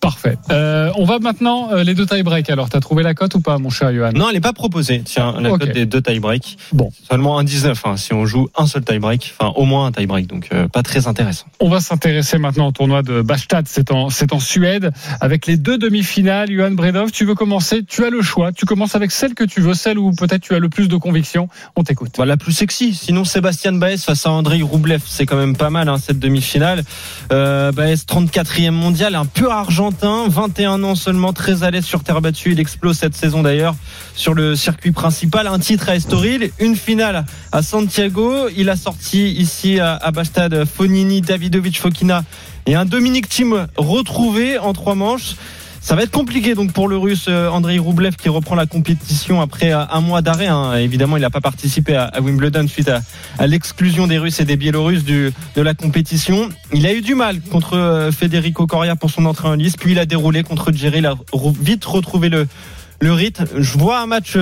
Parfait. 0.00 0.36
Euh, 0.50 0.90
on 0.96 1.04
va 1.04 1.18
maintenant 1.18 1.70
euh, 1.72 1.82
les 1.82 1.94
deux 1.94 2.06
tie 2.06 2.22
break. 2.22 2.50
Alors, 2.50 2.68
t'as 2.68 2.80
trouvé 2.80 3.02
la 3.02 3.14
cote 3.14 3.34
ou 3.34 3.40
pas, 3.40 3.58
mon 3.58 3.70
cher 3.70 3.92
Johan 3.92 4.12
Non, 4.14 4.28
elle 4.28 4.34
n'est 4.34 4.40
pas 4.40 4.52
proposée. 4.52 5.02
Tiens, 5.04 5.34
la 5.40 5.50
cote 5.50 5.72
des 5.72 5.86
deux 5.86 6.02
tie-break. 6.02 6.58
Bon. 6.72 6.90
Seulement 7.08 7.40
1,19 7.42 7.76
hein, 7.84 7.96
si 7.96 8.12
on 8.12 8.26
joue 8.26 8.48
un 8.56 8.66
seul 8.66 8.84
tie-break. 8.84 9.34
Enfin, 9.38 9.52
au 9.56 9.64
moins 9.64 9.86
un 9.86 9.92
tie-break. 9.92 10.26
Donc, 10.26 10.48
euh, 10.52 10.68
pas 10.68 10.82
très 10.82 11.06
intéressant. 11.08 11.46
On 11.60 11.68
va 11.68 11.80
s'intéresser 11.80 12.38
maintenant 12.38 12.68
au 12.68 12.72
tournoi 12.72 13.02
de 13.02 13.22
Bastad. 13.22 13.66
C'est 13.68 13.90
en, 13.90 14.10
c'est 14.10 14.32
en 14.32 14.40
Suède 14.40 14.92
avec 15.20 15.46
les 15.46 15.56
deux 15.56 15.78
demi-finales. 15.78 16.50
Johan 16.50 16.72
Bredov, 16.72 17.10
tu 17.10 17.24
veux 17.24 17.34
commencer? 17.34 17.82
Tu 17.84 18.04
as 18.04 18.10
le 18.10 18.22
choix. 18.22 18.52
Tu 18.52 18.66
commences 18.66 18.94
avec 18.94 19.10
celle 19.10 19.34
que 19.34 19.44
tu 19.44 19.60
veux, 19.60 19.74
celle 19.74 19.98
où 19.98 20.12
peut-être 20.12 20.42
tu 20.42 20.54
as 20.54 20.58
le 20.58 20.68
plus 20.68 20.88
de 20.88 20.96
conviction. 20.96 21.48
On 21.74 21.82
t'écoute. 21.82 22.12
Bah, 22.18 22.26
la 22.26 22.36
plus 22.36 22.52
sexy. 22.52 22.94
Sinon, 22.94 23.24
Sébastien 23.24 23.72
Baez 23.72 23.98
face 23.98 24.26
à 24.26 24.30
Andrei 24.30 24.62
Roublev, 24.62 25.02
c'est 25.06 25.26
quand 25.26 25.36
même 25.36 25.56
pas 25.56 25.70
mal 25.70 25.88
hein, 25.88 25.98
cette 25.98 26.18
demi-finale. 26.18 26.84
Baez 27.30 27.94
34e 27.94 28.70
mondial, 28.70 29.14
un 29.14 29.26
pur 29.26 29.52
argentin, 29.86 30.26
21 30.28 30.82
ans 30.82 30.96
seulement, 30.96 31.32
très 31.32 31.62
à 31.62 31.70
l'aise 31.70 31.84
sur 31.84 32.02
terre 32.02 32.20
battue. 32.20 32.52
Il 32.52 32.58
explose 32.58 32.98
cette 32.98 33.14
saison 33.14 33.42
d'ailleurs 33.42 33.76
sur 34.16 34.34
le 34.34 34.56
circuit 34.56 34.90
principal. 34.90 35.46
Un 35.46 35.60
titre 35.60 35.88
à 35.88 35.94
Estoril, 35.94 36.50
une 36.58 36.74
finale 36.74 37.24
à 37.52 37.62
Santiago. 37.62 38.48
Il 38.56 38.68
a 38.68 38.74
sorti 38.74 39.30
ici 39.30 39.78
à, 39.78 39.94
à 39.94 40.10
Bastad 40.10 40.64
Fonini, 40.64 41.20
Davidovic, 41.20 41.78
Fokina 41.78 42.24
et 42.66 42.74
un 42.74 42.84
Dominique 42.84 43.28
Thiem 43.28 43.68
retrouvé 43.76 44.58
en 44.58 44.72
trois 44.72 44.96
manches. 44.96 45.36
Ça 45.86 45.94
va 45.94 46.02
être 46.02 46.10
compliqué 46.10 46.56
donc 46.56 46.72
pour 46.72 46.88
le 46.88 46.98
russe 46.98 47.26
euh, 47.28 47.48
Andrei 47.48 47.78
Roublev 47.78 48.16
qui 48.16 48.28
reprend 48.28 48.56
la 48.56 48.66
compétition 48.66 49.40
après 49.40 49.72
euh, 49.72 49.84
un 49.88 50.00
mois 50.00 50.20
d'arrêt. 50.20 50.48
hein. 50.48 50.74
Évidemment, 50.74 51.16
il 51.16 51.20
n'a 51.20 51.30
pas 51.30 51.40
participé 51.40 51.94
à, 51.94 52.10
Wimbledon 52.20 52.66
suite 52.66 52.90
à, 53.38 53.46
l'exclusion 53.46 54.08
des 54.08 54.18
Russes 54.18 54.40
et 54.40 54.44
des 54.44 54.56
Biélorusses 54.56 55.04
du, 55.04 55.32
de 55.54 55.62
la 55.62 55.74
compétition. 55.74 56.48
Il 56.72 56.86
a 56.86 56.92
eu 56.92 57.02
du 57.02 57.14
mal 57.14 57.40
contre 57.40 57.76
euh, 57.76 58.10
Federico 58.10 58.66
Coria 58.66 58.96
pour 58.96 59.10
son 59.10 59.26
entrée 59.26 59.46
en 59.46 59.54
lice, 59.54 59.76
puis 59.76 59.92
il 59.92 60.00
a 60.00 60.06
déroulé 60.06 60.42
contre 60.42 60.72
Jerry. 60.72 60.98
Il 60.98 61.06
a 61.06 61.14
vite 61.60 61.84
retrouvé 61.84 62.30
le, 62.30 62.48
le 63.00 63.12
rythme. 63.12 63.46
Je 63.56 63.78
vois 63.78 64.00
un 64.00 64.06
match 64.06 64.36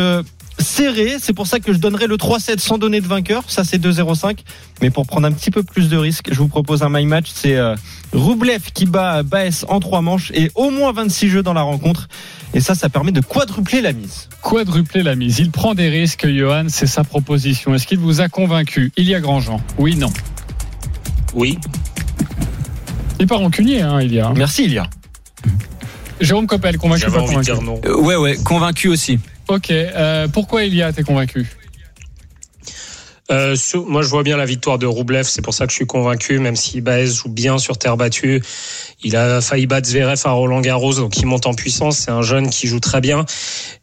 serré. 0.59 1.17
C'est 1.21 1.33
pour 1.33 1.47
ça 1.47 1.61
que 1.61 1.73
je 1.73 1.79
donnerai 1.79 2.07
le 2.07 2.17
3-7 2.17 2.59
sans 2.59 2.79
donner 2.79 3.01
de 3.01 3.07
vainqueur. 3.07 3.45
Ça, 3.49 3.65
c'est 3.65 3.79
2-0-5. 3.79 4.39
Mais 4.83 4.91
pour 4.91 5.07
prendre 5.07 5.27
un 5.27 5.33
petit 5.33 5.51
peu 5.51 5.63
plus 5.63 5.89
de 5.89 5.97
risques, 5.97 6.29
je 6.31 6.39
vous 6.39 6.49
propose 6.49 6.83
un 6.83 6.89
my 6.89 7.07
match. 7.07 7.31
C'est 7.35 7.57
euh, 7.57 7.75
Roublev 8.13 8.73
qui 8.73 8.87
bat 8.87 9.23
Baez 9.23 9.65
en 9.69 9.81
trois 9.81 10.01
manches 10.01 10.31
et 10.35 10.51
au 10.55 10.71
moins 10.71 10.93
26 10.93 11.29
jeux 11.29 11.43
dans 11.43 11.55
la 11.55 11.63
rencontre. 11.63 12.09
Et 12.55 12.61
ça, 12.61 12.75
ça 12.75 12.89
permet 12.89 13.13
de 13.13 13.21
quadrupler 13.21 13.81
la 13.81 13.93
mise. 13.93 14.29
Quadrupler 14.43 15.03
la 15.03 15.17
mise. 15.17 15.39
Il 15.39 15.51
prend 15.51 15.75
des 15.75 15.89
risques, 15.89 16.27
Johan. 16.27 16.67
C'est 16.69 16.87
sa 16.87 17.05
proposition. 17.05 17.75
Est-ce 17.75 17.87
qu'il 17.87 17.99
vous 17.99 18.21
a 18.21 18.29
convaincu? 18.29 18.93
Il 18.97 19.09
y 19.09 19.15
a 19.15 19.21
Grandjean. 19.21 19.61
Oui, 19.79 19.97
non. 19.97 20.13
Oui. 21.35 21.59
Il 23.19 23.23
n'est 23.23 23.27
pas 23.27 23.37
rancunier, 23.37 23.81
hein, 23.83 24.01
il 24.01 24.13
y 24.13 24.21
a. 24.21 24.33
Merci, 24.35 24.65
Ilia. 24.65 24.89
Jérôme 26.21 26.47
Coppel, 26.47 26.79
convaincu 26.79 27.11
pas 27.11 27.21
convaincu? 27.21 27.51
Euh, 27.51 27.97
ouais, 27.97 28.17
ouais, 28.17 28.37
convaincu 28.45 28.89
aussi. 28.89 29.19
Ok. 29.49 29.71
euh, 29.71 30.29
pourquoi 30.29 30.65
il 30.65 30.75
y 30.75 30.83
a 30.83 30.93
T'es 30.93 31.03
convaincu 31.03 31.47
Euh, 33.31 33.57
moi, 33.87 34.03
je 34.03 34.09
vois 34.09 34.23
bien 34.23 34.37
la 34.37 34.45
victoire 34.45 34.79
de 34.79 34.87
Roublev. 34.87 35.25
C'est 35.25 35.41
pour 35.41 35.55
ça 35.55 35.65
que 35.67 35.73
je 35.73 35.77
suis 35.77 35.87
convaincu, 35.87 36.39
même 36.39 36.57
si 36.57 36.83
Baez 36.83 37.07
joue 37.07 37.31
bien 37.31 37.57
sur 37.57 37.79
terre 37.79 37.97
battue. 37.97 38.43
Il 39.03 39.17
a 39.17 39.41
failli 39.41 39.67
battre 39.67 39.89
Zverev 39.89 40.21
à 40.25 40.31
Roland 40.31 40.61
Garros, 40.61 40.95
donc 40.95 41.17
il 41.19 41.27
monte 41.27 41.47
en 41.47 41.55
puissance. 41.55 41.97
C'est 41.97 42.11
un 42.11 42.21
jeune 42.21 42.51
qui 42.51 42.67
joue 42.67 42.81
très 42.81 43.01
bien. 43.01 43.25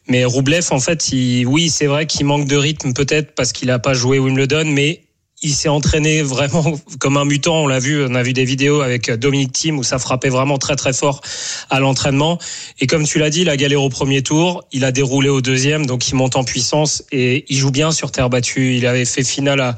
Mais 0.08 0.26
Roublev, 0.26 0.68
en 0.72 0.80
fait, 0.80 1.12
il, 1.12 1.46
oui, 1.48 1.70
c'est 1.70 1.88
vrai 1.88 2.06
qu'il 2.06 2.26
manque 2.28 2.48
de 2.48 2.56
rythme 2.56 2.94
peut-être 2.94 3.34
parce 3.34 3.52
qu'il 3.52 3.70
n'a 3.70 3.80
pas 3.80 3.94
joué 3.94 4.20
Wimbledon, 4.20 4.66
mais 4.66 5.02
il 5.42 5.54
s'est 5.54 5.70
entraîné 5.70 6.22
vraiment 6.22 6.80
comme 7.00 7.18
un 7.18 7.26
mutant. 7.26 7.64
On 7.64 7.68
l'a 7.68 7.80
vu, 7.80 8.06
on 8.06 8.16
a 8.16 8.24
vu 8.24 8.34
des 8.34 8.46
vidéos 8.46 8.82
avec 8.82 9.12
Dominique 9.12 9.52
Thiem 9.52 9.78
où 9.78 9.84
ça 9.84 10.00
frappait 10.00 10.30
vraiment 10.30 10.58
très 10.58 10.76
très 10.76 10.94
fort 10.94 11.22
à 11.70 11.80
l'entraînement. 11.80 12.38
Et 12.80 12.88
comme 12.88 13.06
tu 13.06 13.20
l'as 13.20 13.30
dit, 13.30 13.42
il 13.42 13.50
a 13.50 13.58
galéré 13.58 13.82
au 13.82 13.90
premier 13.90 14.22
tour, 14.22 14.64
il 14.72 14.86
a 14.86 14.92
déroulé 14.92 15.30
au 15.30 15.42
deuxième, 15.42 15.86
donc 15.86 16.08
il 16.10 16.16
monte 16.16 16.36
en 16.36 16.44
puissance 16.44 17.04
et 17.12 17.46
il 17.50 17.58
joue 17.58 17.72
bien 17.72 17.92
sur 17.92 18.12
terre 18.12 18.30
battue. 18.30 18.76
Il 18.76 18.86
avait 18.86 19.06
fait 19.06 19.24
finale 19.24 19.62
à, 19.62 19.76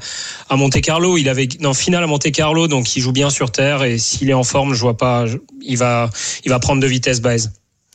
à 0.48 0.56
Monte 0.56 0.80
Carlo, 0.80 1.16
il 1.16 1.28
avait 1.28 1.48
non 1.60 1.74
finale 1.74 2.04
à 2.04 2.06
Monte 2.06 2.30
Carlo, 2.30 2.68
donc 2.68 2.94
il 2.96 3.00
joue 3.00 3.12
bien 3.12 3.30
sur 3.30 3.50
terre. 3.50 3.84
Et 3.84 3.98
s'il 3.98 4.30
est 4.30 4.34
en 4.34 4.44
forme, 4.44 4.74
je 4.74 4.80
vois 4.80 4.96
pas, 4.96 5.24
il 5.62 5.78
va, 5.78 6.10
il 6.44 6.50
va 6.50 6.58
prendre 6.58 6.80
de 6.80 6.86
vitesse 6.86 7.20
Baez. 7.20 7.48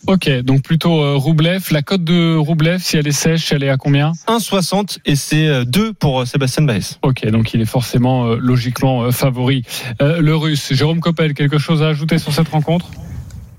Ok, 0.07 0.29
donc 0.41 0.63
plutôt 0.63 1.03
euh, 1.03 1.15
Roublev. 1.15 1.67
La 1.71 1.81
cote 1.81 2.03
de 2.03 2.35
Roublev, 2.35 2.79
si 2.79 2.97
elle 2.97 3.07
est 3.07 3.12
sèche, 3.12 3.51
elle 3.51 3.63
est 3.63 3.69
à 3.69 3.77
combien 3.77 4.13
1,60 4.27 4.99
et 5.05 5.15
c'est 5.15 5.65
2 5.65 5.93
pour 5.93 6.21
euh, 6.21 6.25
Sébastien 6.25 6.63
Baez. 6.63 6.97
Ok, 7.01 7.25
donc 7.27 7.53
il 7.53 7.62
est 7.62 7.65
forcément 7.65 8.25
euh, 8.25 8.38
logiquement 8.39 9.03
euh, 9.03 9.12
favori. 9.12 9.63
Euh, 10.01 10.21
le 10.21 10.35
russe, 10.35 10.73
Jérôme 10.73 10.99
Coppel, 10.99 11.33
quelque 11.33 11.57
chose 11.57 11.83
à 11.83 11.88
ajouter 11.88 12.17
sur 12.17 12.33
cette 12.33 12.49
rencontre? 12.49 12.88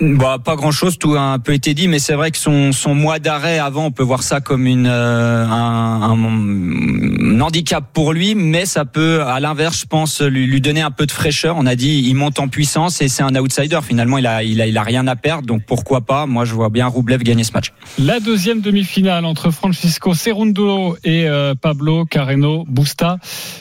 Bah, 0.01 0.39
pas 0.43 0.57
grand 0.57 0.71
chose, 0.71 0.97
tout 0.99 1.15
a 1.15 1.21
un 1.21 1.39
peu 1.39 1.53
été 1.53 1.75
dit, 1.75 1.87
mais 1.87 1.99
c'est 1.99 2.15
vrai 2.15 2.31
que 2.31 2.39
son, 2.39 2.73
son 2.73 2.95
mois 2.95 3.19
d'arrêt 3.19 3.59
avant, 3.59 3.85
on 3.85 3.91
peut 3.91 4.03
voir 4.03 4.23
ça 4.23 4.41
comme 4.41 4.67
une, 4.67 4.87
euh, 4.87 5.45
un, 5.47 6.03
un- 6.13 7.37
un 7.37 7.41
handicap 7.43 7.85
pour 7.93 8.15
lui, 8.15 8.35
mais 8.35 8.65
ça 8.65 8.87
peut, 8.87 9.23
à 9.23 9.41
l'inverse, 9.41 9.81
je 9.81 9.87
pense, 9.87 10.23
lui, 10.23 10.47
lui 10.47 10.63
donner 10.63 10.81
un 10.81 10.91
peu 10.91 11.05
de 11.05 11.13
fraîcheur. 11.13 11.57
On 11.59 11.67
a 11.67 11.75
dit, 11.77 12.03
il 12.07 12.15
monte 12.15 12.39
en 12.39 12.49
puissance 12.49 13.03
et 13.03 13.09
c'est 13.09 13.23
un 13.23 13.35
outsider. 13.37 13.79
Finalement, 13.83 14.17
il 14.17 14.27
a, 14.27 14.43
il 14.43 14.61
a, 14.63 14.67
il 14.67 14.79
a 14.79 14.83
rien 14.83 15.07
à 15.07 15.17
perdre, 15.17 15.47
donc 15.47 15.65
pourquoi 15.67 16.01
pas? 16.01 16.25
Moi, 16.25 16.47
je 16.47 16.55
vois 16.55 16.71
bien 16.71 16.87
Roublev 16.87 17.23
gagner 17.23 17.45
ce 17.45 17.53
match. 17.53 17.73
La 17.99 18.21
deuxième 18.21 18.63
demi-finale 18.63 19.27
entre 19.27 19.51
Francisco 19.51 20.15
Cerundolo 20.15 20.97
et 21.05 21.29
euh, 21.29 21.55
Pablo 21.61 22.07
Carreno 22.07 22.65
Busta. 22.69 23.19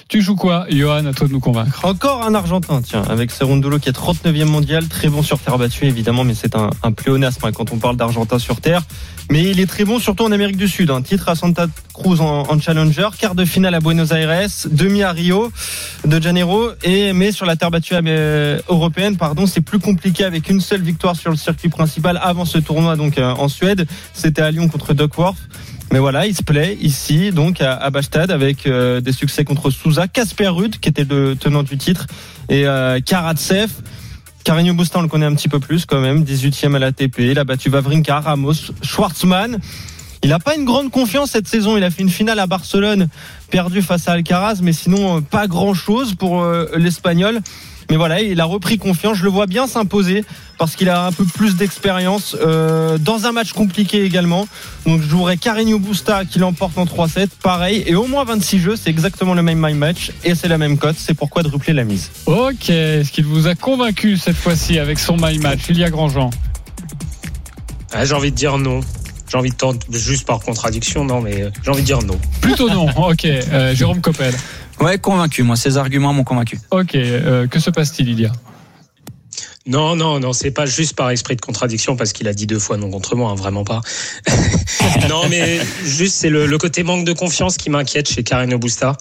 Tu 0.08 0.21
joues 0.21 0.36
quoi, 0.38 0.65
Johan? 0.69 1.06
À 1.06 1.13
toi 1.13 1.28
de 1.28 1.34
nous 1.34 1.39
convaincre. 1.41 1.84
Encore 1.84 2.23
un 2.23 2.34
Argentin, 2.34 2.82
tiens, 2.82 3.04
avec 3.10 3.32
Cerundolo 3.32 3.78
qui 3.78 3.89
est 3.89 3.97
39e 3.97 4.45
mondial, 4.45 4.88
très 4.88 5.10
bon 5.10 5.21
sur 5.21 5.39
terre 5.39 5.58
battue 5.58 5.86
évidemment, 5.86 6.23
mais 6.30 6.36
c'est 6.36 6.56
un, 6.56 6.92
pléonasme 6.92 7.44
hein, 7.44 7.52
quand 7.52 7.72
on 7.72 7.80
parle 7.80 7.98
d'Argentin 7.98 8.38
sur 8.38 8.62
terre. 8.62 8.84
Mais 9.32 9.50
il 9.50 9.60
est 9.60 9.65
très 9.65 9.84
bon 9.84 9.98
surtout 9.98 10.26
en 10.26 10.32
Amérique 10.32 10.58
du 10.58 10.68
Sud. 10.68 10.92
Un 10.92 11.02
titre 11.02 11.28
à 11.28 11.34
Santa 11.34 11.65
Cruz 11.92 12.22
en, 12.22 12.44
en 12.48 12.60
Challenger, 12.60 13.08
quart 13.18 13.34
de 13.34 13.46
finale 13.46 13.74
à 13.74 13.80
Buenos 13.80 14.12
Aires, 14.12 14.48
demi 14.70 15.02
à 15.02 15.12
Rio 15.12 15.52
de 16.06 16.22
Janeiro, 16.22 16.70
et 16.84 17.13
mais 17.13 17.32
sur 17.32 17.48
la 17.48 17.56
terre 17.56 17.72
battue 17.72 17.96
euh, 17.96 18.60
européenne, 18.70 19.18
pardon, 19.18 19.48
c'est 19.48 19.62
plus 19.62 19.80
compliqué 19.80 20.24
avec 20.24 20.50
une 20.52 20.62
seule 20.62 20.84
victoire 20.84 21.15
sur 21.15 21.32
le 21.32 21.36
circuit 21.36 21.70
principal 21.70 22.20
avant 22.22 22.46
ce 22.46 22.60
tournoi 22.60 22.96
donc 22.96 23.18
euh, 23.18 23.32
en 23.32 23.48
Suède. 23.48 23.88
C'était 24.13 24.44
à 24.44 24.52
Lyon 24.52 24.68
contre 24.68 24.94
Duckworth. 24.94 25.38
Mais 25.92 25.98
voilà, 25.98 26.28
il 26.28 26.36
se 26.36 26.44
plaît 26.44 26.78
ici, 26.80 27.32
donc 27.32 27.60
à, 27.62 27.89
Bastad, 27.89 28.30
avec 28.30 28.68
euh, 28.68 29.02
des 29.02 29.13
succès 29.13 29.44
contre 29.44 29.72
Souza, 29.72 30.08
Casper 30.08 30.50
Ruud, 30.50 30.80
qui 30.80 30.89
était 30.89 31.06
le 31.10 31.36
tenant 31.36 31.63
du 31.63 31.76
titre, 31.80 32.06
et 32.50 32.65
Karatsev. 33.04 33.72
Carreño 34.43 34.73
Busta, 34.73 34.99
on 34.99 35.02
le 35.04 35.08
connaît 35.08 35.25
un 35.25 35.36
petit 35.36 35.49
peu 35.49 35.60
plus 35.60 35.86
quand 35.86 35.99
même, 35.99 36.23
18e 36.23 36.75
à 36.75 36.80
l'ATP. 36.80 37.19
Il 37.19 37.39
a 37.39 37.43
battu 37.43 37.69
Vavrinka, 37.69 38.19
Ramos, 38.19 38.71
Schwartzmann. 38.82 39.60
Il 40.23 40.30
n'a 40.30 40.39
pas 40.39 40.56
une 40.56 40.65
grande 40.65 40.91
confiance 40.91 41.32
cette 41.32 41.47
saison. 41.47 41.78
Il 41.78 41.84
a 41.84 41.91
fait 41.91 42.02
une 42.02 42.10
finale 42.10 42.39
à 42.39 42.47
Barcelone, 42.47 43.08
perdu 43.49 43.82
face 43.82 44.08
à 44.08 44.13
Alcaraz, 44.13 44.60
mais 44.62 44.73
sinon 44.73 45.17
euh, 45.17 45.21
pas 45.21 45.47
grand-chose 45.47 46.15
pour 46.15 46.41
euh, 46.41 46.67
l'Espagnol. 46.75 47.39
Mais 47.89 47.97
voilà, 47.97 48.21
il 48.21 48.39
a 48.39 48.45
repris 48.45 48.78
confiance. 48.78 49.17
Je 49.17 49.23
le 49.23 49.30
vois 49.30 49.47
bien 49.47 49.67
s'imposer 49.67 50.23
parce 50.60 50.75
qu'il 50.75 50.89
a 50.89 51.06
un 51.06 51.12
peu 51.12 51.25
plus 51.25 51.56
d'expérience 51.56 52.36
euh, 52.39 52.97
dans 52.97 53.25
un 53.25 53.32
match 53.32 53.54
compliqué 53.54 54.04
également. 54.04 54.47
Donc 54.86 55.02
je 55.02 55.08
jouerai 55.08 55.38
Carreño 55.38 55.80
Busta 55.80 56.25
qui 56.25 56.38
l'emporte 56.38 56.78
en 56.78 56.86
3-7, 56.86 57.30
pareil, 57.41 57.84
et 57.88 57.95
au 57.95 58.06
moins 58.06 58.25
26 58.25 58.60
jeux, 58.60 58.75
c'est 58.75 58.89
exactement 58.89 59.34
le 59.34 59.41
même 59.41 59.60
my 59.60 59.73
match 59.73 60.12
et 60.23 60.36
c'est 60.36 60.47
la 60.47 60.58
même 60.58 60.78
cote. 60.78 60.97
C'est 60.99 61.15
pourquoi 61.15 61.41
de 61.41 61.47
replier 61.47 61.73
la 61.73 61.84
mise. 61.84 62.12
Ok, 62.28 62.69
est-ce 62.69 63.12
qu'il 63.12 63.25
vous 63.25 63.47
a 63.47 63.56
convaincu 63.56 64.17
cette 64.17 64.38
fois-ci 64.38 64.78
avec 64.78 64.99
son 64.99 65.17
My 65.17 65.39
Match 65.39 65.62
Il 65.69 65.78
y 65.78 65.84
a 65.84 65.89
Grandjean? 65.89 66.30
Ah, 67.91 68.06
j'ai 68.06 68.13
envie 68.13 68.32
de 68.32 68.36
dire 68.36 68.58
non. 68.58 68.82
J'ai 69.30 69.38
envie 69.38 69.52
de 69.52 69.56
tenter, 69.56 69.86
juste 69.91 70.25
par 70.25 70.39
contradiction, 70.39 71.06
non, 71.06 71.21
mais 71.21 71.43
euh, 71.43 71.49
j'ai 71.63 71.69
envie 71.69 71.82
de 71.82 71.86
dire 71.86 72.02
non. 72.02 72.19
Plutôt 72.41 72.69
non. 72.69 72.88
Ok, 72.97 73.25
euh, 73.25 73.75
Jérôme 73.75 74.02
Coppel. 74.02 74.34
Ouais, 74.80 74.98
convaincu. 74.98 75.44
Moi, 75.44 75.56
ces 75.56 75.78
arguments 75.78 76.13
m'ont 76.13 76.24
convaincu. 76.24 76.60
Ok, 76.72 76.96
euh, 76.96 77.48
que 77.48 77.60
se 77.60 77.70
passe-t-il, 77.70 78.08
Lydia? 78.08 78.32
Non, 79.65 79.96
non, 79.96 80.20
non, 80.20 80.34
c'est 80.34 80.52
pas 80.52 80.65
juste 80.65 80.96
par 80.96 81.12
esprit 81.12 81.36
de 81.36 81.42
contradiction 81.42 81.96
parce 81.96 82.13
qu'il 82.13 82.28
a 82.28 82.34
dit 82.34 82.48
deux 82.48 82.60
fois 82.60 82.78
non 82.78 82.89
contre 82.89 83.15
moi, 83.15 83.30
hein, 83.32 83.36
vraiment 83.36 83.63
pas. 83.63 83.82
non, 85.10 85.28
mais 85.30 85.60
juste 85.84 86.15
c'est 86.15 86.30
le, 86.30 86.48
le 86.48 86.58
côté 86.58 86.82
manque 86.84 87.06
de 87.06 87.13
confiance 87.13 87.58
qui 87.58 87.70
m'inquiète 87.70 88.10
chez 88.10 88.24
Carreno 88.24 88.58
Busta. 88.58 88.98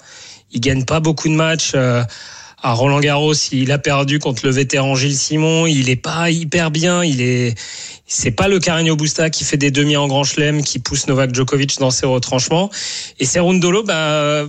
Il 0.51 0.61
gagne 0.61 0.85
pas 0.85 0.99
beaucoup 0.99 1.27
de 1.29 1.33
matchs. 1.33 1.71
euh, 1.75 2.03
à 2.61 2.73
Roland 2.73 2.99
Garros, 2.99 3.33
il 3.51 3.71
a 3.71 3.77
perdu 3.77 4.19
contre 4.19 4.45
le 4.45 4.51
vétéran 4.51 4.95
Gilles 4.95 5.15
Simon. 5.17 5.65
Il 5.65 5.89
est 5.89 5.95
pas 5.95 6.29
hyper 6.29 6.71
bien. 6.71 7.03
Il 7.03 7.21
est, 7.21 7.57
c'est 8.05 8.31
pas 8.31 8.47
le 8.47 8.59
Carreno 8.59 8.95
Busta 8.95 9.29
qui 9.29 9.45
fait 9.45 9.57
des 9.57 9.71
demi 9.71 9.95
en 9.95 10.07
Grand 10.07 10.23
Chelem, 10.25 10.61
qui 10.61 10.79
pousse 10.79 11.07
Novak 11.07 11.33
Djokovic 11.33 11.79
dans 11.79 11.91
ses 11.91 12.05
retranchements. 12.05 12.69
Et 13.19 13.25
Cerundolo, 13.25 13.83
bah, 13.83 14.45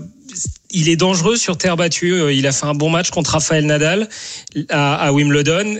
il 0.70 0.88
est 0.88 0.96
dangereux 0.96 1.36
sur 1.36 1.56
terre 1.56 1.76
battue. 1.76 2.32
Il 2.32 2.46
a 2.46 2.52
fait 2.52 2.66
un 2.66 2.74
bon 2.74 2.90
match 2.90 3.10
contre 3.10 3.32
Rafael 3.32 3.64
Nadal 3.66 4.08
à, 4.68 4.94
à 4.94 5.12
Wimbledon. 5.12 5.76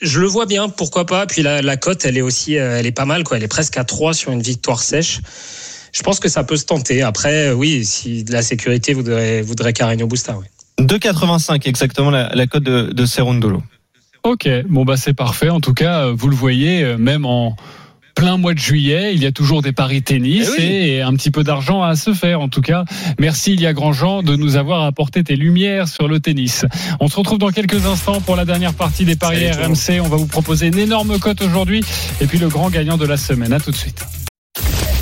Je 0.00 0.20
le 0.20 0.26
vois 0.26 0.46
bien, 0.46 0.68
pourquoi 0.68 1.06
pas. 1.06 1.26
Puis 1.26 1.42
la, 1.42 1.62
la 1.62 1.76
cote, 1.76 2.04
elle 2.04 2.16
est 2.16 2.22
aussi, 2.22 2.56
euh, 2.56 2.78
elle 2.78 2.86
est 2.86 2.92
pas 2.92 3.04
mal, 3.04 3.22
quoi. 3.22 3.36
Elle 3.36 3.42
est 3.42 3.48
presque 3.48 3.76
à 3.76 3.84
3 3.84 4.14
sur 4.14 4.32
une 4.32 4.42
victoire 4.42 4.82
sèche. 4.82 5.20
Je 5.92 6.02
pense 6.02 6.20
que 6.20 6.28
ça 6.28 6.44
peut 6.44 6.56
se 6.56 6.64
tenter. 6.64 7.02
Après, 7.02 7.48
euh, 7.48 7.54
oui, 7.54 7.84
si 7.84 8.24
de 8.24 8.32
la 8.32 8.42
sécurité 8.42 8.94
voudrait, 8.94 9.42
voudrait 9.42 9.72
Carreño 9.72 10.06
Busta, 10.06 10.38
oui. 10.38 10.46
2,85 10.80 11.68
exactement 11.68 12.10
la, 12.10 12.30
la 12.34 12.46
cote 12.46 12.62
de, 12.62 12.90
de. 12.92 13.04
Ok, 14.22 14.48
bon 14.68 14.84
bah 14.84 14.96
c'est 14.96 15.14
parfait. 15.14 15.48
En 15.48 15.60
tout 15.60 15.74
cas, 15.74 16.06
euh, 16.06 16.14
vous 16.16 16.28
le 16.28 16.36
voyez, 16.36 16.82
euh, 16.84 16.96
même 16.98 17.24
en 17.24 17.56
plein 18.20 18.36
mois 18.36 18.52
de 18.52 18.58
juillet, 18.58 19.14
il 19.14 19.22
y 19.22 19.26
a 19.26 19.32
toujours 19.32 19.62
des 19.62 19.72
paris 19.72 20.02
tennis 20.02 20.46
Eh 20.58 20.60
oui. 20.60 20.66
et 20.66 21.00
un 21.00 21.14
petit 21.14 21.30
peu 21.30 21.42
d'argent 21.42 21.82
à 21.82 21.96
se 21.96 22.12
faire. 22.12 22.42
En 22.42 22.50
tout 22.50 22.60
cas, 22.60 22.84
merci 23.18 23.54
Ilia 23.54 23.72
Grandjean 23.72 24.22
de 24.22 24.36
nous 24.36 24.56
avoir 24.56 24.84
apporté 24.84 25.24
tes 25.24 25.36
lumières 25.36 25.88
sur 25.88 26.06
le 26.06 26.20
tennis. 26.20 26.66
On 27.00 27.08
se 27.08 27.16
retrouve 27.16 27.38
dans 27.38 27.48
quelques 27.48 27.86
instants 27.86 28.20
pour 28.20 28.36
la 28.36 28.44
dernière 28.44 28.74
partie 28.74 29.06
des 29.06 29.16
paris 29.16 29.46
Salut. 29.50 29.68
RMC. 29.72 30.02
On 30.04 30.08
va 30.10 30.18
vous 30.18 30.26
proposer 30.26 30.66
une 30.66 30.78
énorme 30.78 31.18
cote 31.18 31.40
aujourd'hui 31.40 31.82
et 32.20 32.26
puis 32.26 32.36
le 32.36 32.48
grand 32.50 32.68
gagnant 32.68 32.98
de 32.98 33.06
la 33.06 33.16
semaine. 33.16 33.54
À 33.54 33.58
tout 33.60 33.70
de 33.70 33.76
suite. 33.76 34.04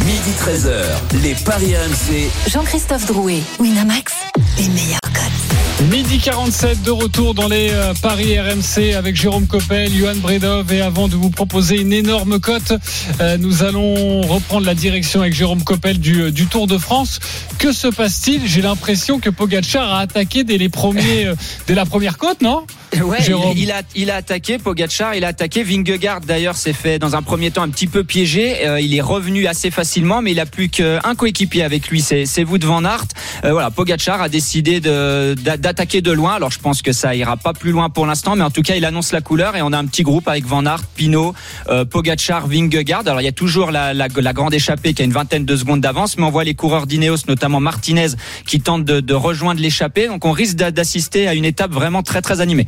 Midi 0.06 0.30
13h, 0.40 1.22
les 1.24 1.34
Paris 1.44 1.74
RMC. 1.74 2.30
Jean-Christophe 2.52 3.06
Drouet, 3.06 3.40
Winamax, 3.58 4.12
les 4.58 4.68
meilleurs 4.68 4.98
codes. 5.02 5.88
Midi 5.90 6.18
47 6.18 6.82
de 6.82 6.90
retour 6.90 7.34
dans 7.34 7.46
les 7.46 7.70
euh, 7.70 7.94
paris 8.02 8.38
RMC 8.38 8.94
avec 8.96 9.14
Jérôme 9.14 9.46
Coppel, 9.46 9.92
Johan 9.92 10.16
Bredov 10.16 10.72
et 10.72 10.80
avant 10.80 11.06
de 11.06 11.14
vous 11.14 11.30
proposer 11.30 11.80
une 11.80 11.92
énorme 11.92 12.40
cote, 12.40 12.72
euh, 13.20 13.36
nous 13.38 13.62
allons 13.62 14.20
reprendre 14.22 14.66
la 14.66 14.74
direction 14.74 15.20
avec 15.20 15.34
Jérôme 15.34 15.62
Coppel 15.62 16.00
du, 16.00 16.22
euh, 16.22 16.30
du 16.32 16.46
Tour 16.46 16.66
de 16.66 16.78
France. 16.78 17.20
Que 17.58 17.72
se 17.72 17.86
passe-t-il? 17.86 18.46
J'ai 18.46 18.62
l'impression 18.62 19.20
que 19.20 19.30
Pogacar 19.30 19.92
a 19.92 20.00
attaqué 20.00 20.42
dès 20.42 20.58
les 20.58 20.68
premiers, 20.68 21.32
dès 21.68 21.74
la 21.74 21.86
première 21.86 22.18
côte, 22.18 22.40
non? 22.42 22.64
Ouais, 23.02 23.22
Jérôme. 23.22 23.52
il, 23.54 23.64
il 23.64 23.70
a, 23.70 23.82
il 23.94 24.10
a 24.10 24.16
attaqué 24.16 24.58
Pogacar, 24.58 25.14
il 25.14 25.24
a 25.24 25.28
attaqué 25.28 25.62
Vingegaard 25.62 26.20
d'ailleurs 26.20 26.56
s'est 26.56 26.72
fait 26.72 26.98
dans 26.98 27.16
un 27.16 27.22
premier 27.22 27.50
temps 27.50 27.62
un 27.62 27.68
petit 27.68 27.86
peu 27.86 28.02
piégé. 28.02 28.66
Euh, 28.66 28.80
il 28.80 28.94
est 28.94 29.00
revenu 29.00 29.46
assez 29.46 29.70
facilement, 29.70 30.22
mais 30.22 30.32
il 30.32 30.40
a 30.40 30.46
plus 30.46 30.68
qu'un 30.68 31.14
coéquipier 31.16 31.62
avec 31.62 31.88
lui, 31.88 32.00
c'est 32.00 32.26
c'est 32.26 32.44
Wout 32.44 32.64
van 32.64 32.84
Aert. 32.84 33.04
Euh, 33.44 33.52
voilà, 33.52 33.70
Pogacar 33.70 34.22
a 34.22 34.28
décidé 34.28 34.47
d'a- 34.56 35.56
d'attaquer 35.56 36.00
de 36.00 36.12
loin. 36.12 36.34
Alors 36.34 36.50
je 36.50 36.58
pense 36.58 36.82
que 36.82 36.92
ça 36.92 37.14
ira 37.14 37.36
pas 37.36 37.52
plus 37.52 37.70
loin 37.70 37.90
pour 37.90 38.06
l'instant, 38.06 38.36
mais 38.36 38.44
en 38.44 38.50
tout 38.50 38.62
cas 38.62 38.74
il 38.76 38.84
annonce 38.84 39.12
la 39.12 39.20
couleur 39.20 39.56
et 39.56 39.62
on 39.62 39.72
a 39.72 39.78
un 39.78 39.86
petit 39.86 40.02
groupe 40.02 40.28
avec 40.28 40.44
Van 40.46 40.64
Aert, 40.66 40.84
Pinot, 40.96 41.34
euh, 41.68 41.84
Pogacar, 41.84 42.46
Vingegaard. 42.46 43.02
Alors 43.06 43.20
il 43.20 43.24
y 43.24 43.28
a 43.28 43.32
toujours 43.32 43.70
la, 43.70 43.94
la, 43.94 44.08
grande 44.08 44.54
échappée 44.54 44.94
qui 44.94 45.02
a 45.02 45.04
une 45.04 45.12
vingtaine 45.12 45.44
de 45.44 45.56
secondes 45.56 45.80
d'avance, 45.80 46.18
mais 46.18 46.24
on 46.24 46.30
voit 46.30 46.44
les 46.44 46.54
coureurs 46.54 46.86
d'Ineos, 46.86 47.18
notamment 47.28 47.60
Martinez, 47.60 48.08
qui 48.46 48.60
tentent 48.60 48.84
de, 48.84 49.00
de 49.00 49.14
rejoindre 49.14 49.60
l'échappée. 49.60 50.06
Donc 50.08 50.24
on 50.24 50.32
risque 50.32 50.56
d'a- 50.56 50.70
d'assister 50.70 51.28
à 51.28 51.34
une 51.34 51.44
étape 51.44 51.70
vraiment 51.72 52.02
très 52.02 52.22
très 52.22 52.40
animée. 52.40 52.66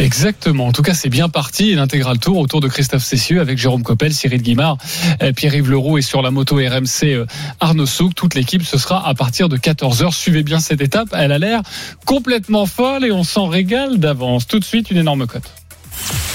Exactement. 0.00 0.66
En 0.66 0.72
tout 0.72 0.82
cas, 0.82 0.94
c'est 0.94 1.10
bien 1.10 1.28
parti. 1.28 1.74
L'intégral 1.74 2.18
tour 2.18 2.38
autour 2.38 2.60
de 2.60 2.68
Christophe 2.68 3.04
Cessieux 3.04 3.40
avec 3.40 3.58
Jérôme 3.58 3.82
Coppel, 3.82 4.14
Cyril 4.14 4.40
Guimard, 4.40 4.78
euh, 5.22 5.32
Pierre-Yves 5.32 5.70
Leroux 5.70 5.98
et 5.98 6.02
sur 6.02 6.22
la 6.22 6.30
moto 6.30 6.56
RMC 6.56 7.04
euh, 7.04 7.26
Arnaud 7.60 7.84
Souk. 7.84 8.14
Toute 8.14 8.34
l'équipe, 8.34 8.64
ce 8.64 8.78
sera 8.78 9.06
à 9.06 9.14
partir 9.14 9.50
de 9.50 9.58
14h. 9.58 10.12
Suivez 10.12 10.42
bien 10.42 10.58
cette 10.58 10.80
étape. 10.80 11.08
Elle 11.12 11.32
a 11.32 11.38
l'air 11.38 11.60
complètement 12.06 12.64
folle 12.64 13.04
et 13.04 13.12
on 13.12 13.24
s'en 13.24 13.46
régale 13.46 13.98
d'avance. 13.98 14.46
Tout 14.46 14.58
de 14.58 14.64
suite, 14.64 14.90
une 14.90 14.96
énorme 14.96 15.26
cote. 15.26 15.50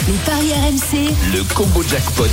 Les 0.07 0.13
paris 0.25 0.53
RMC, 0.53 1.09
Le 1.33 1.43
combo 1.55 1.81
jackpot. 1.81 2.29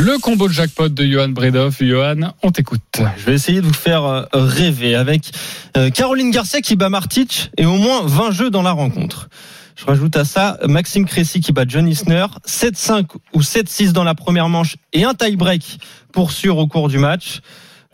Le 0.00 0.16
combo 0.16 0.48
de 0.48 0.52
jackpot 0.54 0.88
de 0.88 1.04
Johan 1.04 1.28
Bredoff. 1.28 1.82
Johan, 1.82 2.32
on 2.42 2.50
t'écoute. 2.50 2.80
Je 3.18 3.26
vais 3.26 3.34
essayer 3.34 3.60
de 3.60 3.66
vous 3.66 3.74
faire 3.74 4.04
euh, 4.04 4.24
rêver 4.32 4.94
avec 4.94 5.30
euh, 5.76 5.90
Caroline 5.90 6.30
Garcia 6.30 6.62
qui 6.62 6.74
bat 6.74 6.88
Martic 6.88 7.50
et 7.58 7.66
au 7.66 7.76
moins 7.76 8.00
20 8.06 8.30
jeux 8.30 8.48
dans 8.48 8.62
la 8.62 8.72
rencontre. 8.72 9.28
Je 9.76 9.84
rajoute 9.84 10.16
à 10.16 10.24
ça 10.24 10.58
Maxime 10.66 11.04
Cressy 11.04 11.40
qui 11.40 11.52
bat 11.52 11.66
John 11.68 11.86
Isner, 11.86 12.24
7-5 12.48 13.08
ou 13.34 13.42
7-6 13.42 13.92
dans 13.92 14.02
la 14.02 14.14
première 14.14 14.48
manche 14.48 14.78
et 14.94 15.04
un 15.04 15.12
tie-break 15.12 15.78
pour 16.14 16.32
sûr 16.32 16.56
au 16.56 16.66
cours 16.66 16.88
du 16.88 16.96
match. 16.96 17.42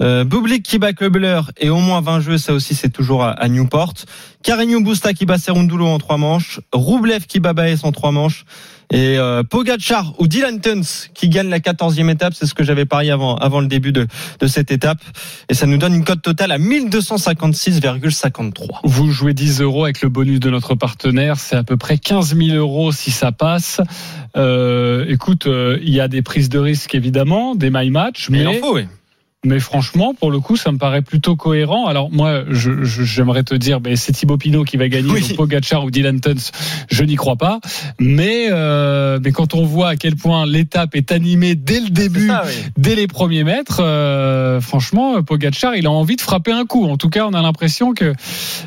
Euh, 0.02 0.24
Bublik 0.24 0.62
qui 0.62 0.78
bat 0.78 0.92
Kubler 0.92 1.40
et 1.58 1.70
au 1.70 1.78
moins 1.78 2.02
20 2.02 2.20
jeux, 2.20 2.38
ça 2.38 2.52
aussi 2.52 2.74
c'est 2.74 2.90
toujours 2.90 3.24
à, 3.24 3.30
à 3.30 3.48
Newport. 3.48 3.94
Carreño 4.42 4.80
Busta 4.80 5.14
qui 5.14 5.24
bat 5.26 5.38
Serundulo 5.38 5.86
en 5.86 5.98
trois 5.98 6.18
manches. 6.18 6.60
Roublev 6.72 7.26
qui 7.26 7.40
bat 7.40 7.54
Baez 7.54 7.78
en 7.82 7.90
trois 7.92 8.12
manches. 8.12 8.44
Et 8.92 9.18
euh, 9.18 9.42
Pogacar 9.42 10.12
ou 10.18 10.28
Dylan 10.28 10.60
Tuns 10.60 11.08
qui 11.12 11.28
gagne 11.28 11.48
la 11.48 11.58
14e 11.58 12.08
étape, 12.08 12.34
c'est 12.34 12.46
ce 12.46 12.54
que 12.54 12.62
j'avais 12.62 12.84
parié 12.84 13.10
avant, 13.10 13.34
avant 13.36 13.58
le 13.60 13.66
début 13.66 13.90
de, 13.90 14.06
de 14.38 14.46
cette 14.46 14.70
étape. 14.70 15.00
Et 15.48 15.54
ça 15.54 15.66
nous 15.66 15.78
donne 15.78 15.94
une 15.94 16.04
cote 16.04 16.22
totale 16.22 16.52
à 16.52 16.58
1256,53. 16.58 18.78
Vous 18.84 19.10
jouez 19.10 19.34
10 19.34 19.62
euros 19.62 19.82
avec 19.84 20.02
le 20.02 20.08
bonus 20.08 20.38
de 20.38 20.50
notre 20.50 20.76
partenaire, 20.76 21.36
c'est 21.38 21.56
à 21.56 21.64
peu 21.64 21.76
près 21.76 21.98
15 21.98 22.36
000 22.36 22.56
euros 22.56 22.92
si 22.92 23.10
ça 23.10 23.32
passe. 23.32 23.80
Euh, 24.36 25.04
écoute, 25.08 25.48
euh, 25.48 25.80
il 25.82 25.92
y 25.92 25.98
a 26.00 26.06
des 26.06 26.22
prises 26.22 26.48
de 26.48 26.60
risque 26.60 26.94
évidemment, 26.94 27.56
des 27.56 27.70
my 27.70 27.90
match, 27.90 28.28
Mais 28.30 28.44
mais 28.44 28.44
il 28.44 28.48
en 28.48 28.52
faut, 28.60 28.74
oui. 28.74 28.86
Mais 29.44 29.60
franchement, 29.60 30.12
pour 30.18 30.32
le 30.32 30.40
coup, 30.40 30.56
ça 30.56 30.72
me 30.72 30.78
paraît 30.78 31.02
plutôt 31.02 31.36
cohérent. 31.36 31.86
Alors 31.86 32.10
moi, 32.10 32.42
je- 32.50 32.82
je- 32.82 33.04
j'aimerais 33.04 33.44
te 33.44 33.54
dire, 33.54 33.80
ben, 33.80 33.94
c'est 33.94 34.10
Thibaut 34.10 34.38
Pinot 34.38 34.64
qui 34.64 34.76
va 34.76 34.88
gagner, 34.88 35.08
Oui. 35.12 35.20
donc 35.20 35.36
Pogacar 35.36 35.84
ou 35.84 35.90
Dylan 35.92 36.20
Tuns, 36.20 36.50
je 36.90 37.04
n'y 37.04 37.14
crois 37.14 37.36
pas. 37.36 37.60
Mais, 38.00 38.46
euh, 38.50 39.20
mais 39.22 39.30
quand 39.30 39.54
on 39.54 39.64
voit 39.64 39.90
à 39.90 39.96
quel 39.96 40.16
point 40.16 40.46
l'étape 40.46 40.96
est 40.96 41.12
animée 41.12 41.54
dès 41.54 41.78
le 41.78 41.90
début, 41.90 42.26
ça, 42.26 42.42
oui. 42.44 42.52
dès 42.76 42.96
les 42.96 43.06
premiers 43.06 43.44
mètres, 43.44 43.80
euh, 43.84 44.60
franchement, 44.60 45.22
Pogacar, 45.22 45.76
il 45.76 45.86
a 45.86 45.90
envie 45.92 46.16
de 46.16 46.22
frapper 46.22 46.50
un 46.50 46.64
coup. 46.64 46.86
En 46.86 46.96
tout 46.96 47.10
cas, 47.10 47.26
on 47.26 47.32
a 47.34 47.42
l'impression 47.42 47.92
que 47.94 48.14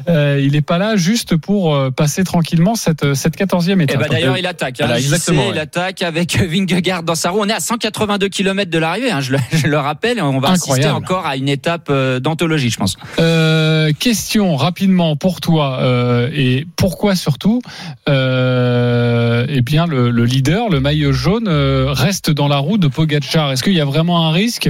euh, 0.07 0.39
il 0.41 0.53
n'est 0.53 0.61
pas 0.61 0.77
là 0.77 0.95
juste 0.95 1.35
pour 1.35 1.75
euh, 1.75 1.89
passer 1.91 2.23
tranquillement 2.23 2.75
cette 2.75 3.15
cette 3.15 3.35
quatorzième 3.35 3.81
Et 3.81 3.85
étape. 3.85 3.99
bah 4.01 4.07
d'ailleurs 4.07 4.37
il 4.37 4.45
attaque. 4.45 4.79
Hein, 4.79 4.85
Voilà, 4.85 4.99
exactement, 4.99 5.47
ouais. 5.47 5.51
Il 5.55 5.59
attaque 5.59 6.03
avec 6.03 6.37
Vingegaard 6.39 7.03
dans 7.03 7.15
sa 7.15 7.31
roue. 7.31 7.39
On 7.41 7.49
est 7.49 7.53
à 7.53 7.59
182 7.59 8.29
km 8.29 8.71
de 8.71 8.77
l'arrivée. 8.77 9.11
Hein, 9.11 9.19
je, 9.19 9.33
le, 9.33 9.39
je 9.51 9.67
le 9.67 9.77
rappelle. 9.77 10.21
On 10.21 10.39
va 10.39 10.49
assister 10.59 10.85
Incroyable. 10.85 11.05
encore 11.05 11.25
à 11.25 11.35
une 11.37 11.49
étape 11.49 11.87
euh, 11.89 12.19
d'anthologie, 12.19 12.69
je 12.69 12.77
pense. 12.77 12.95
Euh, 13.19 13.91
question 13.97 14.55
rapidement 14.55 15.15
pour 15.15 15.41
toi 15.41 15.79
euh, 15.81 16.29
et 16.33 16.67
pourquoi 16.75 17.15
surtout 17.15 17.61
euh, 18.07 19.45
Eh 19.49 19.61
bien, 19.61 19.85
le, 19.87 20.11
le 20.11 20.25
leader, 20.25 20.69
le 20.69 20.79
maillot 20.79 21.11
jaune, 21.11 21.47
euh, 21.47 21.91
reste 21.91 22.29
dans 22.31 22.47
la 22.47 22.57
roue 22.57 22.77
de 22.77 22.87
Pogacar? 22.87 23.51
Est-ce 23.51 23.63
qu'il 23.63 23.73
y 23.73 23.81
a 23.81 23.85
vraiment 23.85 24.27
un 24.27 24.31
risque 24.31 24.69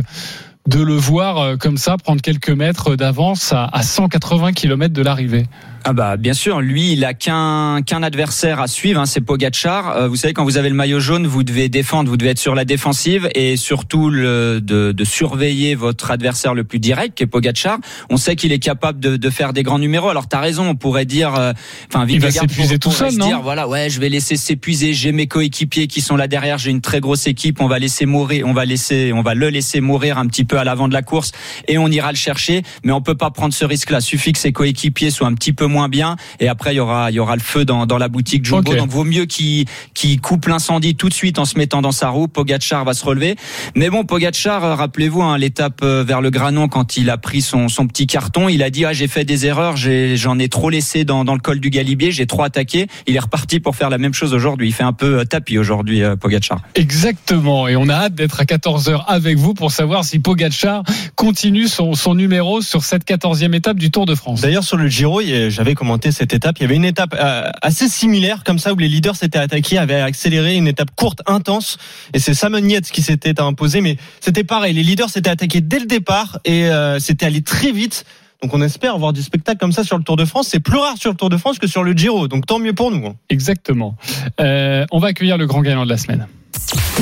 de 0.67 0.81
le 0.81 0.93
voir 0.95 1.37
euh, 1.37 1.55
comme 1.57 1.77
ça 1.77 1.97
prendre 1.97 2.21
quelques 2.21 2.49
mètres 2.49 2.95
d'avance 2.95 3.53
à, 3.53 3.65
à 3.71 3.81
180 3.83 4.53
km 4.53 4.93
de 4.93 5.01
l'arrivée? 5.01 5.45
Ah 5.85 5.93
bah 5.93 6.17
bien 6.17 6.33
sûr, 6.33 6.59
lui 6.61 6.91
il 6.93 7.05
a 7.05 7.13
qu'un 7.13 7.81
qu'un 7.81 8.03
adversaire 8.03 8.59
à 8.59 8.67
suivre, 8.67 8.99
hein, 8.99 9.05
c'est 9.05 9.21
Pogacar. 9.21 9.95
Euh, 9.95 10.07
vous 10.07 10.17
savez 10.17 10.33
quand 10.33 10.43
vous 10.43 10.57
avez 10.57 10.69
le 10.69 10.75
maillot 10.75 10.99
jaune, 10.99 11.25
vous 11.25 11.43
devez 11.43 11.69
défendre, 11.69 12.09
vous 12.09 12.17
devez 12.17 12.31
être 12.31 12.39
sur 12.39 12.53
la 12.53 12.65
défensive 12.65 13.29
et 13.33 13.55
surtout 13.55 14.09
le, 14.09 14.59
de, 14.61 14.91
de 14.91 15.03
surveiller 15.03 15.75
votre 15.75 16.11
adversaire 16.11 16.53
le 16.53 16.63
plus 16.65 16.79
direct, 16.79 17.17
qui 17.17 17.23
est 17.23 17.27
Pogacar. 17.27 17.79
On 18.09 18.17
sait 18.17 18.35
qu'il 18.35 18.51
est 18.51 18.59
capable 18.59 18.99
de, 18.99 19.15
de 19.15 19.29
faire 19.29 19.53
des 19.53 19.63
grands 19.63 19.79
numéros. 19.79 20.09
Alors 20.09 20.27
t'as 20.27 20.41
raison, 20.41 20.67
on 20.67 20.75
pourrait 20.75 21.05
dire, 21.05 21.35
euh, 21.35 21.53
enfin 21.93 22.05
Il 22.09 22.19
va 22.19 22.29
s'épuiser 22.29 22.77
tout 22.77 22.91
seul, 22.91 23.11
se 23.11 23.17
non 23.17 23.27
dire, 23.27 23.41
voilà, 23.41 23.67
ouais, 23.67 23.89
je 23.89 24.01
vais 24.01 24.09
laisser 24.09 24.35
s'épuiser. 24.35 24.93
J'ai 24.93 25.13
mes 25.13 25.27
coéquipiers 25.27 25.87
qui 25.87 26.01
sont 26.01 26.17
là 26.17 26.27
derrière. 26.27 26.57
J'ai 26.57 26.71
une 26.71 26.81
très 26.81 26.99
grosse 26.99 27.25
équipe. 27.25 27.61
On 27.61 27.67
va 27.67 27.79
laisser 27.79 28.05
mourir, 28.05 28.45
on 28.47 28.53
va 28.53 28.65
laisser, 28.65 29.13
on 29.13 29.21
va 29.21 29.33
le 29.33 29.49
laisser 29.49 29.79
mourir 29.79 30.17
un 30.17 30.27
petit 30.27 30.43
peu 30.43 30.59
à 30.59 30.65
l'avant 30.65 30.89
de 30.89 30.93
la 30.93 31.03
course 31.03 31.31
et 31.67 31.77
on 31.77 31.87
ira 31.87 32.11
le 32.11 32.17
chercher. 32.17 32.63
Mais 32.83 32.91
on 32.91 33.01
peut 33.01 33.15
pas 33.15 33.31
prendre 33.31 33.53
ce 33.53 33.63
risque-là. 33.63 34.01
Suffit 34.01 34.33
que 34.33 34.39
ses 34.39 34.51
coéquipiers 34.51 35.09
soient 35.09 35.27
un 35.27 35.35
petit 35.35 35.53
peu 35.53 35.68
moins 35.69 35.87
bien 35.89 36.17
et 36.41 36.49
après 36.49 36.73
il 36.73 36.77
y 36.77 36.79
aura, 36.81 37.09
il 37.11 37.15
y 37.15 37.19
aura 37.19 37.35
le 37.35 37.41
feu 37.41 37.63
dans, 37.63 37.85
dans 37.85 37.97
la 37.97 38.09
boutique 38.09 38.43
Jumbo. 38.45 38.71
Ok. 38.71 38.77
Donc 38.77 38.89
vaut 38.89 39.05
mieux 39.05 39.25
qu'il 39.25 39.65
qu'il 39.93 40.19
coupe 40.19 40.47
l'incendie 40.47 40.95
tout 40.95 41.07
de 41.09 41.13
suite 41.13 41.39
en 41.39 41.45
se 41.45 41.57
mettant 41.57 41.81
dans 41.81 41.91
sa 41.93 42.09
roue. 42.09 42.27
Pogacar 42.27 42.83
va 42.83 42.93
se 42.93 43.05
relever. 43.05 43.35
Mais 43.75 43.89
bon, 43.89 44.03
Pogacar, 44.03 44.63
euh, 44.65 44.75
rappelez-vous 44.75 45.21
hein, 45.21 45.37
l'étape 45.37 45.79
euh, 45.83 46.03
vers 46.03 46.21
le 46.21 46.29
Granon 46.29 46.67
quand 46.67 46.97
il 46.97 47.09
a 47.09 47.17
pris 47.17 47.41
son, 47.41 47.69
son 47.69 47.87
petit 47.87 48.07
carton, 48.07 48.49
il 48.49 48.61
a 48.63 48.69
dit 48.69 48.83
ah 48.85 48.93
j'ai 48.93 49.07
fait 49.07 49.23
des 49.23 49.45
erreurs, 49.45 49.77
j'ai- 49.77 50.17
j'en 50.17 50.37
ai, 50.39 50.49
trop 50.49 50.69
laissé 50.69 51.05
dans, 51.05 51.23
dans 51.23 51.33
le 51.33 51.39
col 51.39 51.59
du 51.59 51.69
Galibier, 51.69 52.11
j'ai 52.11 52.25
trop 52.25 52.43
attaqué. 52.43 52.87
Il 53.07 53.15
est 53.15 53.19
reparti 53.19 53.59
pour 53.59 53.75
faire 53.75 53.89
la 53.89 53.97
même 53.97 54.13
chose 54.13 54.33
aujourd'hui. 54.33 54.67
Il 54.69 54.73
fait 54.73 54.83
un 54.83 54.93
peu 54.93 55.19
euh, 55.19 55.23
tapis 55.25 55.57
aujourd'hui, 55.57 56.01
Pogacar. 56.19 56.61
Exactement. 56.75 57.67
Et 57.67 57.75
on 57.75 57.87
a 57.87 57.93
hâte 57.93 58.15
d'être 58.15 58.39
à 58.41 58.43
14h 58.45 59.05
avec 59.07 59.37
vous 59.37 59.53
pour 59.53 59.71
savoir 59.71 60.03
si 60.03 60.19
Pogacar 60.19 60.83
continue 61.15 61.67
son, 61.67 61.93
son 61.93 62.15
numéro 62.15 62.61
sur 62.61 62.83
cette 62.83 63.07
14e 63.07 63.53
étape 63.53 63.77
du 63.77 63.91
Tour 63.91 64.05
de 64.05 64.15
France. 64.15 64.41
D'ailleurs, 64.41 64.63
sur 64.63 64.77
le 64.77 64.87
Giro, 64.87 65.21
il 65.21 65.29
y 65.29 65.35
a- 65.35 65.49
j'avais 65.59 65.75
commenté 65.75 66.13
cette 66.13 66.33
étape. 66.33 66.55
Il 66.59 66.61
y 66.61 66.65
avait 66.65 66.77
une 66.77 66.85
étape 66.85 67.13
euh, 67.19 67.49
assez 67.61 67.89
similaire, 67.89 68.45
comme 68.45 68.59
ça, 68.59 68.71
où 68.71 68.77
les 68.77 68.87
leaders 68.87 69.17
s'étaient 69.17 69.39
attaqués, 69.39 69.77
avaient 69.77 69.99
accéléré, 69.99 70.55
une 70.55 70.69
étape 70.69 70.91
courte, 70.95 71.21
intense. 71.27 71.77
Et 72.13 72.19
c'est 72.19 72.33
Simon 72.33 72.59
Yates 72.65 72.89
qui 72.89 73.01
s'était 73.01 73.41
imposé. 73.41 73.81
Mais 73.81 73.97
c'était 74.21 74.45
pareil, 74.45 74.73
les 74.73 74.83
leaders 74.83 75.09
s'étaient 75.09 75.29
attaqués 75.29 75.59
dès 75.59 75.79
le 75.79 75.85
départ 75.85 76.39
et 76.45 76.67
euh, 76.67 76.97
c'était 76.99 77.25
allé 77.25 77.41
très 77.41 77.73
vite. 77.73 78.05
Donc 78.41 78.53
on 78.53 78.61
espère 78.61 78.97
voir 78.97 79.11
du 79.11 79.21
spectacle 79.21 79.57
comme 79.57 79.73
ça 79.73 79.83
sur 79.83 79.97
le 79.97 80.03
Tour 80.05 80.15
de 80.15 80.23
France. 80.23 80.47
C'est 80.47 80.61
plus 80.61 80.77
rare 80.77 80.95
sur 80.97 81.11
le 81.11 81.17
Tour 81.17 81.29
de 81.29 81.35
France 81.35 81.59
que 81.59 81.67
sur 81.67 81.83
le 81.83 81.91
Giro. 81.91 82.29
Donc 82.29 82.45
tant 82.45 82.59
mieux 82.59 82.71
pour 82.73 82.89
nous. 82.89 83.05
hein. 83.05 83.15
Exactement. 83.29 83.97
Euh, 84.39 84.85
on 84.91 84.99
va 84.99 85.09
accueillir 85.09 85.37
le 85.37 85.45
grand 85.45 85.61
gagnant 85.61 85.83
de 85.83 85.89
la 85.89 85.97
semaine. 85.97 86.25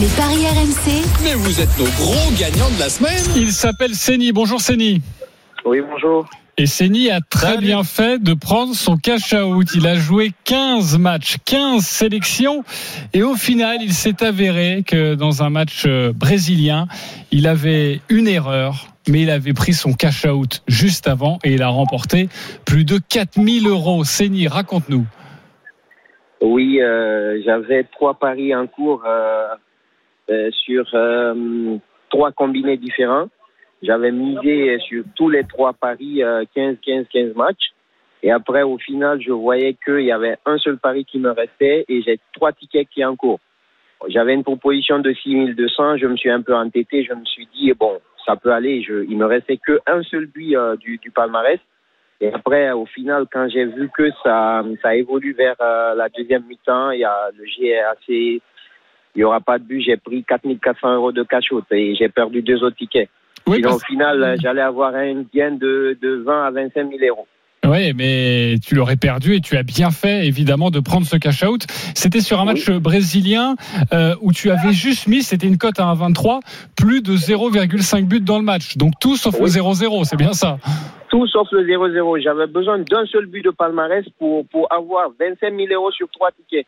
Les 0.02 0.08
paris 0.08 0.48
RMC, 0.48 1.04
Mais 1.24 1.36
vous 1.36 1.62
êtes 1.62 1.78
nos 1.78 1.86
gros 1.86 2.32
gagnants 2.40 2.72
de 2.72 2.80
la 2.80 2.90
semaine. 2.90 3.24
Il 3.36 3.52
s'appelle 3.52 3.94
Seni. 3.94 4.32
Bonjour 4.32 4.60
Seni. 4.62 5.04
Oui, 5.64 5.78
bonjour. 5.88 6.28
Et 6.60 6.66
Seni 6.66 7.12
a 7.12 7.20
très 7.22 7.54
Salut. 7.54 7.68
bien 7.68 7.84
fait 7.84 8.22
de 8.22 8.34
prendre 8.34 8.74
son 8.74 8.98
cash 8.98 9.32
out. 9.34 9.68
Il 9.76 9.86
a 9.86 9.94
joué 9.94 10.32
15 10.46 10.98
matchs, 10.98 11.38
15 11.46 11.86
sélections. 11.86 12.64
Et 13.14 13.22
au 13.22 13.36
final, 13.36 13.78
il 13.82 13.94
s'est 13.94 14.24
avéré 14.24 14.84
que 14.86 15.14
dans 15.14 15.44
un 15.44 15.52
match 15.52 15.84
euh, 15.86 16.12
brésilien, 16.14 16.88
il 17.32 17.46
avait 17.46 18.02
une 18.10 18.28
erreur. 18.28 18.88
Mais 19.08 19.22
il 19.22 19.30
avait 19.30 19.54
pris 19.54 19.74
son 19.74 19.94
cash 19.94 20.26
out 20.26 20.64
juste 20.68 21.08
avant 21.08 21.38
et 21.44 21.54
il 21.54 21.62
a 21.62 21.68
remporté 21.70 22.28
plus 22.66 22.86
de 22.86 22.98
4000 22.98 23.68
euros. 23.68 24.04
Seni, 24.04 24.48
raconte-nous. 24.48 25.06
Oui, 26.42 26.82
euh, 26.82 27.40
j'avais 27.46 27.84
trois 27.84 28.16
paris 28.16 28.54
en 28.56 28.66
cours 28.66 29.04
euh, 29.08 29.48
euh, 30.30 30.50
sur 30.66 30.86
euh, 30.96 31.78
trois 32.10 32.32
combinés 32.32 32.78
différents. 32.78 33.28
J'avais 33.84 34.12
misé 34.12 34.80
sur 34.80 35.04
tous 35.16 35.30
les 35.30 35.44
trois 35.44 35.74
paris 35.74 36.24
euh, 36.24 36.44
15, 36.56 36.78
15, 36.84 37.06
15 37.12 37.36
matchs. 37.36 37.72
Et 38.24 38.32
après, 38.32 38.64
au 38.64 38.78
final, 38.78 39.22
je 39.22 39.32
voyais 39.32 39.76
qu'il 39.86 40.02
y 40.02 40.12
avait 40.12 40.38
un 40.46 40.58
seul 40.58 40.78
pari 40.78 41.06
qui 41.06 41.20
me 41.20 41.30
restait 41.30 41.86
et 41.88 42.02
j'ai 42.02 42.20
trois 42.34 42.52
tickets 42.52 42.90
qui 42.90 43.06
en 43.06 43.16
cours. 43.16 43.40
J'avais 44.08 44.34
une 44.34 44.44
proposition 44.44 45.00
de 45.00 45.14
6200, 45.14 45.98
je 45.98 46.08
me 46.08 46.18
suis 46.18 46.30
un 46.30 46.42
peu 46.42 46.56
entêté, 46.56 47.04
je 47.04 47.14
me 47.14 47.26
suis 47.26 47.48
dit, 47.54 47.72
bon, 47.74 48.00
ça 48.26 48.36
peut 48.36 48.52
aller, 48.52 48.84
je, 48.84 49.04
il 49.04 49.18
me 49.18 49.26
restait 49.26 49.58
qu'un 49.58 50.04
seul 50.04 50.28
but 50.28 50.56
euh, 50.56 50.76
du, 50.76 51.00
palmarès. 51.14 51.60
Et 52.20 52.32
après, 52.34 52.72
au 52.72 52.86
final, 52.86 53.28
quand 53.32 53.48
j'ai 53.50 53.66
vu 53.66 53.90
que 53.96 54.10
ça, 54.24 54.64
ça 54.82 54.96
évolue 54.96 55.34
vers 55.34 55.56
euh, 55.62 55.94
la 55.96 56.10
deuxième 56.10 56.46
mi-temps, 56.46 56.92
il 56.92 57.00
y 57.02 57.06
a 57.06 57.30
le 57.36 57.92
assez, 57.92 58.42
il 59.16 59.22
y 59.22 59.24
aura 59.24 59.40
pas 59.40 59.60
de 59.60 59.64
but, 59.64 59.82
j'ai 59.82 59.98
pris 59.98 60.24
4400 60.24 60.96
euros 60.96 61.12
de 61.12 61.24
cash-out 61.24 61.66
et 61.72 61.96
j'ai 61.96 62.10
perdu 62.10 62.42
deux 62.42 62.64
autres 62.64 62.76
tickets. 62.76 63.10
Oui, 63.48 63.58
Sinon, 63.58 63.70
parce- 63.70 63.82
au 63.82 63.86
final, 63.86 64.36
j'allais 64.42 64.62
avoir 64.62 64.94
un 64.96 65.24
gain 65.34 65.52
de, 65.52 65.98
de 66.02 66.24
20 66.26 66.46
à 66.48 66.52
25 66.52 66.90
000 66.90 67.00
euros. 67.10 67.28
Oui, 67.66 67.92
mais 67.94 68.56
tu 68.66 68.76
l'aurais 68.76 68.96
perdu 68.96 69.34
et 69.36 69.42
tu 69.42 69.58
as 69.58 69.64
bien 69.64 69.90
fait, 69.92 70.26
évidemment, 70.26 70.70
de 70.70 70.80
prendre 70.80 71.06
ce 71.06 71.18
cash-out. 71.18 71.66
C'était 71.96 72.22
sur 72.22 72.40
un 72.40 72.46
match 72.46 72.70
brésilien 72.70 73.56
euh, 73.94 74.16
où 74.22 74.32
tu 74.32 74.52
avais 74.52 74.72
juste 74.72 75.08
mis, 75.08 75.22
c'était 75.22 75.48
une 75.48 75.58
cote 75.58 75.80
à 75.80 75.84
1,23, 75.84 76.40
plus 76.78 77.02
de 77.02 77.14
0,5 77.14 78.06
buts 78.06 78.22
dans 78.22 78.38
le 78.38 78.44
match. 78.46 78.78
Donc 78.78 78.94
tout 79.02 79.18
sauf 79.18 79.38
le 79.40 79.46
Oui. 79.46 79.50
0-0, 79.50 80.06
c'est 80.06 80.16
bien 80.16 80.32
ça. 80.34 80.60
Tout 81.10 81.28
sauf 81.28 81.48
le 81.52 81.66
0-0. 81.66 82.22
J'avais 82.22 82.48
besoin 82.48 82.78
d'un 82.80 83.06
seul 83.08 83.26
but 83.26 83.44
de 83.44 83.50
palmarès 83.50 84.06
pour, 84.18 84.46
pour 84.48 84.72
avoir 84.72 85.10
25 85.20 85.54
000 85.54 85.68
euros 85.74 85.92
sur 85.92 86.08
trois 86.10 86.30
tickets. 86.32 86.68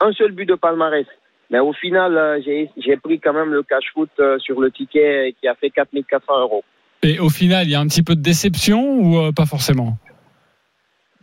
Un 0.00 0.12
seul 0.12 0.32
but 0.32 0.46
de 0.46 0.54
palmarès. 0.56 1.06
Mais 1.50 1.60
au 1.60 1.72
final, 1.72 2.16
euh, 2.16 2.40
j'ai 2.44 2.96
pris 2.96 3.20
quand 3.20 3.32
même 3.32 3.52
le 3.52 3.62
cash-foot 3.62 4.10
euh, 4.20 4.38
sur 4.38 4.60
le 4.60 4.70
ticket 4.70 5.34
qui 5.40 5.48
a 5.48 5.54
fait 5.54 5.70
4 5.70 5.88
400 6.08 6.40
euros. 6.40 6.64
Et 7.02 7.18
au 7.18 7.30
final, 7.30 7.66
il 7.66 7.70
y 7.70 7.74
a 7.74 7.80
un 7.80 7.86
petit 7.86 8.02
peu 8.02 8.14
de 8.14 8.22
déception 8.22 8.98
ou 8.98 9.18
euh, 9.18 9.32
pas 9.32 9.46
forcément? 9.46 9.96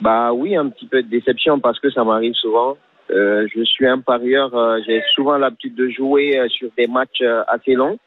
Bah 0.02 0.34
oui, 0.34 0.56
un 0.56 0.70
petit 0.70 0.88
peu 0.88 1.04
de 1.04 1.10
déception 1.10 1.60
parce 1.60 1.80
que 1.80 1.90
ça 1.92 2.04
m'arrive 2.04 2.34
souvent. 2.34 2.78
Euh, 3.12 3.48
je 3.56 3.64
suis 3.64 3.88
un 3.88 4.00
parieur, 4.00 4.56
euh, 4.56 4.80
j'ai 4.86 5.02
souvent 5.14 5.38
l'habitude 5.38 5.76
de 5.76 5.90
jouer 5.90 6.40
euh, 6.40 6.48
sur 6.50 6.70
des 6.78 6.88
matchs 6.88 7.22
assez 7.48 7.74
longs. 7.74 8.00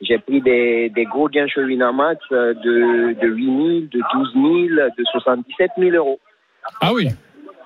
J'ai 0.00 0.18
pris 0.18 0.40
des, 0.42 0.90
des 0.90 1.04
gros 1.04 1.28
gains 1.28 1.46
chez 1.46 1.62
Winamax 1.62 2.20
euh, 2.32 2.52
de, 2.54 3.18
de 3.20 3.28
8 3.28 3.44
000, 3.44 3.56
de 3.90 4.00
12 4.14 4.32
000, 4.74 4.88
de 4.96 5.04
77 5.12 5.70
000 5.78 5.96
euros. 5.96 6.20
Ah 6.80 6.92
oui. 6.92 7.08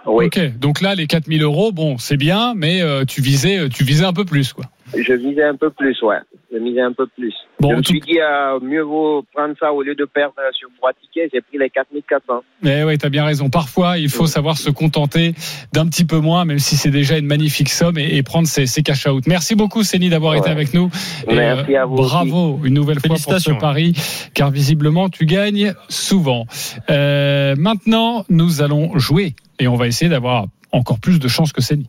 Oui, 0.07 0.26
Ok. 0.26 0.59
Donc 0.59 0.80
là, 0.80 0.94
les 0.94 1.07
4000 1.07 1.42
euros, 1.42 1.72
bon, 1.72 1.98
c'est 1.98 2.16
bien, 2.16 2.55
mais 2.57 2.80
euh, 2.82 3.05
tu 3.05 3.20
visais, 3.20 3.68
tu 3.68 3.84
visais 3.84 4.05
un 4.05 4.12
peu 4.12 4.24
plus, 4.24 4.53
quoi. 4.53 4.64
je 4.94 5.12
visais 5.12 5.44
un 5.44 5.57
peu 5.57 5.70
plus, 5.70 6.01
ouais. 6.03 6.16
Je 6.53 6.59
misais 6.59 6.80
un 6.80 6.92
peu 6.92 7.07
plus. 7.07 7.32
Bon, 7.61 7.70
je 7.70 7.76
me 7.76 7.82
tout- 7.82 7.90
suis 7.92 8.01
dit, 8.01 8.18
euh, 8.20 8.59
mieux 8.61 8.82
vaut 8.82 9.24
prendre 9.32 9.55
ça 9.61 9.72
au 9.72 9.82
lieu 9.82 9.94
de 9.94 10.05
perdre 10.05 10.34
euh, 10.40 10.51
sur 10.53 10.68
trois 10.78 10.92
tickets. 10.94 11.30
J'ai 11.32 11.40
pris 11.42 11.59
les 11.59 11.70
4400. 11.70 12.42
Mais 12.62 12.82
oui, 12.82 12.98
tu 12.98 13.07
as 13.07 13.09
bien 13.09 13.24
raison. 13.24 13.51
Parfois, 13.51 13.98
il 13.98 14.09
faut 14.09 14.26
savoir 14.26 14.57
se 14.59 14.68
contenter 14.70 15.34
d'un 15.72 15.86
petit 15.86 16.05
peu 16.05 16.18
moins, 16.18 16.44
même 16.44 16.59
si 16.59 16.76
c'est 16.76 16.90
déjà 16.90 17.18
une 17.18 17.26
magnifique 17.26 17.68
somme, 17.68 17.98
et, 17.98 18.16
et 18.16 18.22
prendre 18.24 18.48
ses, 18.48 18.66
ses 18.66 18.82
cash 18.82 19.07
out. 19.07 19.24
Merci 19.28 19.55
beaucoup, 19.55 19.84
Céline, 19.84 20.11
d'avoir 20.11 20.34
été 20.34 20.48
avec 20.51 20.74
nous. 20.74 20.90
Et, 21.28 21.34
Merci 21.36 21.76
à 21.76 21.84
vous 21.84 21.94
Bravo, 21.96 22.59
une 22.64 22.74
nouvelle 22.74 22.98
fois 22.98 23.14
pour 23.22 23.38
ce 23.38 23.53
pari, 23.53 23.92
car 24.34 24.51
visiblement, 24.51 25.09
tu 25.09 25.24
gagnes 25.26 25.74
souvent. 25.88 26.46
Euh, 26.88 27.55
maintenant, 27.57 28.24
nous 28.28 28.61
allons 28.62 28.98
jouer, 28.98 29.34
et 29.61 29.68
on 29.68 29.76
va 29.76 29.86
essayer 29.86 30.08
d'avoir 30.08 30.46
encore 30.72 30.98
plus 30.98 31.18
de 31.18 31.28
chance 31.28 31.52
que 31.52 31.61
Céline. 31.61 31.86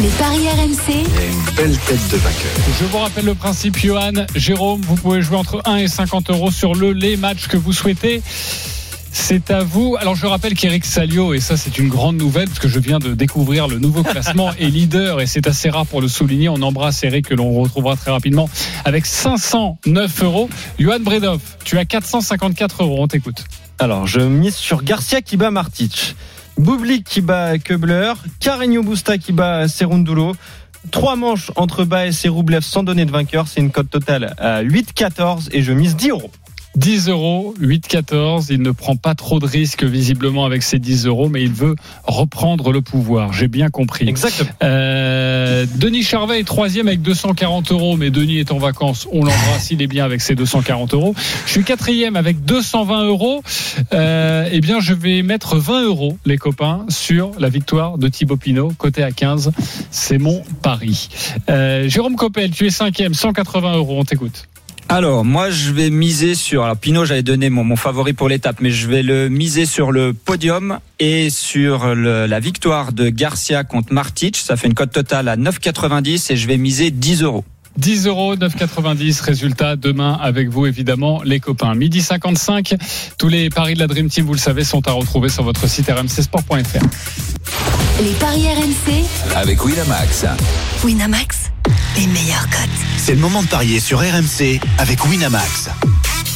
Les 0.00 0.08
paris 0.10 0.46
RMC, 0.48 0.94
une 0.94 1.54
belle 1.56 1.78
tête 1.78 2.10
de 2.10 2.16
vainqueur. 2.16 2.52
Je 2.80 2.84
vous 2.84 2.98
rappelle 2.98 3.24
le 3.24 3.34
principe, 3.34 3.76
Johan, 3.78 4.12
Jérôme, 4.34 4.80
vous 4.82 4.94
pouvez 4.94 5.22
jouer 5.22 5.36
entre 5.36 5.62
1 5.64 5.76
et 5.76 5.88
50 5.88 6.30
euros 6.30 6.50
sur 6.50 6.74
le 6.74 6.92
les 6.92 7.16
matchs 7.16 7.48
que 7.48 7.56
vous 7.56 7.72
souhaitez. 7.72 8.22
C'est 9.10 9.50
à 9.50 9.62
vous. 9.62 9.96
Alors 9.98 10.14
je 10.14 10.26
rappelle 10.26 10.54
qu'Eric 10.54 10.84
Salio, 10.84 11.34
et 11.34 11.40
ça 11.40 11.56
c'est 11.56 11.78
une 11.78 11.88
grande 11.88 12.16
nouvelle 12.16 12.46
parce 12.46 12.60
que 12.60 12.68
je 12.68 12.78
viens 12.78 12.98
de 12.98 13.14
découvrir 13.14 13.66
le 13.66 13.78
nouveau 13.78 14.02
classement, 14.02 14.52
est 14.60 14.68
leader 14.68 15.20
et 15.20 15.26
c'est 15.26 15.46
assez 15.46 15.70
rare 15.70 15.86
pour 15.86 16.00
le 16.00 16.08
souligner. 16.08 16.48
On 16.48 16.62
embrasse 16.62 17.02
Eric 17.02 17.28
que 17.28 17.34
l'on 17.34 17.52
retrouvera 17.60 17.96
très 17.96 18.10
rapidement 18.10 18.48
avec 18.84 19.06
509 19.06 20.22
euros. 20.22 20.48
Johan 20.78 21.00
Bredov, 21.00 21.40
tu 21.64 21.78
as 21.78 21.84
454 21.84 22.84
euros, 22.84 22.98
on 23.00 23.08
t'écoute. 23.08 23.44
Alors, 23.80 24.06
je 24.08 24.20
mise 24.20 24.56
sur 24.56 24.82
Garcia 24.82 25.22
qui 25.22 25.36
bat 25.36 25.52
Martic, 25.52 26.16
Bublik 26.58 27.04
qui 27.04 27.20
bat 27.20 27.58
Keubler, 27.58 28.14
Carreño 28.40 28.82
Busta 28.82 29.16
qui 29.16 29.32
bat 29.32 29.68
Serundulo. 29.68 30.34
Trois 30.90 31.14
manches 31.14 31.52
entre 31.54 31.84
Baez 31.84 32.10
et 32.24 32.28
Roublev 32.28 32.62
sans 32.62 32.82
donner 32.82 33.04
de 33.04 33.12
vainqueur. 33.12 33.46
C'est 33.46 33.60
une 33.60 33.70
cote 33.70 33.90
totale 33.90 34.34
à 34.38 34.62
8,14 34.64 35.50
et 35.52 35.62
je 35.62 35.72
mise 35.72 35.94
10 35.94 36.10
euros. 36.10 36.30
10 36.76 37.08
euros, 37.08 37.54
8,14. 37.60 38.46
Il 38.50 38.62
ne 38.62 38.70
prend 38.70 38.96
pas 38.96 39.14
trop 39.14 39.38
de 39.38 39.46
risques 39.46 39.84
visiblement 39.84 40.44
avec 40.44 40.62
ces 40.62 40.78
10 40.78 41.06
euros, 41.06 41.28
mais 41.28 41.42
il 41.42 41.52
veut 41.52 41.74
reprendre 42.04 42.72
le 42.72 42.82
pouvoir. 42.82 43.32
J'ai 43.32 43.48
bien 43.48 43.68
compris. 43.68 44.08
Exactement. 44.08 44.50
Euh, 44.62 45.66
Denis 45.76 46.02
Charvet 46.02 46.40
est 46.40 46.44
troisième 46.44 46.88
avec 46.88 47.02
240 47.02 47.72
euros, 47.72 47.96
mais 47.96 48.10
Denis 48.10 48.38
est 48.38 48.52
en 48.52 48.58
vacances. 48.58 49.08
On 49.12 49.24
l'embrasse, 49.24 49.70
il 49.70 49.82
est 49.82 49.86
bien 49.86 50.04
avec 50.04 50.20
ses 50.20 50.34
240 50.34 50.94
euros. 50.94 51.14
Je 51.46 51.50
suis 51.50 51.64
quatrième 51.64 52.16
avec 52.16 52.44
220 52.44 53.04
euros. 53.04 53.42
Euh, 53.92 54.48
eh 54.50 54.60
bien, 54.60 54.80
je 54.80 54.94
vais 54.94 55.22
mettre 55.22 55.56
20 55.56 55.84
euros, 55.84 56.18
les 56.24 56.38
copains, 56.38 56.86
sur 56.88 57.32
la 57.38 57.48
victoire 57.48 57.98
de 57.98 58.08
Thibaut 58.08 58.36
Pinot, 58.36 58.72
côté 58.78 59.02
à 59.02 59.10
15. 59.10 59.52
C'est 59.90 60.18
mon 60.18 60.42
pari. 60.62 61.08
Euh, 61.50 61.88
Jérôme 61.88 62.16
Coppel, 62.16 62.50
tu 62.50 62.66
es 62.66 62.70
cinquième, 62.70 63.14
180 63.14 63.76
euros. 63.76 63.98
On 63.98 64.04
t'écoute. 64.04 64.48
Alors, 64.90 65.22
moi, 65.24 65.50
je 65.50 65.70
vais 65.72 65.90
miser 65.90 66.34
sur. 66.34 66.64
Alors, 66.64 66.76
Pinot, 66.76 67.04
j'avais 67.04 67.22
donné 67.22 67.50
mon, 67.50 67.62
mon 67.62 67.76
favori 67.76 68.14
pour 68.14 68.28
l'étape, 68.28 68.56
mais 68.60 68.70
je 68.70 68.88
vais 68.88 69.02
le 69.02 69.28
miser 69.28 69.66
sur 69.66 69.92
le 69.92 70.14
podium 70.14 70.78
et 70.98 71.28
sur 71.28 71.94
le- 71.94 72.26
la 72.26 72.40
victoire 72.40 72.92
de 72.92 73.10
Garcia 73.10 73.64
contre 73.64 73.92
Martic. 73.92 74.36
Ça 74.38 74.56
fait 74.56 74.66
une 74.66 74.74
cote 74.74 74.92
totale 74.92 75.28
à 75.28 75.36
9,90 75.36 76.30
et 76.30 76.36
je 76.36 76.46
vais 76.46 76.56
miser 76.56 76.90
10 76.90 77.22
euros. 77.22 77.44
10 77.76 78.06
euros, 78.06 78.34
9,90. 78.34 79.20
Résultat 79.20 79.76
demain 79.76 80.18
avec 80.22 80.48
vous, 80.48 80.66
évidemment, 80.66 81.20
les 81.22 81.38
copains. 81.38 81.74
Midi 81.74 82.00
55. 82.00 82.74
Tous 83.18 83.28
les 83.28 83.50
paris 83.50 83.74
de 83.74 83.80
la 83.80 83.86
Dream 83.88 84.08
Team, 84.08 84.24
vous 84.24 84.32
le 84.32 84.38
savez, 84.38 84.64
sont 84.64 84.88
à 84.88 84.92
retrouver 84.92 85.28
sur 85.28 85.42
votre 85.44 85.68
site 85.68 85.88
rmcsport.fr. 85.90 86.82
les 88.02 88.12
paris 88.18 88.46
RMC, 88.48 89.04
Avec 89.36 89.62
Winamax. 89.64 90.24
Winamax, 90.82 91.50
C'est 92.96 93.14
le 93.14 93.20
moment 93.20 93.42
de 93.42 93.48
parier 93.48 93.80
sur 93.80 93.98
RMC 93.98 94.60
avec 94.78 95.04
Winamax. 95.06 95.68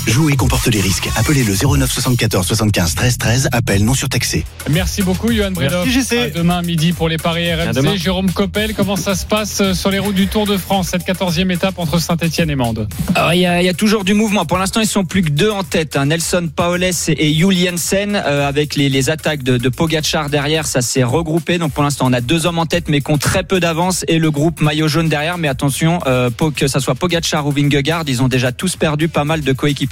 Jouer 0.09 0.34
comporte 0.34 0.66
les 0.66 0.80
risques. 0.80 1.09
Appelez 1.16 1.44
le 1.44 1.55
09 1.55 1.90
74 1.90 2.44
75 2.46 2.94
13 2.96 3.18
13. 3.18 3.48
Appel 3.53 3.84
non 3.84 3.94
surtaxé. 3.94 4.44
Merci 4.68 5.00
beaucoup, 5.03 5.30
Johan 5.32 5.53
Bredov. 5.53 5.86
Merci, 5.86 6.03
JC. 6.03 6.12
À 6.18 6.30
demain 6.30 6.61
midi 6.62 6.92
pour 6.92 7.09
les 7.09 7.18
paris 7.18 7.53
RMC. 7.55 7.72
demain. 7.72 7.96
Jérôme 7.96 8.30
Coppel, 8.32 8.74
comment 8.74 8.96
ça 8.96 9.14
se 9.14 9.24
passe 9.24 9.61
euh, 9.61 9.74
sur 9.74 9.90
les 9.90 10.00
routes 10.00 10.16
du 10.16 10.26
Tour 10.26 10.44
de 10.46 10.57
France, 10.57 10.88
cette 10.90 11.07
14e 11.07 11.53
étape 11.53 11.78
entre 11.78 12.00
Saint-Etienne 12.00 12.50
et 12.50 12.57
Mende? 12.57 12.88
Il 13.32 13.38
y, 13.40 13.46
a, 13.46 13.62
il 13.62 13.64
y 13.64 13.68
a 13.68 13.74
toujours 13.74 14.03
du 14.03 14.12
mouvement. 14.14 14.44
Pour 14.44 14.59
l'instant, 14.59 14.80
ils 14.80 14.88
sont 14.88 15.05
plus 15.05 15.22
que 15.22 15.30
deux 15.30 15.50
en 15.50 15.62
tête. 15.62 15.96
hein. 15.96 16.07
Nelson 16.07 16.48
Paoles 16.55 16.82
et 16.82 17.32
Juliensen 17.34 18.16
euh, 18.16 18.48
avec 18.48 18.74
les, 18.74 18.88
les 18.88 19.09
attaques 19.09 19.44
de, 19.44 19.57
de 19.57 19.68
Pogacar 19.68 20.30
derrière. 20.30 20.66
Ça 20.66 20.82
s'est 20.82 21.05
regroupé. 21.05 21.59
Donc, 21.59 21.72
pour 21.72 21.84
l'instant, 21.84 22.07
on 22.09 22.12
a 22.12 22.20
deux 22.20 22.46
hommes 22.46 22.59
en 22.59 22.66
tête, 22.66 22.88
mais 22.88 23.00
qui 23.03 23.11
ont 23.12 23.18
très 23.18 23.44
peu 23.44 23.61
d'avance 23.61 24.05
et 24.09 24.18
le 24.18 24.32
groupe 24.32 24.61
maillot 24.61 24.88
jaune 24.88 25.09
derrière. 25.09 25.38
Mais 25.38 25.46
attention, 25.48 26.00
euh, 26.07 26.28
que 26.57 26.66
ça 26.66 26.80
soit 26.80 26.96
Pogacar 26.96 27.46
ou 27.46 27.53
Vingegaard, 27.53 28.03
ils 28.09 28.20
ont 28.20 28.28
déjà 28.28 28.50
tous 28.50 28.74
perdu 28.74 29.07
pas 29.09 29.22
mal 29.24 29.42
de 29.42 29.53
coéquipiers. 29.53 29.91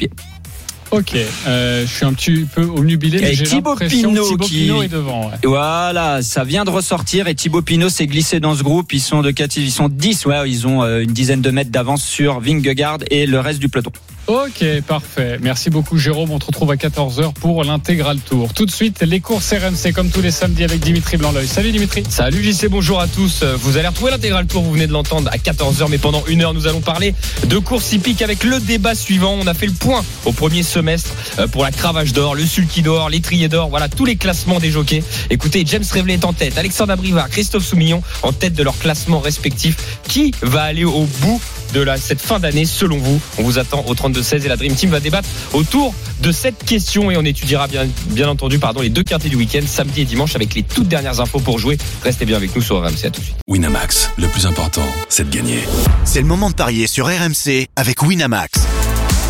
Ok, 0.93 1.15
euh, 1.47 1.87
je 1.87 1.93
suis 1.93 2.05
un 2.05 2.13
petit 2.13 2.47
peu 2.53 2.63
omnubilé, 2.65 3.19
Et 3.19 3.37
Thibaut 3.45 3.77
Pinot 3.77 4.37
qui- 4.39 4.69
est 4.71 4.89
devant. 4.89 5.27
ouais. 5.29 5.37
Voilà, 5.45 6.21
ça 6.21 6.43
vient 6.43 6.65
de 6.65 6.71
ressortir 6.71 7.29
et 7.29 7.35
Thibaut 7.37 7.63
Pinot 7.63 7.89
s'est 7.91 8.09
glissé 8.09 8.41
dans 8.41 8.57
ce 8.57 8.65
groupe. 8.65 8.93
Ils 8.93 9.01
sont 9.01 9.23
de 9.23 9.31
quatre- 9.31 9.57
ils 9.57 9.71
sont 9.71 9.89
10, 9.89 10.27
ouais, 10.27 10.51
ils 10.51 10.67
ont 10.67 10.83
euh, 10.83 11.03
une 11.03 11.13
dizaine 11.13 11.43
de 11.43 11.51
mètres 11.53 11.71
d'avance 11.71 12.03
sur 12.03 12.41
Vingegaard 12.41 12.99
et 13.09 13.27
le 13.27 13.39
reste 13.39 13.61
du 13.61 13.69
peloton. 13.69 13.93
Ok, 14.31 14.65
parfait. 14.87 15.39
Merci 15.43 15.71
beaucoup, 15.71 15.99
Jérôme. 15.99 16.31
On 16.31 16.39
te 16.39 16.47
retrouve 16.47 16.71
à 16.71 16.77
14h 16.77 17.33
pour 17.33 17.65
l'intégral 17.65 18.17
tour. 18.21 18.55
Tout 18.55 18.65
de 18.65 18.71
suite, 18.71 19.03
les 19.03 19.19
courses 19.19 19.53
RMC, 19.53 19.93
comme 19.93 20.09
tous 20.09 20.21
les 20.21 20.31
samedis 20.31 20.63
avec 20.63 20.79
Dimitri 20.79 21.17
Blanc-L'œil. 21.17 21.49
Salut 21.49 21.73
Dimitri. 21.73 22.05
Salut 22.09 22.41
JC, 22.41 22.69
bonjour 22.69 23.01
à 23.01 23.09
tous. 23.09 23.43
Vous 23.43 23.77
allez 23.77 23.89
retrouver 23.89 24.13
l'intégral 24.13 24.47
tour, 24.47 24.63
vous 24.63 24.71
venez 24.71 24.87
de 24.87 24.93
l'entendre 24.93 25.29
à 25.33 25.37
14h, 25.37 25.89
mais 25.91 25.99
pendant 25.99 26.25
une 26.29 26.43
heure, 26.43 26.55
nous 26.55 26.69
allons 26.69 26.81
parler 26.81 27.13
de 27.49 27.59
courses 27.59 27.93
hippiques 27.93 28.23
avec 28.23 28.45
le 28.45 28.61
débat 28.61 28.95
suivant. 28.95 29.33
On 29.33 29.49
a 29.49 29.55
fait 29.55 29.67
le 29.67 29.73
point 29.73 30.05
au 30.25 30.31
premier 30.31 30.63
semestre 30.63 31.11
euh, 31.41 31.49
pour 31.49 31.65
la 31.65 31.73
cravache 31.73 32.13
d'or, 32.13 32.37
le 32.37 32.47
sulky 32.47 32.83
d'or, 32.83 33.11
l'étrier 33.11 33.49
d'or, 33.49 33.69
voilà 33.69 33.89
tous 33.89 34.05
les 34.05 34.15
classements 34.15 34.61
des 34.61 34.71
jockeys. 34.71 35.03
Écoutez, 35.31 35.65
James 35.67 35.83
Revelet 35.93 36.15
est 36.15 36.25
en 36.25 36.35
tête, 36.35 36.57
Alexandre 36.57 36.93
Abrivard, 36.93 37.31
Christophe 37.31 37.65
Soumillon 37.65 38.01
en 38.23 38.33
tête 38.33 38.55
de 38.55 38.63
leur 38.63 38.79
classement 38.79 39.19
respectif. 39.19 39.77
Qui 40.07 40.33
va 40.43 40.63
aller 40.63 40.85
au 40.85 41.07
bout 41.21 41.41
de 41.73 41.81
la, 41.81 41.97
cette 41.97 42.21
fin 42.21 42.39
d'année 42.39 42.65
selon 42.65 42.99
vous 42.99 43.21
On 43.39 43.43
vous 43.43 43.59
attend 43.59 43.85
au 43.87 43.95
32-16 43.95 44.45
et 44.45 44.49
la 44.49 44.57
Dream 44.57 44.75
Team 44.75 44.91
va 44.91 45.01
débattre 45.01 45.29
autour 45.53 45.95
de 46.21 46.33
cette 46.33 46.65
question 46.65 47.11
et 47.11 47.17
on 47.17 47.25
étudiera 47.25 47.67
bien, 47.67 47.87
bien 48.07 48.29
entendu 48.29 48.59
pardon, 48.59 48.81
les 48.81 48.91
deux 48.91 49.03
quartiers 49.03 49.31
du 49.31 49.37
week-end, 49.37 49.63
samedi 49.67 50.03
et 50.03 50.05
dimanche 50.05 50.35
avec 50.35 50.55
les 50.55 50.63
toutes 50.63 50.89
dernières 50.89 51.21
infos 51.21 51.41
pour 51.41 51.59
jouer. 51.59 51.79
Restez 52.03 52.27
bien 52.27 52.37
avec 52.37 52.55
nous 52.55 52.63
sur 52.63 52.81
RMC, 52.81 53.05
à 53.05 53.11
tout 53.11 53.21
de 53.21 53.25
suite. 53.25 53.37
Winamax, 53.49 54.11
le 54.17 54.29
plus 54.29 54.47
important, 54.47 54.87
c'est 55.09 55.29
de 55.29 55.35
gagner. 55.35 55.61
C'est 56.05 56.21
le 56.21 56.27
moment 56.27 56.51
de 56.51 56.55
parier 56.55 56.87
sur 56.87 57.07
RMC 57.07 57.67
avec 57.77 58.03
Winamax. 58.03 58.61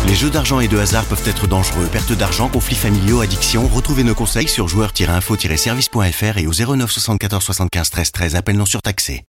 Les 0.07 0.15
jeux 0.15 0.29
d'argent 0.29 0.59
et 0.59 0.67
de 0.67 0.77
hasard 0.77 1.05
peuvent 1.05 1.27
être 1.27 1.47
dangereux. 1.47 1.87
Perte 1.91 2.11
d'argent, 2.13 2.49
conflits 2.49 2.75
familiaux, 2.75 3.21
addiction. 3.21 3.67
Retrouvez 3.67 4.03
nos 4.03 4.15
conseils 4.15 4.47
sur 4.47 4.67
joueurs-info-service.fr 4.67 6.37
et 6.37 6.47
au 6.47 6.51
09 6.53 6.91
74 6.91 7.43
75 7.43 7.89
13 7.91 8.11
13. 8.11 8.35
Appel 8.35 8.57
non 8.57 8.65
surtaxé. 8.65 9.19